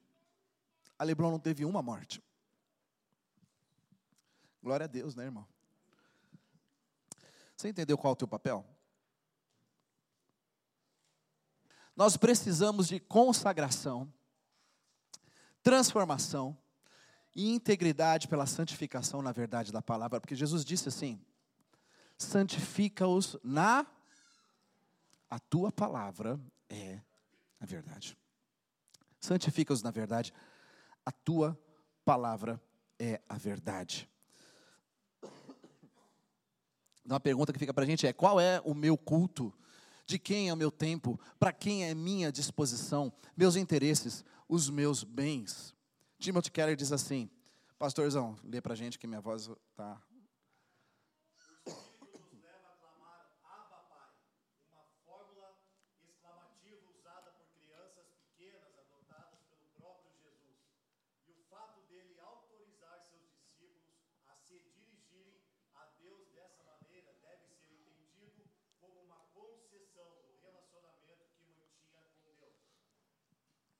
A 0.98 1.04
Leblon 1.04 1.30
não 1.30 1.38
teve 1.38 1.64
uma 1.64 1.82
morte. 1.82 2.22
Glória 4.62 4.84
a 4.84 4.88
Deus, 4.88 5.14
né, 5.14 5.24
irmão? 5.24 5.46
Você 7.56 7.68
entendeu 7.68 7.98
qual 7.98 8.12
é 8.12 8.14
o 8.14 8.16
teu 8.16 8.28
papel? 8.28 8.64
Nós 11.94 12.16
precisamos 12.16 12.88
de 12.88 13.00
consagração, 13.00 14.12
transformação, 15.62 16.56
e 17.38 17.50
integridade 17.50 18.26
pela 18.26 18.46
santificação 18.46 19.22
na 19.22 19.30
verdade 19.30 19.70
da 19.70 19.80
palavra, 19.80 20.20
porque 20.20 20.34
Jesus 20.34 20.64
disse 20.64 20.88
assim: 20.88 21.20
santifica-os 22.18 23.36
na 23.44 23.86
a 25.30 25.38
tua 25.38 25.70
palavra 25.70 26.40
é 26.68 27.00
a 27.60 27.64
verdade. 27.64 28.18
Santifica-os 29.20 29.84
na 29.84 29.92
verdade. 29.92 30.34
A 31.06 31.12
tua 31.12 31.56
palavra 32.04 32.60
é 32.98 33.20
a 33.28 33.36
verdade. 33.36 34.10
Uma 37.04 37.20
pergunta 37.20 37.52
que 37.52 37.58
fica 37.60 37.72
para 37.72 37.84
a 37.84 37.86
gente 37.86 38.04
é: 38.04 38.12
qual 38.12 38.40
é 38.40 38.60
o 38.64 38.74
meu 38.74 38.98
culto? 38.98 39.54
De 40.04 40.18
quem 40.18 40.48
é 40.48 40.52
o 40.52 40.56
meu 40.56 40.72
tempo? 40.72 41.20
Para 41.38 41.52
quem 41.52 41.84
é 41.84 41.94
minha 41.94 42.32
disposição? 42.32 43.12
Meus 43.36 43.54
interesses? 43.54 44.24
Os 44.48 44.68
meus 44.68 45.04
bens? 45.04 45.77
Timothy 46.18 46.50
Keller 46.50 46.76
diz 46.76 46.92
assim: 46.92 47.30
Pastorzão, 47.78 48.36
lê 48.42 48.60
para 48.60 48.74
gente 48.74 48.98
que 48.98 49.06
minha 49.06 49.20
voz 49.20 49.48
está 49.70 50.00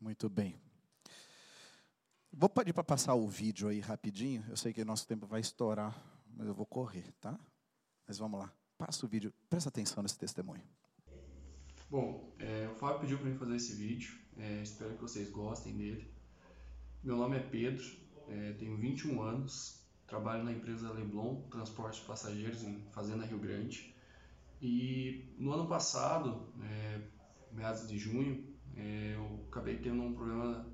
Muito 0.00 0.28
bem. 0.30 0.67
Vou 2.32 2.48
pedir 2.48 2.72
para 2.72 2.84
passar 2.84 3.14
o 3.14 3.26
vídeo 3.26 3.68
aí 3.68 3.80
rapidinho. 3.80 4.44
Eu 4.48 4.56
sei 4.56 4.72
que 4.72 4.82
o 4.82 4.84
nosso 4.84 5.06
tempo 5.06 5.26
vai 5.26 5.40
estourar, 5.40 5.96
mas 6.36 6.46
eu 6.46 6.54
vou 6.54 6.66
correr, 6.66 7.12
tá? 7.20 7.38
Mas 8.06 8.18
vamos 8.18 8.38
lá. 8.38 8.52
Passa 8.76 9.04
o 9.04 9.08
vídeo. 9.08 9.32
Presta 9.48 9.68
atenção 9.68 10.02
nesse 10.02 10.18
testemunho. 10.18 10.62
Bom, 11.90 12.34
é, 12.38 12.68
o 12.70 12.74
Fábio 12.76 13.00
pediu 13.00 13.18
para 13.18 13.28
mim 13.28 13.36
fazer 13.36 13.56
esse 13.56 13.74
vídeo. 13.74 14.18
É, 14.36 14.62
espero 14.62 14.94
que 14.94 15.00
vocês 15.00 15.30
gostem 15.30 15.76
dele. 15.76 16.12
Meu 17.02 17.16
nome 17.16 17.36
é 17.36 17.40
Pedro, 17.40 17.84
é, 18.28 18.52
tenho 18.52 18.76
21 18.76 19.22
anos, 19.22 19.82
trabalho 20.06 20.44
na 20.44 20.52
empresa 20.52 20.92
Leblon, 20.92 21.42
transporte 21.48 22.00
de 22.00 22.06
passageiros 22.06 22.62
em 22.62 22.82
Fazenda 22.90 23.24
Rio 23.24 23.38
Grande. 23.38 23.94
E 24.60 25.34
no 25.38 25.52
ano 25.52 25.66
passado, 25.66 26.52
é, 26.62 27.00
meados 27.52 27.88
de 27.88 27.96
junho, 27.98 28.44
é, 28.76 29.14
eu 29.14 29.46
acabei 29.48 29.78
tendo 29.78 30.02
um 30.02 30.12
problema 30.12 30.66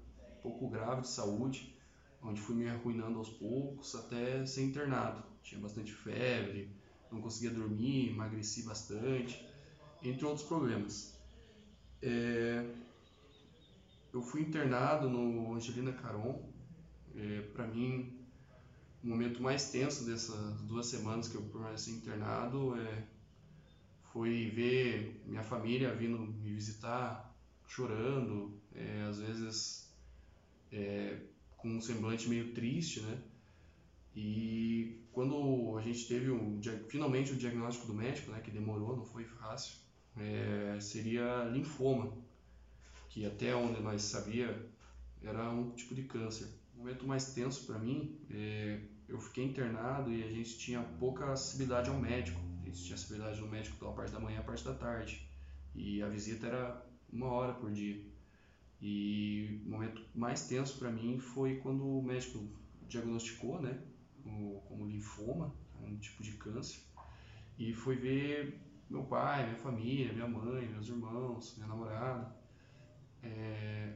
pouco 0.44 0.68
grave 0.68 1.00
de 1.00 1.08
saúde, 1.08 1.74
onde 2.22 2.38
fui 2.38 2.54
me 2.54 2.68
arruinando 2.68 3.18
aos 3.18 3.30
poucos 3.30 3.94
até 3.94 4.44
ser 4.44 4.62
internado. 4.64 5.24
Tinha 5.42 5.58
bastante 5.58 5.90
febre, 5.90 6.70
não 7.10 7.22
conseguia 7.22 7.50
dormir, 7.50 8.10
emagreci 8.10 8.62
bastante, 8.62 9.42
entre 10.02 10.26
outros 10.26 10.46
problemas. 10.46 11.18
É, 12.02 12.74
eu 14.12 14.20
fui 14.20 14.42
internado 14.42 15.08
no 15.08 15.54
Angelina 15.54 15.92
Caron. 15.94 16.52
É, 17.16 17.40
Para 17.54 17.66
mim, 17.66 18.20
o 19.02 19.06
momento 19.06 19.42
mais 19.42 19.70
tenso 19.70 20.04
dessas 20.04 20.60
duas 20.62 20.86
semanas 20.86 21.26
que 21.26 21.36
eu 21.36 21.42
permaneci 21.42 21.90
internado 21.90 22.78
é, 22.78 23.04
foi 24.12 24.50
ver 24.50 25.22
minha 25.26 25.42
família 25.42 25.94
vindo 25.94 26.18
me 26.18 26.52
visitar, 26.52 27.34
chorando, 27.66 28.60
é, 28.74 29.02
às 29.08 29.18
vezes 29.18 29.83
é, 30.74 31.16
com 31.56 31.68
um 31.68 31.80
semblante 31.80 32.28
meio 32.28 32.52
triste, 32.52 33.00
né? 33.00 33.18
E 34.14 35.04
quando 35.12 35.76
a 35.78 35.80
gente 35.80 36.06
teve 36.06 36.30
um, 36.30 36.60
finalmente 36.88 37.32
o 37.32 37.36
diagnóstico 37.36 37.86
do 37.86 37.94
médico, 37.94 38.30
né, 38.30 38.40
que 38.40 38.50
demorou, 38.50 38.96
não 38.96 39.04
foi 39.04 39.24
fácil, 39.24 39.76
é, 40.16 40.78
seria 40.80 41.44
linfoma, 41.44 42.12
que 43.08 43.24
até 43.26 43.54
onde 43.54 43.80
nós 43.80 44.02
sabia 44.02 44.68
era 45.22 45.50
um 45.50 45.70
tipo 45.70 45.94
de 45.94 46.02
câncer. 46.02 46.48
O 46.74 46.78
momento 46.78 47.06
mais 47.06 47.32
tenso 47.32 47.64
para 47.66 47.78
mim, 47.78 48.20
é, 48.30 48.80
eu 49.08 49.18
fiquei 49.18 49.44
internado 49.44 50.12
e 50.12 50.22
a 50.22 50.28
gente 50.28 50.58
tinha 50.58 50.82
pouca 50.98 51.32
acessibilidade 51.32 51.88
ao 51.88 51.98
médico. 51.98 52.40
A 52.62 52.66
gente 52.66 52.82
tinha 52.82 52.94
acessibilidade 52.94 53.40
ao 53.40 53.48
médico 53.48 53.76
pela 53.76 53.92
parte 53.92 54.12
da 54.12 54.20
manhã 54.20 54.36
e 54.36 54.40
a 54.40 54.44
parte 54.44 54.64
da 54.64 54.74
tarde. 54.74 55.26
E 55.74 56.02
a 56.02 56.08
visita 56.08 56.46
era 56.46 56.86
uma 57.12 57.26
hora 57.26 57.52
por 57.52 57.70
dia. 57.70 58.00
E 58.86 59.62
o 59.64 59.70
momento 59.70 60.04
mais 60.14 60.46
tenso 60.46 60.78
para 60.78 60.90
mim 60.90 61.18
foi 61.18 61.56
quando 61.56 61.82
o 61.86 62.02
médico 62.02 62.46
diagnosticou, 62.86 63.58
né, 63.58 63.82
como 64.68 64.86
linfoma, 64.86 65.54
um 65.80 65.96
tipo 65.96 66.22
de 66.22 66.32
câncer, 66.32 66.82
e 67.58 67.72
foi 67.72 67.96
ver 67.96 68.60
meu 68.90 69.04
pai, 69.04 69.44
minha 69.44 69.56
família, 69.56 70.12
minha 70.12 70.28
mãe, 70.28 70.68
meus 70.68 70.86
irmãos, 70.86 71.56
minha 71.56 71.66
namorada, 71.66 72.36
é, 73.22 73.94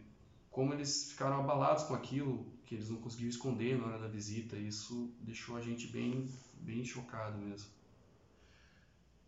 como 0.50 0.72
eles 0.72 1.10
ficaram 1.10 1.40
abalados 1.40 1.84
com 1.84 1.92
aquilo 1.92 2.50
que 2.64 2.74
eles 2.74 2.88
não 2.88 2.96
conseguiam 2.96 3.28
esconder 3.28 3.78
na 3.78 3.88
hora 3.88 3.98
da 3.98 4.08
visita. 4.08 4.56
Isso 4.56 5.14
deixou 5.20 5.56
a 5.56 5.60
gente 5.60 5.86
bem, 5.88 6.26
bem 6.62 6.82
chocado 6.82 7.36
mesmo. 7.36 7.77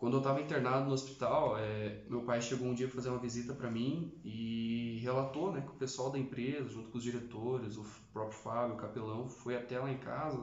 Quando 0.00 0.14
eu 0.14 0.20
estava 0.20 0.40
internado 0.40 0.86
no 0.86 0.94
hospital, 0.94 1.58
é, 1.58 2.04
meu 2.08 2.22
pai 2.22 2.40
chegou 2.40 2.66
um 2.66 2.72
dia 2.72 2.88
fazer 2.88 3.10
uma 3.10 3.18
visita 3.18 3.52
para 3.52 3.70
mim 3.70 4.18
e 4.24 4.98
relatou 5.02 5.52
né, 5.52 5.60
que 5.60 5.72
o 5.72 5.74
pessoal 5.74 6.10
da 6.10 6.18
empresa, 6.18 6.70
junto 6.70 6.88
com 6.88 6.96
os 6.96 7.04
diretores, 7.04 7.76
o 7.76 7.84
próprio 8.10 8.38
Fábio, 8.38 8.76
o 8.76 8.78
capelão, 8.78 9.28
foi 9.28 9.54
até 9.54 9.78
lá 9.78 9.92
em 9.92 9.98
casa, 9.98 10.42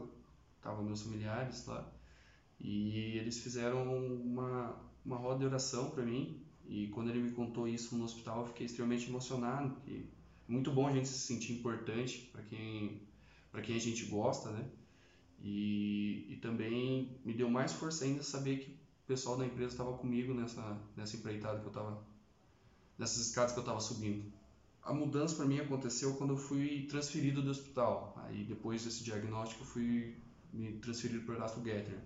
estavam 0.58 0.84
meus 0.84 1.02
familiares 1.02 1.66
lá, 1.66 1.92
e 2.60 3.18
eles 3.18 3.40
fizeram 3.40 3.98
uma, 3.98 4.80
uma 5.04 5.18
roda 5.18 5.40
de 5.40 5.46
oração 5.46 5.90
para 5.90 6.04
mim. 6.04 6.40
E 6.68 6.90
quando 6.90 7.10
ele 7.10 7.20
me 7.20 7.32
contou 7.32 7.68
isso 7.68 7.98
no 7.98 8.04
hospital, 8.04 8.42
eu 8.42 8.46
fiquei 8.46 8.68
extremamente 8.68 9.10
emocionado. 9.10 9.76
é 9.88 10.02
muito 10.48 10.72
bom 10.72 10.88
a 10.88 10.94
gente 10.94 11.08
se 11.08 11.18
sentir 11.18 11.54
importante 11.54 12.30
para 12.32 12.44
quem, 12.44 13.02
quem 13.64 13.76
a 13.76 13.80
gente 13.80 14.06
gosta, 14.06 14.52
né? 14.52 14.70
E, 15.40 16.28
e 16.30 16.36
também 16.36 17.18
me 17.26 17.34
deu 17.34 17.50
mais 17.50 17.74
força 17.74 18.06
ainda 18.06 18.22
saber 18.22 18.58
que 18.58 18.77
o 19.08 19.14
pessoal 19.16 19.38
da 19.38 19.46
empresa 19.46 19.72
estava 19.72 19.94
comigo 19.94 20.34
nessa, 20.34 20.78
nessa 20.94 21.16
empreitada 21.16 21.60
que 21.60 21.66
eu 21.66 21.70
estava, 21.70 22.04
nessas 22.98 23.28
escadas 23.28 23.54
que 23.54 23.60
eu 23.60 23.62
estava 23.62 23.80
subindo. 23.80 24.30
A 24.84 24.94
mudança 24.94 25.38
para 25.38 25.46
mim 25.46 25.62
aconteceu 25.62 26.16
quando 26.16 26.32
eu 26.34 26.38
fui 26.38 26.86
transferido 26.90 27.42
do 27.42 27.50
hospital. 27.50 28.14
Aí 28.26 28.44
depois 28.44 28.84
desse 28.84 29.06
diagnóstico 29.06 29.64
eu 29.64 29.68
fui 29.68 30.18
me 30.52 30.74
transferido 30.80 31.24
para 31.24 31.36
o 31.36 31.38
Erasto 31.38 31.64
Getter. 31.64 31.98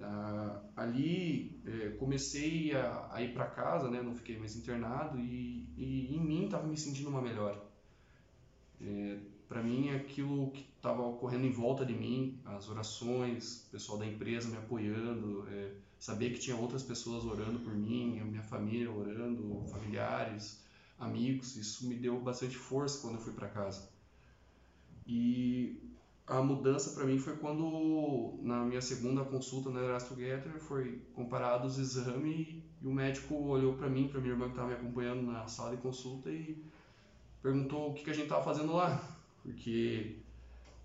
Ah, 0.00 0.62
ali 0.76 1.60
é, 1.66 1.90
comecei 1.90 2.74
a, 2.74 3.08
a 3.12 3.22
ir 3.22 3.34
para 3.34 3.44
casa, 3.44 3.90
né? 3.90 4.00
Não 4.00 4.14
fiquei 4.14 4.38
mais 4.38 4.56
internado 4.56 5.18
e, 5.18 5.68
e 5.76 6.16
em 6.16 6.20
mim 6.24 6.46
estava 6.46 6.66
me 6.66 6.76
sentindo 6.78 7.10
uma 7.10 7.20
melhora. 7.20 7.62
É, 8.80 9.18
para 9.48 9.62
mim 9.62 9.90
aquilo 9.94 10.50
que 10.50 10.66
estava 10.76 11.02
ocorrendo 11.02 11.46
em 11.46 11.52
volta 11.52 11.84
de 11.84 11.92
mim, 11.92 12.38
as 12.44 12.68
orações, 12.68 13.66
o 13.68 13.70
pessoal 13.70 13.98
da 13.98 14.06
empresa 14.06 14.48
me 14.48 14.56
apoiando, 14.56 15.46
é, 15.50 15.72
saber 15.98 16.30
que 16.30 16.38
tinha 16.38 16.56
outras 16.56 16.82
pessoas 16.82 17.24
orando 17.24 17.60
por 17.60 17.74
mim, 17.74 18.18
a 18.20 18.24
minha 18.24 18.42
família 18.42 18.90
orando, 18.90 19.64
familiares, 19.70 20.62
amigos, 20.98 21.56
isso 21.56 21.86
me 21.86 21.94
deu 21.94 22.20
bastante 22.20 22.56
força 22.56 23.00
quando 23.00 23.14
eu 23.14 23.20
fui 23.20 23.32
para 23.32 23.48
casa. 23.48 23.88
E 25.06 25.80
a 26.26 26.42
mudança 26.42 26.90
para 26.90 27.04
mim 27.04 27.18
foi 27.18 27.36
quando 27.36 28.40
na 28.42 28.64
minha 28.64 28.80
segunda 28.80 29.24
consulta 29.24 29.70
na 29.70 29.80
Erasto 29.80 30.16
Getter 30.16 30.58
foi 30.58 31.00
comparado 31.14 31.68
os 31.68 31.78
exames 31.78 32.48
e 32.82 32.86
o 32.86 32.92
médico 32.92 33.34
olhou 33.44 33.74
para 33.74 33.88
mim, 33.88 34.08
para 34.08 34.20
minha 34.20 34.32
irmã 34.32 34.46
que 34.46 34.52
estava 34.52 34.68
me 34.68 34.74
acompanhando 34.74 35.22
na 35.22 35.46
sala 35.46 35.76
de 35.76 35.82
consulta 35.82 36.30
e 36.30 36.64
perguntou 37.40 37.90
o 37.90 37.94
que, 37.94 38.02
que 38.02 38.10
a 38.10 38.12
gente 38.12 38.24
estava 38.24 38.42
fazendo 38.42 38.72
lá 38.72 39.15
porque 39.46 40.16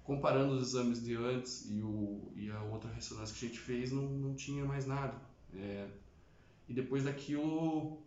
comparando 0.03 0.53
os 0.53 0.69
exames 0.69 1.03
de 1.03 1.15
antes 1.15 1.65
e, 1.67 1.81
o, 1.81 2.31
e 2.35 2.51
a 2.51 2.61
outra 2.63 2.91
ressonância 2.91 3.35
que 3.35 3.45
a 3.45 3.47
gente 3.49 3.59
fez, 3.59 3.91
não, 3.91 4.03
não 4.03 4.35
tinha 4.35 4.63
mais 4.63 4.85
nada. 4.85 5.19
É, 5.55 5.87
e 6.69 6.73
depois 6.73 7.03
daquilo, 7.03 7.97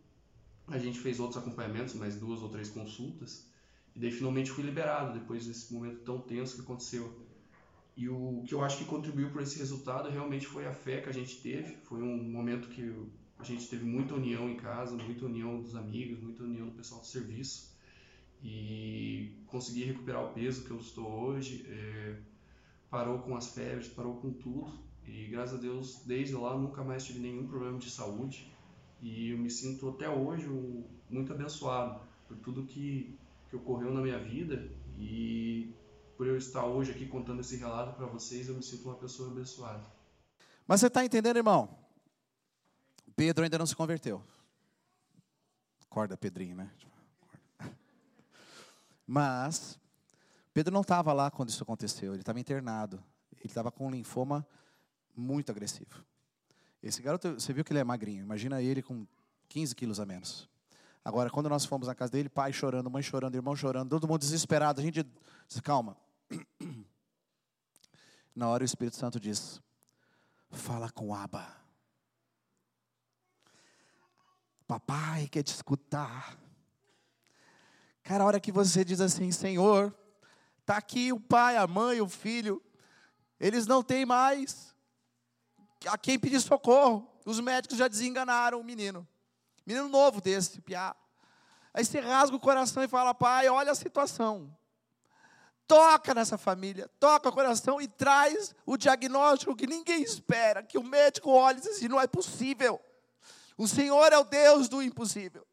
a 0.68 0.78
gente 0.78 1.00
fez 1.00 1.18
outros 1.18 1.42
acompanhamentos, 1.42 1.94
mais 1.94 2.16
duas 2.16 2.40
ou 2.40 2.48
três 2.48 2.70
consultas, 2.70 3.50
e 3.96 3.98
daí 3.98 4.12
finalmente 4.12 4.50
fui 4.50 4.62
liberado, 4.62 5.18
depois 5.18 5.46
desse 5.46 5.74
momento 5.74 6.05
tão 6.05 6.20
tenso 6.20 6.55
que 6.55 6.62
aconteceu. 6.62 7.12
E 7.96 8.09
o 8.09 8.44
que 8.46 8.55
eu 8.55 8.62
acho 8.62 8.78
que 8.78 8.84
contribuiu 8.84 9.30
para 9.30 9.42
esse 9.42 9.59
resultado 9.59 10.09
realmente 10.09 10.46
foi 10.46 10.66
a 10.66 10.72
fé 10.72 11.00
que 11.00 11.09
a 11.09 11.12
gente 11.12 11.40
teve, 11.40 11.76
foi 11.84 12.00
um 12.00 12.22
momento 12.22 12.68
que 12.68 12.94
a 13.38 13.44
gente 13.44 13.68
teve 13.68 13.84
muita 13.84 14.14
união 14.14 14.48
em 14.48 14.57
casa, 14.57 14.96
muita 14.96 15.26
união 15.26 15.61
dos 15.61 15.74
amigos, 15.74 16.20
muita 16.20 16.44
união 16.44 16.68
do 16.68 16.74
pessoal 16.74 17.00
do 17.00 17.07
serviço 17.07 17.74
e 18.45 19.42
consegui 19.47 19.84
recuperar 19.84 20.22
o 20.22 20.34
peso 20.34 20.64
que 20.64 20.70
eu 20.70 20.76
estou 20.76 21.11
hoje. 21.11 21.66
É, 21.66 22.16
parou 22.90 23.18
com 23.20 23.34
as 23.34 23.49
febres, 23.49 23.88
parou 23.88 24.16
com 24.20 24.32
tudo 24.32 24.72
e 25.05 25.26
graças 25.26 25.59
a 25.59 25.61
Deus 25.61 26.03
desde 26.07 26.34
lá 26.34 26.57
nunca 26.57 26.84
mais 26.84 27.05
tive 27.05 27.18
nenhum 27.18 27.47
problema 27.47 27.78
de 27.78 27.90
saúde 27.90 28.53
e 29.03 29.30
eu 29.30 29.38
me 29.38 29.51
sinto 29.51 29.88
até 29.88 30.09
hoje 30.09 30.47
muito 31.11 31.32
abençoado 31.32 32.01
por 32.28 32.36
tudo 32.36 32.64
que, 32.64 33.18
que 33.51 33.57
ocorreu 33.57 33.92
na 33.92 34.01
minha 34.01 34.18
vida 34.18 34.70
e 34.97 35.74
por 36.16 36.28
eu 36.28 36.36
estar 36.36 36.64
hoje 36.64 36.92
aqui 36.92 37.07
contando 37.07 37.40
esse 37.40 37.57
relato 37.57 37.97
para 37.97 38.07
vocês, 38.07 38.49
eu 38.49 38.55
me 38.55 38.62
sinto 38.62 38.84
uma 38.84 38.95
pessoa 38.95 39.28
abençoada. 39.28 39.84
Mas 40.66 40.80
você 40.80 40.86
está 40.86 41.05
entendendo, 41.05 41.36
irmão? 41.36 41.76
Pedro 43.16 43.42
ainda 43.42 43.59
não 43.59 43.66
se 43.66 43.74
converteu. 43.74 44.22
Acorda, 45.90 46.16
Pedrinho, 46.16 46.55
né? 46.55 46.70
Mas 49.07 49.78
Pedro 50.52 50.72
não 50.72 50.82
estava 50.82 51.12
lá 51.12 51.30
quando 51.30 51.48
isso 51.48 51.62
aconteceu, 51.62 52.12
ele 52.12 52.22
estava 52.22 52.38
internado. 52.38 53.02
Ele 53.32 53.46
estava 53.46 53.70
com 53.70 53.88
um 53.88 53.90
linfoma 53.90 54.46
muito 55.14 55.50
agressivo. 55.50 56.05
Esse 56.82 57.02
garoto, 57.02 57.34
você 57.34 57.52
viu 57.52 57.64
que 57.64 57.72
ele 57.72 57.80
é 57.80 57.84
magrinho, 57.84 58.22
imagina 58.22 58.62
ele 58.62 58.82
com 58.82 59.07
15 59.48 59.74
quilos 59.74 60.00
a 60.00 60.07
menos. 60.07 60.48
Agora, 61.05 61.28
quando 61.28 61.48
nós 61.48 61.64
fomos 61.64 61.88
na 61.88 61.94
casa 61.94 62.12
dele, 62.12 62.28
pai 62.28 62.52
chorando, 62.52 62.90
mãe 62.90 63.02
chorando, 63.02 63.34
irmão 63.34 63.55
chorando, 63.55 63.90
todo 63.90 64.09
mundo 64.09 64.20
desesperado, 64.20 64.80
a 64.80 64.84
gente 64.84 65.05
disse, 65.46 65.61
calma. 65.61 65.96
Na 68.34 68.48
hora 68.48 68.62
o 68.62 68.64
Espírito 68.64 68.96
Santo 68.96 69.20
diz, 69.20 69.61
fala 70.50 70.90
com 70.90 71.14
Abba. 71.14 71.46
Papai 74.66 75.28
quer 75.28 75.42
te 75.42 75.55
escutar. 75.55 76.38
Cara, 78.05 78.22
a 78.22 78.26
hora 78.26 78.38
que 78.38 78.52
você 78.52 78.84
diz 78.84 79.00
assim, 79.00 79.32
Senhor, 79.32 79.92
está 80.61 80.76
aqui 80.76 81.11
o 81.11 81.18
pai, 81.18 81.57
a 81.57 81.66
mãe, 81.66 82.02
o 82.02 82.09
filho, 82.09 82.62
eles 83.40 83.66
não 83.66 83.82
têm 83.82 84.05
mais 84.05 84.74
a 85.86 85.96
quem 85.96 86.18
pedir 86.18 86.38
socorro. 86.40 87.11
Os 87.24 87.40
médicos 87.40 87.78
já 87.78 87.88
desenganaram 87.88 88.61
o 88.61 88.64
menino. 88.64 89.09
Menino 89.64 89.88
novo 89.88 90.20
desse, 90.20 90.61
piá. 90.61 90.94
Aí 91.72 91.82
você 91.82 91.98
rasga 91.98 92.36
o 92.36 92.40
coração 92.40 92.82
e 92.82 92.88
fala, 92.88 93.14
pai, 93.14 93.48
olha 93.48 93.72
a 93.72 93.74
situação. 93.74 94.55
Toca 95.66 96.12
nessa 96.12 96.36
família, 96.36 96.90
toca 97.00 97.30
o 97.30 97.32
coração 97.32 97.80
e 97.80 97.88
traz 97.88 98.55
o 98.66 98.76
diagnóstico 98.76 99.57
que 99.57 99.66
ninguém 99.66 100.02
espera, 100.02 100.62
que 100.62 100.76
o 100.76 100.84
médico 100.84 101.30
olhe 101.30 101.57
e 101.57 101.62
diz 101.62 101.70
assim, 101.70 101.88
não 101.88 101.98
é 101.98 102.07
possível. 102.07 102.78
O 103.57 103.66
Senhor 103.66 104.12
é 104.12 104.18
o 104.18 104.24
Deus 104.24 104.68
do 104.68 104.82
impossível. 104.82 105.46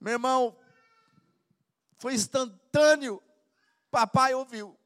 Meu 0.00 0.12
irmão, 0.12 0.56
foi 1.98 2.14
instantâneo. 2.14 3.22
Papai 3.90 4.34
ouviu. 4.34 4.76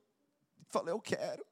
Falei, 0.68 0.92
eu 0.92 1.00
quero. 1.00 1.46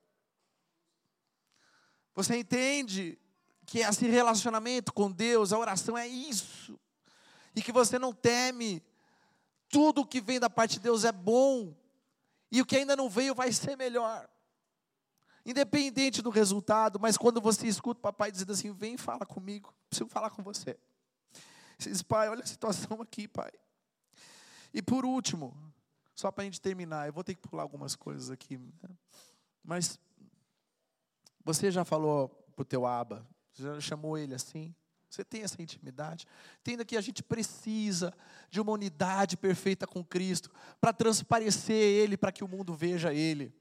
Você 2.15 2.37
entende 2.37 3.19
que 3.67 3.81
esse 3.81 4.07
relacionamento 4.07 4.93
com 4.93 5.11
Deus, 5.11 5.53
a 5.53 5.59
oração 5.59 5.97
é 5.97 6.09
isso. 6.09 6.79
E 7.55 7.63
que 7.63 7.71
você 7.71 7.99
não 7.99 8.13
teme. 8.13 8.83
Tudo 9.69 10.07
que 10.07 10.21
vem 10.21 10.41
da 10.41 10.51
parte 10.51 10.75
de 10.75 10.81
Deus 10.81 11.05
é 11.05 11.13
bom. 11.13 11.75
E 12.51 12.61
o 12.61 12.67
que 12.67 12.77
ainda 12.77 12.97
não 12.97 13.09
veio 13.09 13.35
vai 13.35 13.53
ser 13.53 13.77
melhor. 13.77 14.29
Independente 15.47 16.21
do 16.21 16.31
resultado, 16.31 16.99
mas 16.99 17.17
quando 17.17 17.41
você 17.41 17.67
escuta 17.67 17.99
o 17.99 18.03
papai 18.03 18.31
dizendo 18.31 18.53
assim: 18.53 18.73
vem 18.73 18.97
fala 18.97 19.25
comigo, 19.25 19.73
preciso 19.89 20.11
falar 20.11 20.31
com 20.31 20.43
você. 20.43 20.77
Você 21.79 21.91
diz, 21.91 22.03
pai, 22.03 22.29
olha 22.29 22.43
a 22.43 22.47
situação 22.47 23.01
aqui, 23.01 23.27
pai. 23.27 23.51
E 24.73 24.83
por 24.83 25.05
último, 25.05 25.57
só 26.15 26.31
para 26.31 26.43
a 26.43 26.45
gente 26.45 26.61
terminar, 26.61 27.07
eu 27.07 27.13
vou 27.13 27.25
ter 27.25 27.35
que 27.35 27.49
pular 27.49 27.63
algumas 27.63 27.97
coisas 27.97 28.31
aqui. 28.31 28.59
Né? 28.59 28.91
Mas 29.65 29.99
você 31.45 31.71
já 31.71 31.85
falou 31.85 32.29
para 32.55 32.63
o 32.63 32.65
teu 32.65 32.87
aba, 32.87 33.27
você 33.53 33.63
já 33.63 33.81
chamou 33.81 34.17
ele 34.17 34.35
assim? 34.35 34.75
Você 35.11 35.25
tem 35.25 35.43
essa 35.43 35.61
intimidade? 35.61 36.25
Entenda 36.61 36.85
que 36.85 36.97
a 36.97 37.01
gente 37.01 37.21
precisa 37.21 38.15
de 38.49 38.61
uma 38.61 38.71
unidade 38.71 39.37
perfeita 39.37 39.85
com 39.85 40.05
Cristo 40.05 40.51
para 40.81 40.93
transparecer 40.93 41.75
Ele, 41.75 42.17
para 42.17 42.31
que 42.31 42.45
o 42.45 42.49
mundo 42.49 42.73
veja 42.75 43.13
Ele. 43.13 43.53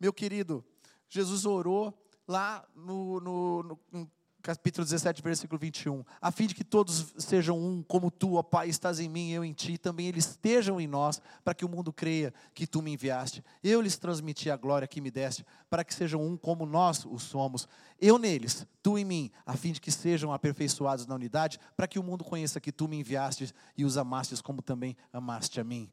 Meu 0.00 0.12
querido, 0.12 0.64
Jesus 1.08 1.46
orou 1.46 1.96
lá 2.26 2.66
no, 2.74 3.20
no, 3.20 3.62
no 3.92 4.10
capítulo 4.42 4.84
17, 4.84 5.22
versículo 5.22 5.58
21, 5.58 6.04
a 6.20 6.32
fim 6.32 6.48
de 6.48 6.54
que 6.54 6.64
todos 6.64 7.14
sejam 7.16 7.56
um, 7.56 7.80
como 7.80 8.10
tu, 8.10 8.34
ó 8.34 8.42
Pai, 8.42 8.68
estás 8.68 8.98
em 8.98 9.08
mim, 9.08 9.30
eu 9.30 9.44
em 9.44 9.52
ti, 9.52 9.78
também 9.78 10.08
eles 10.08 10.26
estejam 10.26 10.80
em 10.80 10.86
nós, 10.88 11.22
para 11.44 11.54
que 11.54 11.64
o 11.64 11.68
mundo 11.68 11.92
creia 11.92 12.34
que 12.52 12.66
tu 12.66 12.82
me 12.82 12.92
enviaste. 12.92 13.42
Eu 13.62 13.80
lhes 13.80 13.96
transmiti 13.96 14.50
a 14.50 14.56
glória 14.56 14.88
que 14.88 15.00
me 15.00 15.12
deste, 15.12 15.46
para 15.70 15.84
que 15.84 15.94
sejam 15.94 16.20
um 16.20 16.36
como 16.36 16.66
nós 16.66 17.04
o 17.04 17.18
somos. 17.18 17.68
Eu 18.00 18.18
neles, 18.18 18.66
tu 18.82 18.98
em 18.98 19.04
mim, 19.04 19.30
a 19.46 19.56
fim 19.56 19.70
de 19.70 19.80
que 19.80 19.92
sejam 19.92 20.32
aperfeiçoados 20.32 21.06
na 21.06 21.14
unidade, 21.14 21.60
para 21.76 21.86
que 21.86 22.00
o 22.00 22.02
mundo 22.02 22.24
conheça 22.24 22.60
que 22.60 22.72
tu 22.72 22.88
me 22.88 22.98
enviaste 22.98 23.54
e 23.76 23.84
os 23.84 23.96
amastes 23.96 24.40
como 24.40 24.60
também 24.60 24.96
amaste 25.12 25.60
a 25.60 25.64
mim. 25.64 25.88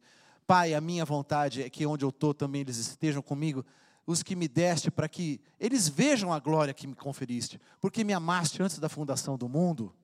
Pai, 0.48 0.74
a 0.74 0.82
minha 0.82 1.06
vontade 1.06 1.62
é 1.62 1.70
que 1.70 1.86
onde 1.86 2.04
eu 2.04 2.10
estou 2.10 2.34
também 2.34 2.62
eles 2.62 2.78
estejam 2.78 3.22
comigo 3.22 3.64
os 4.12 4.24
que 4.24 4.36
me 4.36 4.48
deste, 4.48 4.90
para 4.90 5.08
que 5.08 5.40
eles 5.60 5.88
vejam 5.88 6.34
a 6.34 6.40
glória 6.40 6.74
que 6.74 6.88
me 6.88 6.96
conferiste, 6.96 7.62
porque 7.80 8.04
me 8.04 8.12
amaste 8.12 8.62
antes 8.64 8.80
da 8.80 8.90
fundação 8.90 9.38
do 9.38 9.48
mundo. 9.48 9.96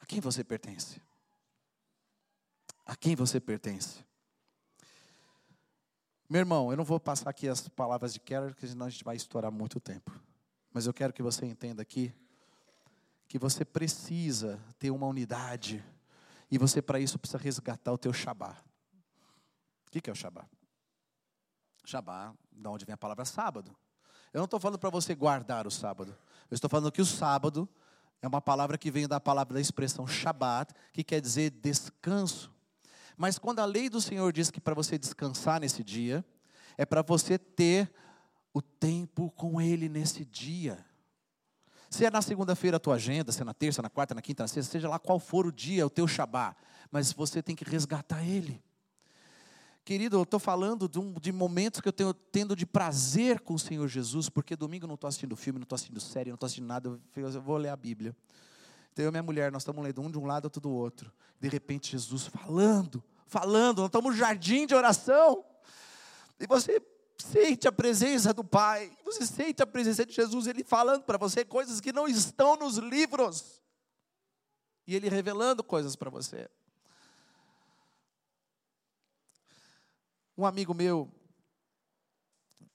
A 0.00 0.04
quem 0.04 0.18
você 0.18 0.42
pertence? 0.42 1.00
A 2.84 2.96
quem 2.96 3.14
você 3.14 3.38
pertence? 3.38 4.04
Meu 6.28 6.40
irmão, 6.40 6.72
eu 6.72 6.76
não 6.76 6.84
vou 6.84 6.98
passar 6.98 7.30
aqui 7.30 7.46
as 7.46 7.68
palavras 7.68 8.14
de 8.14 8.18
Keller, 8.18 8.50
porque 8.50 8.66
senão 8.66 8.86
a 8.86 8.90
gente 8.90 9.04
vai 9.04 9.14
estourar 9.14 9.52
muito 9.52 9.78
tempo. 9.78 10.10
Mas 10.72 10.86
eu 10.86 10.92
quero 10.92 11.12
que 11.12 11.22
você 11.22 11.46
entenda 11.46 11.82
aqui 11.82 12.12
que 13.28 13.38
você 13.38 13.64
precisa 13.64 14.58
ter 14.76 14.90
uma 14.90 15.06
unidade 15.06 15.84
e 16.50 16.58
você 16.58 16.82
para 16.82 16.98
isso 16.98 17.16
precisa 17.16 17.38
resgatar 17.38 17.92
o 17.92 17.98
teu 17.98 18.12
Shabá. 18.12 18.56
O 19.86 19.90
que 19.92 20.10
é 20.10 20.12
o 20.12 20.16
Shabá? 20.16 20.48
Shabá, 21.88 22.34
da 22.52 22.70
onde 22.70 22.84
vem 22.84 22.92
a 22.92 22.98
palavra 22.98 23.24
sábado. 23.24 23.74
Eu 24.30 24.38
não 24.38 24.44
estou 24.44 24.60
falando 24.60 24.78
para 24.78 24.90
você 24.90 25.14
guardar 25.14 25.66
o 25.66 25.70
sábado. 25.70 26.14
Eu 26.50 26.54
estou 26.54 26.68
falando 26.68 26.92
que 26.92 27.00
o 27.00 27.06
sábado 27.06 27.66
é 28.20 28.28
uma 28.28 28.42
palavra 28.42 28.76
que 28.76 28.90
vem 28.90 29.08
da 29.08 29.18
palavra 29.18 29.54
da 29.54 29.60
expressão 29.60 30.06
Shabat, 30.06 30.74
que 30.92 31.02
quer 31.02 31.18
dizer 31.20 31.50
descanso. 31.50 32.52
Mas 33.16 33.38
quando 33.38 33.60
a 33.60 33.64
lei 33.64 33.88
do 33.88 34.02
Senhor 34.02 34.30
diz 34.34 34.50
que 34.50 34.60
para 34.60 34.74
você 34.74 34.98
descansar 34.98 35.60
nesse 35.60 35.82
dia, 35.82 36.22
é 36.76 36.84
para 36.84 37.00
você 37.00 37.38
ter 37.38 37.90
o 38.52 38.60
tempo 38.60 39.30
com 39.30 39.58
Ele 39.58 39.88
nesse 39.88 40.26
dia. 40.26 40.84
Se 41.88 42.04
é 42.04 42.10
na 42.10 42.20
segunda-feira 42.20 42.76
a 42.76 42.80
tua 42.80 42.96
agenda, 42.96 43.32
se 43.32 43.40
é 43.40 43.44
na 43.44 43.54
terça, 43.54 43.80
na 43.80 43.88
quarta, 43.88 44.14
na 44.14 44.20
quinta, 44.20 44.42
na 44.42 44.48
sexta, 44.48 44.72
seja 44.72 44.90
lá 44.90 44.98
qual 44.98 45.18
for 45.18 45.46
o 45.46 45.52
dia, 45.52 45.86
o 45.86 45.90
teu 45.90 46.06
Shabá, 46.06 46.54
mas 46.90 47.14
você 47.14 47.42
tem 47.42 47.56
que 47.56 47.64
resgatar 47.64 48.22
Ele. 48.22 48.62
Querido, 49.88 50.18
eu 50.18 50.22
estou 50.22 50.38
falando 50.38 50.86
de, 50.86 50.98
um, 50.98 51.14
de, 51.14 51.32
momentos 51.32 51.80
que 51.80 51.88
eu 51.88 51.92
tenho 51.94 52.12
tendo 52.12 52.54
de 52.54 52.66
prazer 52.66 53.40
com 53.40 53.54
o 53.54 53.58
Senhor 53.58 53.88
Jesus, 53.88 54.28
porque 54.28 54.54
domingo 54.54 54.84
eu 54.84 54.86
não 54.86 54.96
estou 54.96 55.08
assistindo 55.08 55.34
filme, 55.34 55.58
não 55.58 55.62
estou 55.62 55.76
assistindo 55.76 55.98
série, 55.98 56.28
não 56.28 56.34
estou 56.34 56.46
assistindo 56.46 56.66
nada, 56.66 57.00
eu 57.16 57.40
vou 57.40 57.56
ler 57.56 57.70
a 57.70 57.76
Bíblia. 57.76 58.14
Então 58.92 59.02
eu 59.02 59.08
e 59.08 59.10
minha 59.10 59.22
mulher, 59.22 59.50
nós 59.50 59.62
estamos 59.62 59.82
lendo 59.82 60.02
um 60.02 60.10
de 60.10 60.18
um 60.18 60.26
lado, 60.26 60.44
outro 60.44 60.60
do 60.60 60.70
outro. 60.70 61.10
De 61.40 61.48
repente 61.48 61.92
Jesus 61.92 62.26
falando, 62.26 63.02
falando, 63.26 63.78
nós 63.78 63.86
estamos 63.86 64.12
no 64.12 64.18
jardim 64.18 64.66
de 64.66 64.74
oração. 64.74 65.42
E 66.38 66.46
você 66.46 66.82
sente 67.16 67.66
a 67.66 67.72
presença 67.72 68.34
do 68.34 68.44
Pai, 68.44 68.92
você 69.06 69.24
sente 69.24 69.62
a 69.62 69.66
presença 69.66 70.04
de 70.04 70.12
Jesus, 70.12 70.46
Ele 70.46 70.62
falando 70.64 71.04
para 71.04 71.16
você 71.16 71.46
coisas 71.46 71.80
que 71.80 71.94
não 71.94 72.06
estão 72.06 72.56
nos 72.56 72.76
livros. 72.76 73.62
E 74.86 74.94
Ele 74.94 75.08
revelando 75.08 75.64
coisas 75.64 75.96
para 75.96 76.10
você. 76.10 76.46
Um 80.38 80.46
amigo 80.46 80.72
meu, 80.72 81.12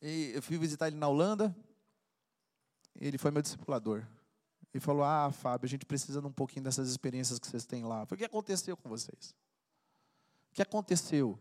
eu 0.01 0.41
fui 0.41 0.57
visitar 0.57 0.87
ele 0.87 0.97
na 0.97 1.07
Holanda, 1.07 1.55
ele 2.93 3.17
foi 3.17 3.31
meu 3.31 3.41
discipulador. 3.41 4.05
Ele 4.73 4.81
falou: 4.81 5.01
Ah, 5.01 5.31
Fábio, 5.31 5.65
a 5.65 5.69
gente 5.69 5.85
precisa 5.85 6.19
de 6.19 6.27
um 6.27 6.31
pouquinho 6.31 6.65
dessas 6.65 6.89
experiências 6.89 7.39
que 7.39 7.47
vocês 7.47 7.65
têm 7.65 7.85
lá. 7.85 8.05
Foi 8.05 8.17
o 8.17 8.19
que 8.19 8.25
aconteceu 8.25 8.75
com 8.75 8.89
vocês? 8.89 9.33
O 10.51 10.55
que 10.55 10.61
aconteceu? 10.61 11.39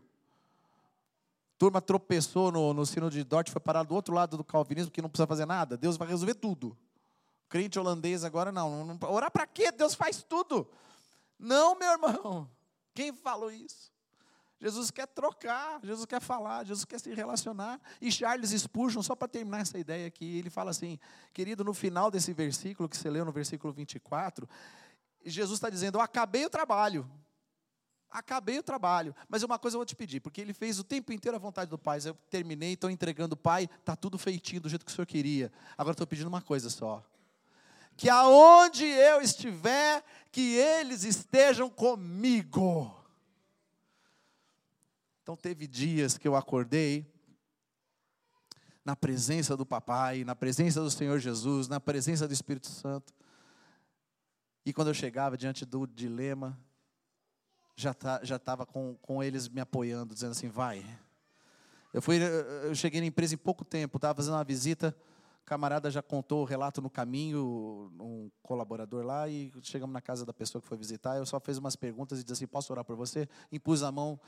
turma 1.57 1.81
tropeçou 1.81 2.51
no, 2.51 2.73
no 2.73 2.85
sino 2.85 3.09
de 3.09 3.23
Dort, 3.23 3.49
foi 3.49 3.61
parar 3.61 3.83
do 3.83 3.93
outro 3.93 4.13
lado 4.13 4.37
do 4.37 4.43
calvinismo, 4.43 4.91
que 4.91 5.01
não 5.01 5.09
precisa 5.09 5.27
fazer 5.27 5.45
nada. 5.45 5.77
Deus 5.77 5.97
vai 5.97 6.07
resolver 6.07 6.35
tudo. 6.35 6.77
Crente 7.49 7.77
holandês 7.77 8.23
agora 8.23 8.49
não. 8.49 8.85
não 8.85 8.97
orar 9.09 9.29
para 9.29 9.45
quê? 9.45 9.73
Deus 9.73 9.93
faz 9.93 10.23
tudo. 10.23 10.69
Não, 11.37 11.77
meu 11.77 11.91
irmão. 11.91 12.49
Quem 12.93 13.13
falou 13.13 13.51
isso? 13.51 13.92
Jesus 14.59 14.91
quer 14.91 15.07
trocar, 15.07 15.79
Jesus 15.83 16.05
quer 16.05 16.21
falar, 16.21 16.63
Jesus 16.63 16.85
quer 16.85 16.99
se 16.99 17.13
relacionar. 17.13 17.81
E 17.99 18.11
Charles 18.11 18.51
Spurgeon, 18.51 19.01
só 19.01 19.15
para 19.15 19.27
terminar 19.27 19.61
essa 19.61 19.77
ideia 19.77 20.07
aqui, 20.07 20.37
ele 20.37 20.49
fala 20.49 20.71
assim, 20.71 20.97
querido, 21.33 21.63
no 21.63 21.73
final 21.73 22.09
desse 22.09 22.31
versículo 22.31 22.87
que 22.87 22.95
você 22.95 23.09
leu 23.09 23.25
no 23.25 23.31
versículo 23.31 23.73
24, 23.73 24.47
Jesus 25.25 25.57
está 25.57 25.69
dizendo: 25.69 25.97
Eu 25.97 26.01
acabei 26.01 26.45
o 26.45 26.49
trabalho. 26.49 27.09
Acabei 28.09 28.59
o 28.59 28.63
trabalho. 28.63 29.15
Mas 29.27 29.41
uma 29.41 29.57
coisa 29.57 29.75
eu 29.75 29.79
vou 29.79 29.85
te 29.85 29.95
pedir, 29.95 30.19
porque 30.19 30.39
ele 30.39 30.53
fez 30.53 30.77
o 30.77 30.83
tempo 30.83 31.11
inteiro 31.11 31.35
a 31.35 31.39
vontade 31.39 31.69
do 31.69 31.79
Pai. 31.79 31.99
Eu 32.05 32.13
terminei, 32.29 32.73
estou 32.73 32.89
entregando 32.89 33.33
o 33.33 33.37
Pai, 33.37 33.67
está 33.79 33.95
tudo 33.95 34.19
feitinho 34.19 34.61
do 34.61 34.69
jeito 34.69 34.85
que 34.85 34.91
o 34.91 34.95
Senhor 34.95 35.07
queria. 35.07 35.51
Agora 35.75 35.93
estou 35.93 36.05
pedindo 36.05 36.27
uma 36.27 36.41
coisa 36.41 36.69
só. 36.69 37.03
Que 37.97 38.09
aonde 38.09 38.85
eu 38.85 39.19
estiver, 39.19 40.03
que 40.31 40.55
eles 40.55 41.03
estejam 41.03 41.69
comigo. 41.69 43.02
Então 45.23 45.37
teve 45.37 45.65
dias 45.67 46.17
que 46.17 46.27
eu 46.27 46.35
acordei 46.35 47.09
na 48.83 48.93
presença 48.93 49.55
do 49.55 49.65
papai, 49.65 50.25
na 50.25 50.35
presença 50.35 50.81
do 50.81 50.91
Senhor 50.91 51.17
Jesus, 51.17 51.69
na 51.69 51.79
presença 51.79 52.27
do 52.27 52.33
Espírito 52.33 52.67
Santo. 52.67 53.13
E 54.65 54.73
quando 54.73 54.89
eu 54.89 54.93
chegava 54.93 55.37
diante 55.37 55.65
do 55.65 55.87
dilema, 55.87 56.59
já 57.73 57.93
tá, 57.93 58.19
já 58.21 58.35
estava 58.35 58.65
com, 58.65 58.97
com 59.01 59.23
eles 59.23 59.47
me 59.47 59.61
apoiando, 59.61 60.13
dizendo 60.13 60.31
assim, 60.31 60.49
vai. 60.49 60.85
Eu 61.93 62.01
fui, 62.01 62.19
eu 62.65 62.75
cheguei 62.75 62.99
na 62.99 63.07
empresa 63.07 63.33
em 63.33 63.37
pouco 63.37 63.63
tempo, 63.63 63.97
estava 63.97 64.15
fazendo 64.15 64.33
uma 64.33 64.43
visita, 64.43 64.93
o 65.41 65.45
camarada 65.45 65.89
já 65.89 66.01
contou 66.01 66.41
o 66.41 66.45
relato 66.45 66.81
no 66.81 66.89
caminho, 66.89 67.89
um 67.97 68.29
colaborador 68.41 69.05
lá, 69.05 69.29
e 69.29 69.53
chegamos 69.61 69.93
na 69.93 70.01
casa 70.01 70.25
da 70.25 70.33
pessoa 70.33 70.61
que 70.61 70.67
foi 70.67 70.77
visitar, 70.77 71.15
eu 71.15 71.25
só 71.25 71.39
fiz 71.39 71.57
umas 71.57 71.77
perguntas 71.77 72.19
e 72.19 72.23
disse 72.23 72.33
assim, 72.33 72.47
posso 72.47 72.73
orar 72.73 72.83
por 72.83 72.97
você? 72.97 73.29
Impus 73.51 73.83
a 73.83 73.91
mão, 73.91 74.19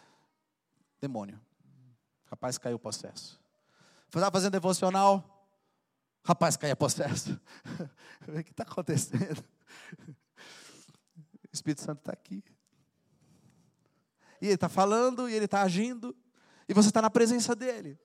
demônio. 1.08 1.39
Rapaz, 2.26 2.58
caiu 2.58 2.78
o 2.78 2.80
processo. 2.80 3.39
Estava 4.08 4.32
fazendo 4.32 4.53
devocional, 4.53 5.47
rapaz, 6.24 6.58
caiu 6.58 6.76
possesso. 6.76 7.39
o 8.28 8.43
que 8.43 8.51
está 8.51 8.64
acontecendo? 8.64 9.43
O 10.08 11.53
Espírito 11.53 11.82
Santo 11.82 11.99
está 11.99 12.12
aqui. 12.12 12.43
E 14.41 14.47
ele 14.47 14.56
está 14.56 14.68
falando, 14.68 15.30
e 15.30 15.34
ele 15.34 15.45
está 15.45 15.62
agindo, 15.62 16.16
e 16.68 16.74
você 16.74 16.89
está 16.89 17.01
na 17.01 17.10
presença 17.10 17.56
dele. 17.56 17.97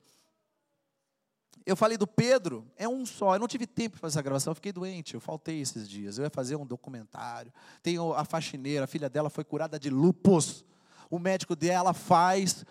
Eu 1.65 1.77
falei 1.77 1.97
do 1.97 2.07
Pedro, 2.07 2.67
é 2.77 2.89
um 2.89 3.05
só. 3.07 3.35
Eu 3.35 3.39
não 3.39 3.49
tive 3.49 3.67
tempo 3.67 3.93
para 3.93 4.01
fazer 4.01 4.19
essa 4.19 4.23
gravação, 4.23 4.51
eu 4.51 4.55
fiquei 4.55 4.73
doente, 4.73 5.15
eu 5.15 5.21
faltei 5.21 5.61
esses 5.61 5.89
dias. 5.89 6.19
Eu 6.19 6.25
ia 6.25 6.31
fazer 6.31 6.57
um 6.57 6.67
documentário. 6.67 7.53
Tem 7.83 7.97
a 8.17 8.25
faxineira, 8.25 8.85
a 8.85 8.89
filha 8.89 9.09
dela 9.09 9.31
foi 9.31 9.45
curada 9.45 9.79
de 9.79 9.91
lupus. 9.91 10.65
O 11.09 11.19
médico 11.19 11.55
dela 11.57 11.93
faz 11.93 12.65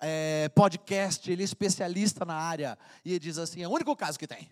é, 0.00 0.48
podcast, 0.50 1.30
ele 1.30 1.42
é 1.42 1.44
especialista 1.44 2.24
na 2.24 2.34
área. 2.34 2.78
E 3.04 3.10
ele 3.10 3.18
diz 3.18 3.38
assim: 3.38 3.62
é 3.62 3.68
o 3.68 3.70
único 3.70 3.94
caso 3.96 4.18
que 4.18 4.26
tem. 4.26 4.50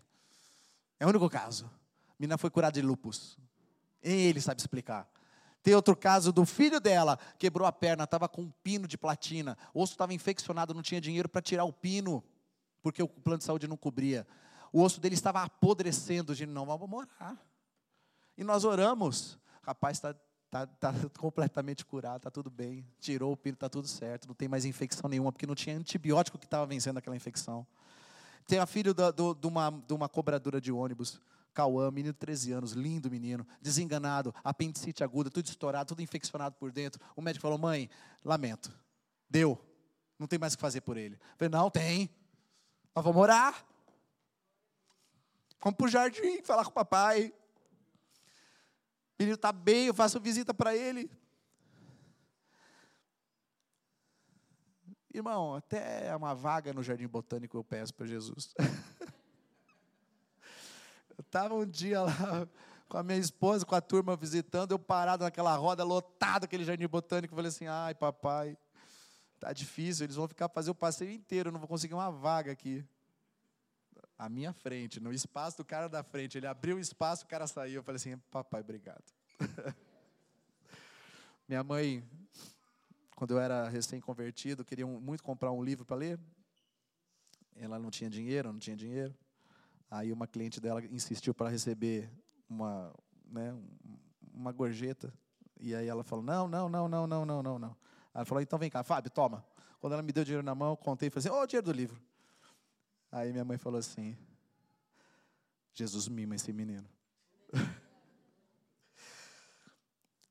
É 0.99 1.07
o 1.07 1.09
único 1.09 1.29
caso. 1.29 1.71
A 2.09 2.15
menina 2.19 2.39
foi 2.39 2.51
curada 2.51 2.81
de 2.81 2.87
lupus. 2.87 3.39
Ele 4.03 4.41
sabe 4.41 4.61
explicar. 4.61 5.09
Tem 5.63 5.75
outro 5.75 5.97
caso 5.97 6.33
do 6.33 6.47
filho 6.47 6.79
dela, 6.79 7.19
quebrou 7.39 7.67
a 7.67 7.73
perna, 7.73 8.05
estava 8.05 8.29
com 8.29 8.43
um 8.43 8.51
pino 8.63 8.87
de 8.87 8.97
platina. 8.97 9.59
O 9.75 9.83
osso 9.83 9.95
estava 9.95 10.15
infeccionado, 10.15 10.73
não 10.73 10.81
tinha 10.81 11.01
dinheiro 11.01 11.29
para 11.29 11.43
tirar 11.43 11.65
o 11.65 11.73
pino, 11.73 12.23
porque 12.81 13.03
o 13.03 13.09
plano 13.09 13.39
de 13.39 13.45
saúde 13.45 13.67
não 13.67 13.77
cobria. 13.77 14.25
O 14.73 14.81
osso 14.81 15.01
dele 15.01 15.17
estava 15.17 15.43
apodrecendo, 15.43 16.37
de 16.37 16.47
não, 16.47 16.65
vamos 16.67 16.89
morar. 16.89 17.37
E 18.39 18.45
nós 18.45 18.65
oramos. 18.65 19.39
Rapaz, 19.63 19.97
está 19.97 20.15
tá, 20.51 20.67
tá 20.67 20.93
completamente 21.19 21.85
curado, 21.85 22.19
está 22.19 22.31
tudo 22.31 22.51
bem. 22.51 22.87
Tirou 22.99 23.33
o 23.33 23.37
pino, 23.37 23.55
está 23.55 23.69
tudo 23.69 23.89
certo. 23.89 24.29
Não 24.29 24.35
tem 24.35 24.49
mais 24.49 24.65
infecção 24.65 25.09
nenhuma, 25.09 25.33
porque 25.33 25.47
não 25.47 25.55
tinha 25.55 25.77
antibiótico 25.77 26.39
que 26.39 26.45
estava 26.45 26.67
vencendo 26.67 26.99
aquela 26.99 27.17
infecção. 27.17 27.67
Tem 28.47 28.59
a 28.59 28.67
filha 28.67 28.95
de, 28.95 29.47
uma, 29.47 29.71
de 29.71 29.93
uma 29.93 30.09
cobradora 30.09 30.61
de 30.61 30.71
ônibus 30.71 31.21
Cauã, 31.57 31.91
menino 31.91 32.13
de 32.13 32.19
13 32.19 32.53
anos, 32.53 32.73
lindo 32.73 33.11
menino, 33.11 33.47
desenganado, 33.63 34.33
apendicite 34.45 35.03
aguda, 35.03 35.31
tudo 35.31 35.47
estourado, 35.47 35.89
tudo 35.89 36.03
infeccionado 36.03 36.55
por 36.57 36.71
dentro. 36.71 37.01
O 37.17 37.23
médico 37.23 37.43
falou: 37.43 37.57
mãe, 37.57 37.89
lamento, 38.23 38.71
deu, 39.29 39.59
não 40.19 40.27
tem 40.27 40.39
mais 40.39 40.53
o 40.53 40.59
que 40.59 40.61
fazer 40.61 40.83
por 40.83 40.99
ele. 40.99 41.15
Eu 41.15 41.37
falei: 41.39 41.49
não, 41.49 41.71
tem, 41.71 42.11
nós 42.95 43.03
vamos 43.03 43.21
orar. 43.21 43.65
Vamos 45.63 45.79
para 45.79 45.87
o 45.87 45.89
jardim 45.89 46.43
falar 46.43 46.63
com 46.63 46.71
o 46.71 46.75
papai. 46.75 47.33
O 49.19 49.23
menino 49.23 49.37
está 49.37 49.51
bem, 49.51 49.87
eu 49.87 49.95
faço 49.95 50.21
visita 50.21 50.53
para 50.53 50.77
ele. 50.77 51.11
Irmão, 55.13 55.55
até 55.55 56.15
uma 56.15 56.35
vaga 56.35 56.75
no 56.75 56.83
jardim 56.83 57.07
botânico 57.07 57.57
eu 57.57 57.65
peço 57.65 57.95
para 57.95 58.07
Jesus. 58.07 58.55
Eu 61.19 61.23
estava 61.23 61.55
um 61.55 61.65
dia 61.65 62.03
lá 62.03 62.47
com 62.91 62.99
a 62.99 63.03
minha 63.03 63.19
esposa, 63.19 63.65
com 63.65 63.75
a 63.75 63.81
turma 63.81 64.15
visitando, 64.15 64.73
eu 64.73 64.79
parado 64.79 65.25
naquela 65.25 65.57
roda, 65.57 65.83
lotado 65.83 66.45
aquele 66.45 66.63
jardim 66.63 66.87
botânico, 66.87 67.35
falei 67.35 67.49
assim, 67.49 67.67
ai 67.67 67.95
papai, 67.95 68.57
tá 69.41 69.51
difícil, 69.53 70.05
eles 70.05 70.17
vão 70.17 70.29
ficar 70.29 70.49
fazer 70.51 70.71
o 70.71 70.75
passeio 70.75 71.11
inteiro, 71.11 71.51
não 71.51 71.59
vou 71.59 71.69
conseguir 71.69 71.95
uma 71.95 72.11
vaga 72.11 72.53
aqui. 72.53 72.85
À 74.19 74.29
minha 74.29 74.53
frente, 74.53 74.99
no 74.99 75.13
espaço 75.13 75.59
do 75.59 75.65
cara 75.65 75.89
da 75.89 76.03
frente. 76.03 76.39
Ele 76.39 76.47
abriu 76.47 76.77
o 76.77 76.81
espaço, 76.81 77.25
o 77.25 77.29
cara 77.29 77.47
saiu. 77.47 77.77
Eu 77.77 77.83
falei 77.83 77.97
assim, 77.97 78.17
papai, 78.31 78.63
obrigado. 78.63 79.05
minha 81.47 81.63
mãe, 81.63 82.03
quando 83.15 83.33
eu 83.33 83.39
era 83.39 83.69
recém-convertido, 83.69 84.65
queria 84.65 84.87
muito 84.87 85.23
comprar 85.23 85.53
um 85.53 85.63
livro 85.63 85.85
para 85.85 85.97
ler. 85.97 86.19
Ela 87.55 87.79
não 87.79 87.91
tinha 87.91 88.11
dinheiro, 88.11 88.53
não 88.53 88.59
tinha 88.59 88.77
dinheiro. 88.77 89.15
Aí 89.91 90.13
uma 90.13 90.27
cliente 90.27 90.61
dela 90.61 90.85
insistiu 90.87 91.35
para 91.35 91.49
receber 91.49 92.11
uma, 92.49 92.93
né, 93.25 93.55
uma 94.33 94.53
gorjeta. 94.53 95.13
E 95.61 95.75
aí 95.75 95.87
ela 95.87 96.05
falou: 96.05 96.25
não, 96.25 96.49
não, 96.49 96.69
não, 96.69 96.89
não, 96.89 97.07
não, 97.07 97.25
não, 97.25 97.59
não. 97.59 97.77
Ela 98.15 98.25
falou: 98.25 98.43
então 98.43 98.59
vem 98.59 98.71
cá, 98.71 98.83
Fábio, 98.83 99.11
toma. 99.11 99.45
Quando 99.81 99.93
ela 99.93 100.03
me 100.03 100.13
deu 100.13 100.23
o 100.23 100.25
dinheiro 100.25 100.45
na 100.45 100.55
mão, 100.55 100.71
eu 100.71 100.77
contei 100.77 101.09
e 101.09 101.11
falei 101.11 101.27
assim: 101.27 101.37
ô, 101.37 101.41
oh, 101.41 101.45
o 101.45 101.47
dinheiro 101.47 101.65
do 101.65 101.73
livro. 101.73 102.01
Aí 103.11 103.33
minha 103.33 103.45
mãe 103.45 103.59
falou 103.59 103.79
assim: 103.79 104.17
Jesus 105.73 106.09
mima 106.09 106.35
esse 106.35 106.53
menino. 106.53 106.89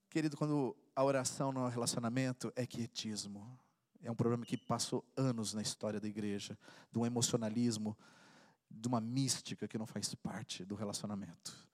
Querido, 0.09 0.37
quando 0.37 0.75
a 0.95 1.03
oração 1.03 1.51
no 1.51 1.67
relacionamento 1.67 2.51
é 2.55 2.65
quietismo. 2.65 3.59
É 4.01 4.11
um 4.11 4.15
problema 4.15 4.45
que 4.45 4.55
passou 4.55 5.03
anos 5.17 5.53
na 5.53 5.63
história 5.63 5.99
da 5.99 6.07
igreja, 6.07 6.55
de 6.91 6.99
um 6.99 7.05
emocionalismo 7.05 7.97
de 8.69 8.87
uma 8.87 8.99
mística 8.99 9.67
que 9.67 9.77
não 9.77 9.85
faz 9.85 10.13
parte 10.15 10.65
do 10.65 10.75
relacionamento. 10.75 11.67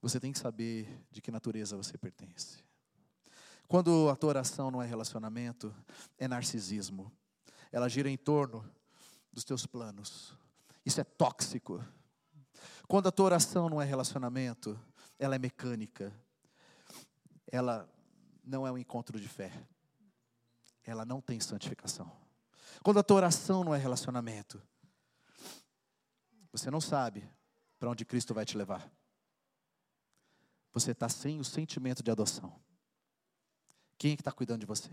Você 0.00 0.18
tem 0.18 0.32
que 0.32 0.38
saber 0.38 0.88
de 1.10 1.20
que 1.20 1.30
natureza 1.30 1.76
você 1.76 1.96
pertence. 1.96 2.58
Quando 3.68 4.08
a 4.10 4.16
tua 4.16 4.30
oração 4.30 4.70
não 4.70 4.82
é 4.82 4.86
relacionamento, 4.86 5.74
é 6.18 6.26
narcisismo. 6.26 7.12
Ela 7.70 7.88
gira 7.88 8.10
em 8.10 8.16
torno 8.16 8.68
dos 9.32 9.44
teus 9.44 9.66
planos. 9.66 10.36
Isso 10.84 11.00
é 11.00 11.04
tóxico. 11.04 11.82
Quando 12.86 13.08
a 13.08 13.12
tua 13.12 13.26
oração 13.26 13.68
não 13.68 13.80
é 13.80 13.84
relacionamento, 13.84 14.78
ela 15.18 15.34
é 15.34 15.38
mecânica. 15.38 16.12
Ela 17.50 17.88
não 18.44 18.66
é 18.66 18.72
um 18.72 18.78
encontro 18.78 19.18
de 19.20 19.28
fé. 19.28 19.52
Ela 20.84 21.04
não 21.04 21.20
tem 21.20 21.40
santificação. 21.40 22.10
Quando 22.82 22.98
a 22.98 23.02
tua 23.02 23.18
oração 23.18 23.62
não 23.62 23.74
é 23.74 23.78
relacionamento, 23.78 24.60
você 26.50 26.70
não 26.70 26.80
sabe 26.80 27.28
para 27.78 27.88
onde 27.88 28.04
Cristo 28.04 28.34
vai 28.34 28.44
te 28.44 28.56
levar. 28.56 28.90
Você 30.72 30.92
está 30.92 31.08
sem 31.08 31.38
o 31.38 31.44
sentimento 31.44 32.02
de 32.02 32.10
adoção. 32.10 32.60
Quem 33.96 34.12
é 34.12 34.16
que 34.16 34.22
está 34.22 34.32
cuidando 34.32 34.60
de 34.60 34.66
você? 34.66 34.90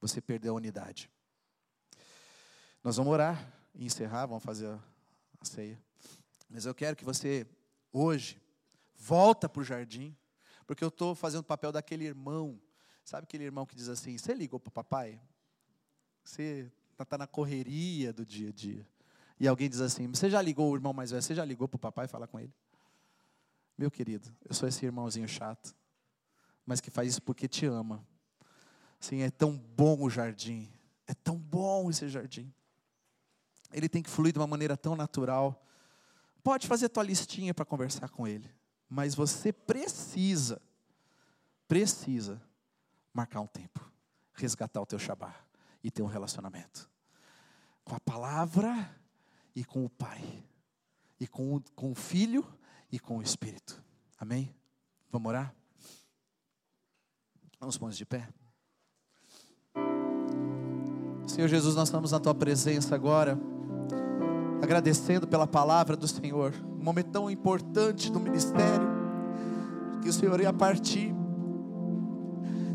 Você 0.00 0.20
perdeu 0.20 0.54
a 0.54 0.56
unidade. 0.56 1.10
Nós 2.82 2.96
vamos 2.96 3.12
orar 3.12 3.52
e 3.74 3.84
encerrar, 3.84 4.26
vamos 4.26 4.42
fazer 4.42 4.66
a 4.66 4.80
ceia. 5.44 5.80
Mas 6.48 6.66
eu 6.66 6.74
quero 6.74 6.96
que 6.96 7.04
você, 7.04 7.46
hoje, 7.92 8.40
volta 8.96 9.48
para 9.48 9.60
o 9.60 9.64
jardim, 9.64 10.16
porque 10.66 10.82
eu 10.82 10.88
estou 10.88 11.14
fazendo 11.14 11.40
o 11.40 11.44
papel 11.44 11.72
daquele 11.72 12.04
irmão. 12.04 12.60
Sabe 13.04 13.24
aquele 13.24 13.44
irmão 13.44 13.64
que 13.64 13.74
diz 13.74 13.88
assim: 13.88 14.18
Você 14.18 14.34
ligou 14.34 14.58
para 14.58 14.68
o 14.68 14.72
papai? 14.72 15.20
Você 16.24 16.70
está 16.98 17.18
na 17.18 17.26
correria 17.26 18.12
do 18.12 18.24
dia 18.24 18.50
a 18.50 18.52
dia 18.52 18.86
e 19.42 19.48
alguém 19.48 19.68
diz 19.68 19.80
assim: 19.80 20.06
Você 20.06 20.30
já 20.30 20.40
ligou, 20.40 20.70
o 20.70 20.76
irmão 20.76 20.92
mais 20.92 21.10
velho, 21.10 21.20
você 21.20 21.34
já 21.34 21.44
ligou 21.44 21.66
para 21.66 21.76
o 21.76 21.80
papai 21.80 22.06
falar 22.06 22.28
com 22.28 22.38
ele? 22.38 22.54
Meu 23.76 23.90
querido, 23.90 24.32
eu 24.48 24.54
sou 24.54 24.68
esse 24.68 24.84
irmãozinho 24.86 25.26
chato, 25.26 25.74
mas 26.64 26.80
que 26.80 26.90
faz 26.90 27.08
isso 27.08 27.22
porque 27.22 27.48
te 27.48 27.66
ama. 27.66 28.06
Sim, 29.00 29.22
é 29.22 29.30
tão 29.32 29.58
bom 29.58 30.00
o 30.00 30.08
jardim, 30.08 30.70
é 31.08 31.14
tão 31.14 31.36
bom 31.36 31.90
esse 31.90 32.08
jardim. 32.08 32.54
Ele 33.72 33.88
tem 33.88 34.02
que 34.02 34.10
fluir 34.10 34.32
de 34.32 34.38
uma 34.38 34.46
maneira 34.46 34.76
tão 34.76 34.94
natural. 34.96 35.64
Pode 36.42 36.66
fazer 36.66 36.88
tua 36.88 37.02
listinha 37.02 37.54
para 37.54 37.64
conversar 37.64 38.08
com 38.08 38.26
ele, 38.26 38.50
mas 38.88 39.14
você 39.14 39.52
precisa, 39.52 40.60
precisa 41.68 42.42
marcar 43.12 43.40
um 43.40 43.46
tempo, 43.46 43.80
resgatar 44.34 44.80
o 44.80 44.86
teu 44.86 44.98
Shabá 44.98 45.34
e 45.82 45.90
ter 45.90 46.02
um 46.02 46.06
relacionamento 46.06 46.90
com 47.84 47.94
a 47.94 48.00
palavra 48.00 48.90
e 49.54 49.64
com 49.64 49.84
o 49.84 49.90
Pai, 49.90 50.44
e 51.20 51.26
com 51.26 51.56
o, 51.56 51.62
com 51.74 51.92
o 51.92 51.94
Filho 51.94 52.44
e 52.90 52.98
com 52.98 53.18
o 53.18 53.22
Espírito. 53.22 53.82
Amém? 54.18 54.54
Vamos 55.10 55.28
orar? 55.28 55.54
Vamos 57.60 57.76
pôr 57.76 57.90
de 57.90 58.04
pé. 58.04 58.28
Senhor 61.26 61.48
Jesus, 61.48 61.74
nós 61.74 61.88
estamos 61.88 62.12
na 62.12 62.20
tua 62.20 62.34
presença 62.34 62.94
agora, 62.94 63.38
agradecendo 64.62 65.26
pela 65.26 65.44
palavra 65.44 65.96
do 65.96 66.06
Senhor, 66.06 66.54
um 66.80 66.84
momento 66.84 67.10
tão 67.10 67.28
importante 67.28 68.12
do 68.12 68.20
ministério, 68.20 68.88
que 70.00 70.08
o 70.08 70.12
Senhor 70.12 70.40
ia 70.40 70.52
partir, 70.52 71.12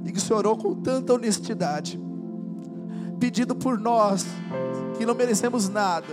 e 0.03 0.11
que 0.11 0.17
o 0.17 0.21
Senhor 0.21 0.39
orou 0.39 0.57
com 0.57 0.75
tanta 0.75 1.13
honestidade, 1.13 1.97
pedindo 3.17 3.55
por 3.55 3.79
nós, 3.79 4.25
que 4.97 5.05
não 5.05 5.15
merecemos 5.15 5.69
nada, 5.69 6.07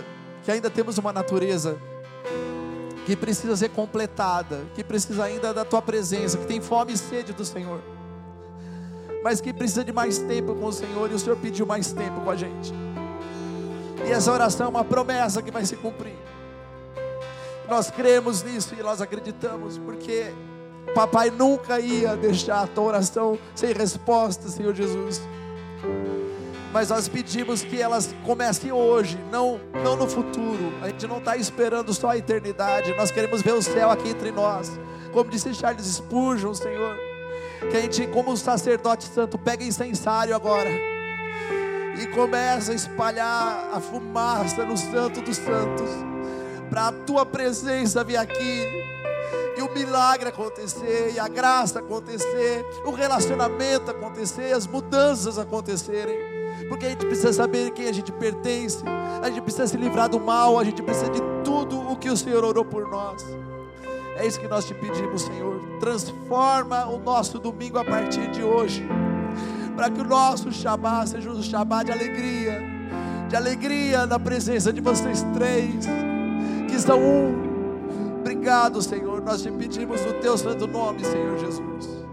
que 0.45 0.51
ainda 0.51 0.69
temos 0.69 0.97
uma 0.97 1.11
natureza 1.11 1.77
que 3.05 3.13
precisa 3.13 3.55
ser 3.57 3.69
completada, 3.69 4.65
que 4.73 4.83
precisa 4.83 5.25
ainda 5.25 5.53
da 5.53 5.65
tua 5.65 5.81
presença, 5.81 6.37
que 6.37 6.45
tem 6.45 6.61
fome 6.61 6.93
e 6.93 6.97
sede 6.97 7.33
do 7.33 7.43
Senhor. 7.43 7.81
mas 9.21 9.41
que 9.41 9.51
precisa 9.51 9.83
de 9.83 9.91
mais 9.91 10.19
tempo 10.19 10.53
com 10.53 10.67
o 10.67 10.71
Senhor 10.71 11.11
e 11.11 11.15
o 11.15 11.19
Senhor 11.19 11.35
pediu 11.37 11.65
mais 11.65 11.91
tempo 11.91 12.21
com 12.21 12.29
a 12.29 12.35
gente. 12.35 12.84
E 14.05 14.11
essa 14.11 14.31
oração 14.31 14.67
é 14.67 14.69
uma 14.69 14.83
promessa 14.83 15.41
que 15.41 15.49
vai 15.49 15.65
se 15.65 15.75
cumprir. 15.75 16.15
Nós 17.67 17.89
cremos 17.89 18.43
nisso 18.43 18.75
e 18.77 18.83
nós 18.83 19.01
acreditamos, 19.01 19.79
porque 19.79 20.31
papai 20.93 21.31
nunca 21.31 21.79
ia 21.79 22.15
deixar 22.15 22.61
a 22.61 22.67
tua 22.67 22.83
oração 22.83 23.39
sem 23.55 23.73
resposta, 23.73 24.47
Senhor 24.47 24.75
Jesus. 24.75 25.21
Mas 26.71 26.89
nós 26.89 27.07
pedimos 27.07 27.63
que 27.63 27.81
elas 27.81 28.13
comecem 28.23 28.71
hoje, 28.71 29.17
não, 29.31 29.59
não 29.83 29.95
no 29.95 30.07
futuro. 30.07 30.71
A 30.83 30.89
gente 30.89 31.07
não 31.07 31.17
está 31.17 31.35
esperando 31.35 31.91
só 31.91 32.09
a 32.09 32.17
eternidade, 32.17 32.93
nós 32.95 33.09
queremos 33.09 33.41
ver 33.41 33.53
o 33.53 33.61
céu 33.61 33.89
aqui 33.89 34.09
entre 34.09 34.31
nós. 34.31 34.79
Como 35.11 35.31
disse 35.31 35.51
Charles 35.55 35.87
Spurgeon, 35.87 36.53
Senhor, 36.53 36.95
que 37.71 37.77
a 37.77 37.81
gente, 37.81 38.05
como 38.07 38.37
sacerdote 38.37 39.05
santo, 39.05 39.39
pega 39.39 39.63
incensário 39.63 40.35
agora 40.35 40.94
e 41.99 42.07
começa 42.07 42.71
a 42.71 42.75
espalhar 42.75 43.69
a 43.73 43.79
fumaça 43.79 44.63
no 44.63 44.77
Santo 44.77 45.21
dos 45.21 45.37
Santos, 45.37 45.89
para 46.69 46.87
a 46.87 46.91
tua 46.91 47.25
presença 47.25 48.03
vir 48.03 48.17
aqui, 48.17 48.85
e 49.57 49.61
o 49.61 49.73
milagre 49.73 50.29
acontecer, 50.29 51.13
e 51.13 51.19
a 51.19 51.27
graça 51.27 51.79
acontecer, 51.79 52.65
o 52.85 52.91
relacionamento 52.91 53.91
acontecer, 53.91 54.53
as 54.53 54.67
mudanças 54.67 55.39
acontecerem, 55.39 56.17
porque 56.67 56.85
a 56.85 56.89
gente 56.89 57.05
precisa 57.05 57.31
saber 57.31 57.71
quem 57.71 57.87
a 57.87 57.93
gente 57.93 58.11
pertence, 58.11 58.83
a 59.21 59.29
gente 59.29 59.41
precisa 59.41 59.67
se 59.67 59.77
livrar 59.77 60.09
do 60.09 60.19
mal, 60.19 60.59
a 60.59 60.63
gente 60.63 60.83
precisa 60.83 61.09
de 61.09 61.21
tudo 61.43 61.79
o 61.79 61.95
que 61.95 62.09
o 62.09 62.17
Senhor 62.17 62.43
orou 62.43 62.65
por 62.65 62.89
nós. 62.89 63.25
É 64.17 64.25
isso 64.25 64.39
que 64.39 64.47
nós 64.47 64.65
te 64.65 64.73
pedimos, 64.73 65.23
Senhor. 65.23 65.61
Transforma 65.79 66.85
o 66.85 66.97
nosso 66.97 67.37
domingo 67.37 67.77
a 67.77 67.83
partir 67.83 68.29
de 68.31 68.43
hoje 68.43 68.87
para 69.75 69.89
que 69.89 70.01
o 70.01 70.03
nosso 70.03 70.51
Shabá 70.51 71.05
seja 71.05 71.29
um 71.29 71.41
Shabá 71.41 71.83
de 71.83 71.91
alegria, 71.91 72.61
de 73.29 73.35
alegria 73.35 74.05
na 74.05 74.17
presença 74.17 74.71
de 74.71 74.81
vocês 74.81 75.25
três, 75.33 75.87
que 76.69 76.79
são 76.79 76.99
um. 76.99 77.45
Obrigado, 78.21 78.81
Senhor. 78.81 79.21
Nós 79.21 79.41
te 79.41 79.51
pedimos 79.51 80.03
no 80.05 80.13
teu 80.13 80.37
santo 80.37 80.65
nome, 80.65 81.03
Senhor 81.03 81.37
Jesus. 81.37 82.05